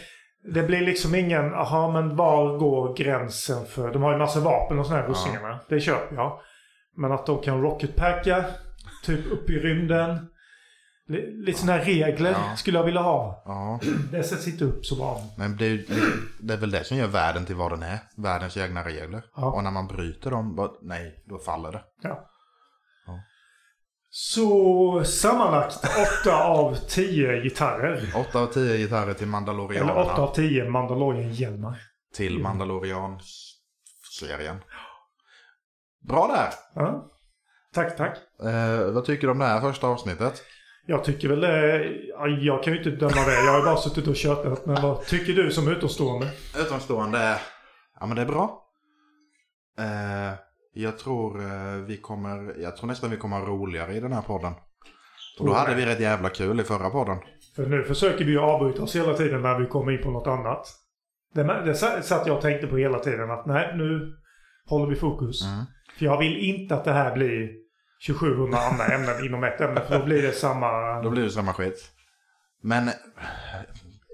Det 0.54 0.64
blir 0.64 0.82
liksom 0.82 1.16
ingen... 1.16 1.54
Aha, 1.54 1.92
men 1.92 2.16
var 2.16 2.58
går 2.58 2.96
gränsen 2.96 3.66
för... 3.66 3.94
De 3.94 4.04
har 4.04 4.12
ju 4.12 4.18
massa 4.18 4.40
vapen 4.40 4.80
och 4.80 4.86
sådana 4.86 5.02
här 5.02 5.10
russingarna. 5.10 5.60
Det 5.70 5.80
köper 5.80 6.16
jag. 6.16 6.40
Men 6.98 7.12
att 7.12 7.26
de 7.26 7.42
kan 7.42 7.62
rocketpacka. 7.62 8.46
Typ 9.04 9.32
upp 9.32 9.50
i 9.50 9.54
rymden. 9.54 10.28
Li- 11.08 11.32
Lite 11.46 11.60
sådana 11.60 11.78
här 11.78 11.86
regler 11.86 12.32
Ja. 12.32 12.56
skulle 12.56 12.78
jag 12.80 12.86
vilja 12.86 13.02
ha. 13.02 13.44
Ja, 13.46 13.80
Det 14.12 14.24
sätts 14.24 14.48
inte 14.48 14.66
upp 14.66 14.86
så 14.86 14.96
bra. 14.96 15.22
men 15.38 15.58
det 15.58 15.66
är, 15.66 15.84
det 16.40 16.54
är 16.54 16.58
väl 16.58 16.72
det 16.72 16.84
som 16.84 16.98
gör 16.98 17.08
världen 17.08 17.46
till 17.46 17.56
vad 17.56 17.72
den 17.72 17.84
är. 17.84 18.00
Världens 18.18 18.58
egna 18.58 18.84
regler. 18.84 19.24
Ja. 19.36 19.52
Och 19.52 19.64
när 19.64 19.72
man 19.72 19.88
bryter 19.88 20.32
dem, 20.32 20.70
nej, 20.82 21.24
då 21.26 21.38
faller 21.38 21.72
det. 21.72 21.82
Ja. 22.02 22.10
Ja. 22.10 22.30
Så 24.18 25.04
sammanlagt 25.04 25.78
8 26.24 26.44
av 26.44 26.76
10 26.76 27.42
gitarrer. 27.42 28.14
8 28.30 28.40
av 28.40 28.48
10 28.48 28.78
gitarrer 28.78 29.14
till 29.14 29.24
Eller 29.24 29.32
Mandalorianerna. 29.32 30.04
8 30.04 30.22
av 30.22 30.36
10 30.36 30.70
Mandalorian-hjälmar. 30.70 31.76
Till 32.14 32.40
Mandalorians-serien. 32.40 34.58
Bra 36.08 36.28
där! 36.28 36.50
Ja. 36.76 37.12
Tack, 37.74 37.98
tack. 37.98 38.18
Eh, 38.44 38.92
vad 38.92 39.06
tycker 39.06 39.28
du 39.28 39.32
om 39.32 39.40
det 39.40 39.46
här 39.46 39.62
första 39.62 39.88
avsnittet? 39.88 40.44
Jag 40.86 41.04
tycker 41.04 41.28
väl 41.28 41.42
det... 41.42 41.84
ja, 42.08 42.28
Jag 42.28 42.64
kan 42.64 42.74
ju 42.74 42.80
inte 42.80 42.92
döma 42.92 43.26
det. 43.26 43.46
Jag 43.46 43.54
har 43.54 43.66
bara 43.66 43.78
suttit 43.78 44.08
och 44.08 44.16
kört 44.16 44.66
Men 44.66 44.82
vad 44.82 45.06
tycker 45.06 45.34
du 45.34 45.52
som 45.52 45.68
utomstående? 45.68 46.30
Utomstående, 46.60 47.40
ja 48.00 48.06
men 48.06 48.16
det 48.16 48.22
är 48.22 48.26
bra. 48.26 48.62
Eh, 49.80 50.34
jag 50.78 51.00
tror 51.00 51.42
eh, 51.42 51.76
vi 51.88 51.98
kommer, 51.98 52.56
jag 52.62 52.78
tror 52.78 52.88
nästan 52.88 53.10
vi 53.10 53.18
kommer 53.18 53.40
ha 53.40 53.46
roligare 53.46 53.94
i 53.94 54.00
den 54.00 54.14
här 54.14 54.22
podden. 54.22 54.54
Och 55.40 55.46
då 55.46 55.54
hade 55.54 55.76
vi 55.76 55.86
rätt 55.86 56.00
jävla 56.00 56.30
kul 56.30 56.60
i 56.60 56.64
förra 56.64 56.90
podden. 56.90 57.18
För 57.56 57.66
nu 57.66 57.84
försöker 57.84 58.26
vi 58.26 58.32
ju 58.32 58.40
avbryta 58.40 58.84
oss 58.84 58.96
hela 58.96 59.14
tiden 59.14 59.42
när 59.42 59.60
vi 59.60 59.66
kommer 59.66 59.92
in 59.92 60.04
på 60.04 60.12
något 60.12 60.28
annat. 60.28 60.68
Det, 61.34 61.44
det 61.44 61.76
satt 61.76 62.28
jag 62.28 62.36
och 62.36 62.42
tänkte 62.42 62.68
på 62.68 62.78
hela 62.78 63.00
tiden 63.00 63.32
att 63.32 63.46
nej, 63.46 63.78
nu 63.78 64.14
håller 64.66 64.88
vi 64.88 64.96
fokus. 64.96 65.44
Mm. 65.44 65.66
För 65.98 66.06
jag 66.06 66.20
vill 66.20 66.38
inte 66.38 66.76
att 66.76 66.86
det 66.86 66.94
här 66.94 67.14
blir 67.14 67.50
2700 68.08 68.58
andra 68.72 68.86
ämnen 68.86 69.26
inom 69.26 69.44
ett 69.44 69.62
ämne. 69.62 69.82
För 69.82 70.00
då 70.00 70.06
blir 70.06 70.22
det 70.22 70.32
samma... 70.32 71.02
Då 71.02 71.10
blir 71.10 71.24
det 71.24 71.30
samma 71.30 71.54
skit. 71.54 71.92
Men 72.62 72.90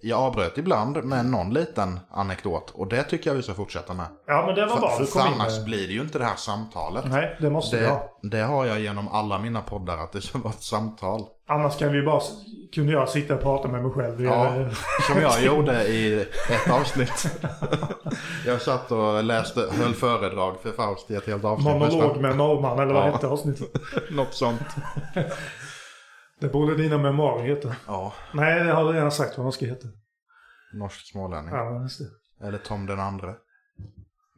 jag 0.02 0.20
avbröt 0.20 0.58
ibland 0.58 1.04
med 1.04 1.26
någon 1.26 1.54
liten 1.54 2.00
anekdot. 2.12 2.72
Och 2.72 2.88
det 2.88 3.04
tycker 3.04 3.30
jag 3.30 3.36
vi 3.36 3.44
ska 3.44 3.54
fortsätta 3.54 3.94
med. 3.94 4.06
Ja, 4.28 4.44
men 4.46 4.56
det 4.56 4.66
var 4.66 4.80
bra. 4.80 4.90
För, 4.90 5.00
Du 5.00 5.06
för 5.06 5.20
kom 5.20 5.28
in 5.28 5.34
annars 5.34 5.56
med... 5.58 5.66
blir 5.66 5.88
det 5.88 5.94
ju 5.94 6.02
inte 6.02 6.20
det 6.20 6.26
här 6.26 6.36
samtalet. 6.36 7.06
Nej, 7.08 7.38
det 7.40 7.50
måste 7.50 7.80
Det, 7.80 7.88
ha. 7.88 8.20
det 8.22 8.42
har 8.42 8.66
jag 8.66 8.80
genom 8.80 9.08
alla 9.08 9.40
mina 9.40 9.62
poddar, 9.62 9.98
att 9.98 10.12
det 10.12 10.22
ska 10.22 10.38
vara 10.40 10.54
ett 10.54 10.64
samtal. 10.64 11.22
Annars 11.48 11.78
kan 11.78 11.92
vi 11.92 12.02
bara... 12.02 12.22
Kunde 12.76 12.92
jag 12.94 13.10
sitta 13.10 13.34
och 13.36 13.42
prata 13.42 13.68
med 13.68 13.84
mig 13.84 13.92
själv. 13.92 14.22
Ja, 14.24 14.54
som 15.08 15.22
jag 15.22 15.44
gjorde 15.46 15.88
i 15.88 16.22
ett 16.50 16.72
avsnitt. 16.72 17.28
Jag 18.46 18.62
satt 18.62 18.92
och 18.92 19.24
läste, 19.24 19.68
höll 19.72 19.94
föredrag 19.94 20.56
för 20.64 20.72
Faust 20.72 21.12
i 21.12 21.16
ett 21.16 21.28
helt 21.28 21.46
avsnitt. 21.46 21.68
Monolog 21.74 22.18
med 22.18 22.38
norrman 22.38 22.80
eller 22.80 22.94
vad 22.94 23.08
Ja. 23.08 23.12
hette 23.12 23.28
avsnittet? 23.28 23.70
Något 24.12 24.34
sånt. 24.34 24.62
Det 26.42 26.48
borde 26.48 26.76
dina 26.76 26.98
memoarer 26.98 27.44
heta. 27.44 27.76
Ja, 27.88 28.14
Nej, 28.34 28.64
det 28.64 28.72
har 28.72 28.86
du 28.86 28.92
redan 28.92 29.12
sagt 29.12 29.38
vad 29.38 29.46
de 29.46 29.52
ska 29.52 29.66
heta. 29.66 29.88
norsk 30.74 31.12
smålänning. 31.12 31.54
Ja, 31.56 31.82
just 31.82 32.00
det. 32.00 32.48
Eller 32.48 32.58
Tom 32.58 32.86
den 32.86 33.00
andre. 33.00 33.36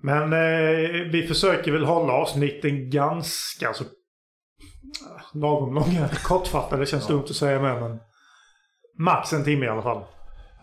Men 0.02 0.24
eh, 0.34 1.12
vi 1.12 1.26
försöker 1.28 1.72
väl 1.72 1.86
hålla 1.86 2.14
avsnitten 2.14 2.90
ganska 2.90 3.74
så 3.74 3.84
lagom 5.34 5.74
långa. 5.76 6.10
Kortfattade 6.24 6.86
känns 6.86 7.08
dumt 7.08 7.24
att 7.24 7.36
säga 7.36 7.62
med 7.62 7.82
men 7.82 8.00
max 9.00 9.34
en 9.34 9.44
timme 9.44 9.66
i 9.66 9.70
alla 9.70 9.82
fall. 9.82 10.06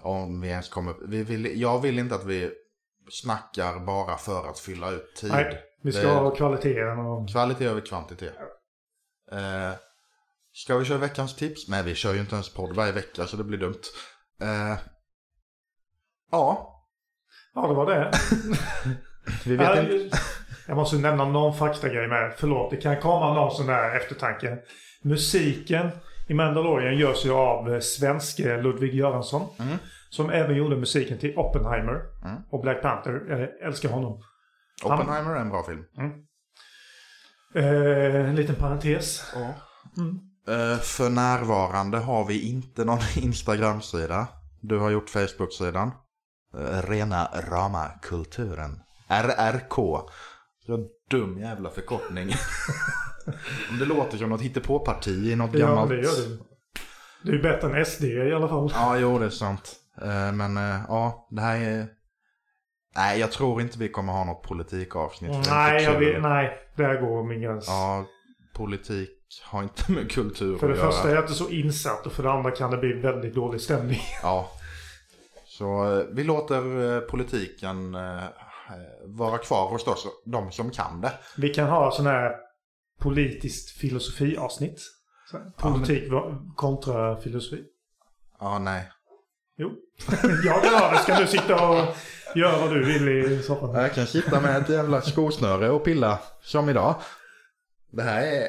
Om 0.02 0.40
vi 0.40 0.48
ens 0.48 0.68
kommer. 0.68 0.94
Vi 1.08 1.22
vill, 1.22 1.60
jag 1.60 1.80
vill 1.80 1.98
inte 1.98 2.14
att 2.14 2.24
vi 2.24 2.50
snackar 3.10 3.86
bara 3.86 4.16
för 4.16 4.48
att 4.50 4.58
fylla 4.58 4.90
ut 4.90 5.14
tid. 5.16 5.30
Nej, 5.32 5.58
vi 5.82 5.92
ska 5.92 6.02
Det- 6.08 6.14
ha 6.14 6.30
kvaliteten 6.34 6.98
och... 6.98 7.28
Kvalitet 7.28 7.64
över 7.66 7.80
kvantitet. 7.80 8.34
Eh, 9.32 9.70
ska 10.52 10.76
vi 10.78 10.84
köra 10.84 10.98
veckans 10.98 11.36
tips? 11.36 11.68
Nej, 11.68 11.82
vi 11.82 11.94
kör 11.94 12.14
ju 12.14 12.20
inte 12.20 12.34
ens 12.34 12.54
podd 12.54 12.76
varje 12.76 12.92
vecka 12.92 13.26
så 13.26 13.36
det 13.36 13.44
blir 13.44 13.58
dumt. 13.58 13.80
Eh, 14.42 14.78
ja, 16.30 16.76
Ja, 17.54 17.66
det 17.68 17.74
var 17.74 17.86
det. 17.86 18.12
vi 19.44 19.56
vet 19.56 19.66
Ja, 19.76 19.80
inte. 19.82 20.18
Jag 20.66 20.76
måste 20.76 20.96
nämna 20.96 21.24
någon 21.24 21.54
faktagrej 21.58 22.08
med. 22.08 22.34
Förlåt, 22.36 22.70
det 22.70 22.76
kan 22.76 23.00
komma 23.00 23.34
någon 23.34 23.50
sån 23.50 23.66
där 23.66 23.96
eftertanke. 23.96 24.58
Musiken 25.02 25.90
i 26.28 26.34
Mandalorian 26.34 26.98
görs 26.98 27.24
ju 27.26 27.32
av 27.32 27.74
eh, 27.74 27.80
svenske 27.80 28.62
Ludvig 28.62 28.94
Göransson. 28.94 29.48
Mm. 29.58 29.76
Som 30.10 30.30
även 30.30 30.56
gjorde 30.56 30.76
musiken 30.76 31.18
till 31.18 31.38
Oppenheimer 31.38 32.00
Mm. 32.24 32.42
och 32.50 32.60
Black 32.62 32.82
Panther. 32.82 33.24
Jag 33.28 33.68
älskar 33.68 33.88
honom. 33.88 34.22
Oppenheimer 34.84 35.30
är 35.36 35.40
en 35.40 35.48
bra 35.50 35.62
film. 35.62 35.84
Eh, 37.54 38.28
en 38.28 38.36
liten 38.36 38.54
parentes. 38.54 39.32
Ja. 39.34 39.40
Eh, 39.40 39.54
för 40.82 41.10
närvarande 41.10 41.98
har 41.98 42.24
vi 42.24 42.48
inte 42.48 42.84
någon 42.84 42.98
Instagram-sida. 43.16 44.26
Du 44.60 44.78
har 44.78 44.90
gjort 44.90 45.10
Facebook-sidan. 45.10 45.90
Eh, 46.58 46.82
rena 46.82 47.28
rama 47.50 47.90
kulturen. 48.02 48.80
RRK. 49.08 49.74
Så 50.66 50.88
dum 51.10 51.38
jävla 51.38 51.70
förkortning. 51.70 52.28
Om 53.70 53.78
det 53.78 53.84
låter 53.84 54.18
som 54.18 54.28
något 54.28 54.40
hittepåparti 54.40 55.30
i 55.32 55.36
något 55.36 55.50
Ja, 55.54 55.66
gammalt... 55.66 55.90
det 55.90 55.96
gör 55.96 56.28
det. 56.28 56.38
Det 57.22 57.32
är 57.38 57.42
bättre 57.42 57.78
än 57.78 57.86
SD 57.86 58.04
i 58.04 58.32
alla 58.34 58.48
fall. 58.48 58.70
Ja, 58.74 58.98
jo 58.98 59.18
det 59.18 59.24
är 59.24 59.30
sant. 59.30 59.76
Eh, 60.02 60.32
men 60.32 60.56
eh, 60.56 60.80
ja, 60.88 61.28
det 61.30 61.40
här 61.40 61.56
är... 61.60 61.86
Nej, 62.96 63.20
jag 63.20 63.32
tror 63.32 63.60
inte 63.60 63.78
vi 63.78 63.88
kommer 63.88 64.12
ha 64.12 64.24
något 64.24 64.42
politikavsnitt. 64.42 65.48
Nej, 65.50 65.82
jag 65.84 65.98
vet, 65.98 66.22
nej, 66.22 66.58
där 66.76 67.00
går 67.00 67.24
min 67.24 67.40
gräns. 67.40 67.64
Ja, 67.68 68.06
politik 68.54 69.19
har 69.44 69.62
inte 69.62 69.92
med 69.92 70.10
kultur 70.12 70.58
för 70.58 70.66
det 70.68 70.72
att 70.72 70.78
göra. 70.78 70.90
första 70.92 71.10
är 71.10 71.14
jag 71.14 71.24
inte 71.24 71.34
så 71.34 71.48
insatt 71.50 72.06
och 72.06 72.12
för 72.12 72.22
det 72.22 72.30
andra 72.32 72.50
kan 72.50 72.70
det 72.70 72.76
bli 72.76 72.92
väldigt 72.92 73.34
dålig 73.34 73.60
stämning. 73.60 74.00
Ja. 74.22 74.50
Så 75.46 75.98
eh, 75.98 76.04
vi 76.12 76.24
låter 76.24 76.94
eh, 76.96 77.00
politiken 77.00 77.94
eh, 77.94 78.22
vara 79.04 79.38
kvar 79.38 79.68
hos 79.70 79.86
oss, 79.86 80.06
de 80.24 80.52
som 80.52 80.70
kan 80.70 81.00
det. 81.00 81.12
Vi 81.36 81.48
kan 81.48 81.68
ha 81.68 81.90
sån 81.92 82.06
här 82.06 82.32
politiskt 83.00 83.70
filosofiavsnitt. 83.70 84.80
Så 85.30 85.38
här, 85.38 85.50
Politik 85.56 86.12
va- 86.12 86.38
kontra 86.56 87.16
filosofi. 87.20 87.62
Ja, 88.40 88.58
nej. 88.58 88.88
Jo. 89.56 89.70
jag 90.44 90.62
kan 90.64 90.74
ha 90.74 90.90
det. 90.90 90.98
Ska 90.98 91.14
du 91.20 91.26
sitta 91.26 91.68
och 91.68 91.86
göra 92.34 92.58
vad 92.60 92.70
du 92.74 92.84
vill 92.84 93.08
i 93.08 93.42
soffan? 93.42 93.74
Jag 93.74 93.94
kan 93.94 94.06
sitta 94.06 94.40
med 94.40 94.56
ett 94.62 94.68
jävla 94.68 95.00
skosnöre 95.00 95.70
och 95.70 95.84
pilla, 95.84 96.18
som 96.42 96.68
idag. 96.68 96.94
Det 97.92 98.02
här 98.02 98.22
är, 98.22 98.46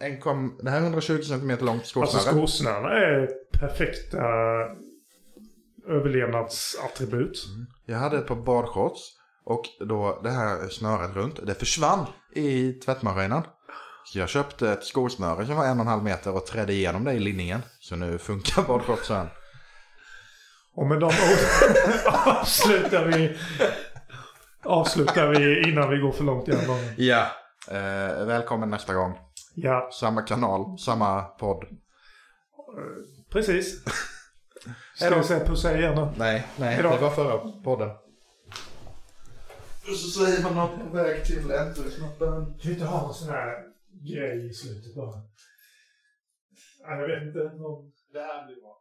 en 0.00 0.20
kom, 0.20 0.58
det 0.62 0.70
här 0.70 0.78
är 0.78 0.82
120 0.82 1.22
cm 1.22 1.48
långt 1.48 1.80
Alltså 1.80 2.00
skosnöre. 2.00 2.34
skosnörena 2.34 2.88
är 2.90 3.28
perfekta 3.58 4.22
överlevnadsattribut. 5.88 7.44
Jag 7.86 7.98
hade 7.98 8.18
ett 8.18 8.26
par 8.26 8.36
badshorts 8.36 9.00
och 9.44 9.64
då 9.88 10.20
det 10.22 10.30
här 10.30 10.68
snöret 10.68 11.16
runt, 11.16 11.46
det 11.46 11.54
försvann 11.54 12.06
i 12.34 12.72
tvättmaskinen. 12.72 13.42
Så 14.04 14.18
jag 14.18 14.28
köpte 14.28 14.70
ett 14.70 14.84
skosnöre 14.84 15.46
som 15.46 15.56
var 15.56 15.64
en 15.64 15.76
och 15.78 15.80
en 15.80 15.86
halv 15.86 16.02
meter 16.02 16.34
och 16.36 16.46
trädde 16.46 16.72
igenom 16.72 17.04
det 17.04 17.12
i 17.12 17.18
linningen. 17.18 17.60
Så 17.80 17.96
nu 17.96 18.18
funkar 18.18 18.62
badshortsen. 18.68 19.26
Och 20.74 20.86
med 20.86 21.00
de 21.00 21.06
orden 21.06 22.12
avslutar 22.36 23.04
vi, 23.04 23.36
avslutar 24.64 25.28
vi 25.28 25.68
innan 25.68 25.90
vi 25.90 25.98
går 25.98 26.12
för 26.12 26.24
långt 26.24 26.48
igen. 26.48 26.60
Ja. 26.96 27.26
Eh, 27.70 28.26
välkommen 28.26 28.70
nästa 28.70 28.94
gång. 28.94 29.18
Ja, 29.62 29.90
Samma 29.92 30.22
kanal, 30.22 30.78
samma 30.78 31.22
podd. 31.22 31.64
precis. 33.30 33.84
Ska 34.96 35.16
vi 35.16 35.24
säga 35.24 35.46
pussa 35.46 35.78
igen 35.78 35.96
då? 35.96 36.12
Nej, 36.16 36.46
nej, 36.56 36.74
Hejdå. 36.74 36.90
det 36.90 36.98
var 36.98 37.10
förra 37.10 37.38
podden. 37.62 37.90
Och 39.90 39.96
så 39.96 40.20
säger 40.24 40.42
man 40.42 40.54
något 40.54 40.80
på 40.90 40.96
väg 40.96 41.24
till 41.24 41.50
enter-knappen. 41.50 42.44
Kan 42.44 42.54
vi 42.62 42.72
inte 42.72 42.84
ha 42.84 43.08
en 43.08 43.14
sån 43.14 43.28
här 43.28 43.54
grej 43.90 44.50
i 44.50 44.52
slutet 44.52 44.94
bara? 44.94 45.22
Ja, 46.82 46.90
jag 47.00 47.08
vet 47.08 47.22
inte. 47.22 47.38
Någon... 47.56 47.92
Det 48.12 48.18
här 48.20 48.46
blir 48.46 48.56
bra. 48.60 48.77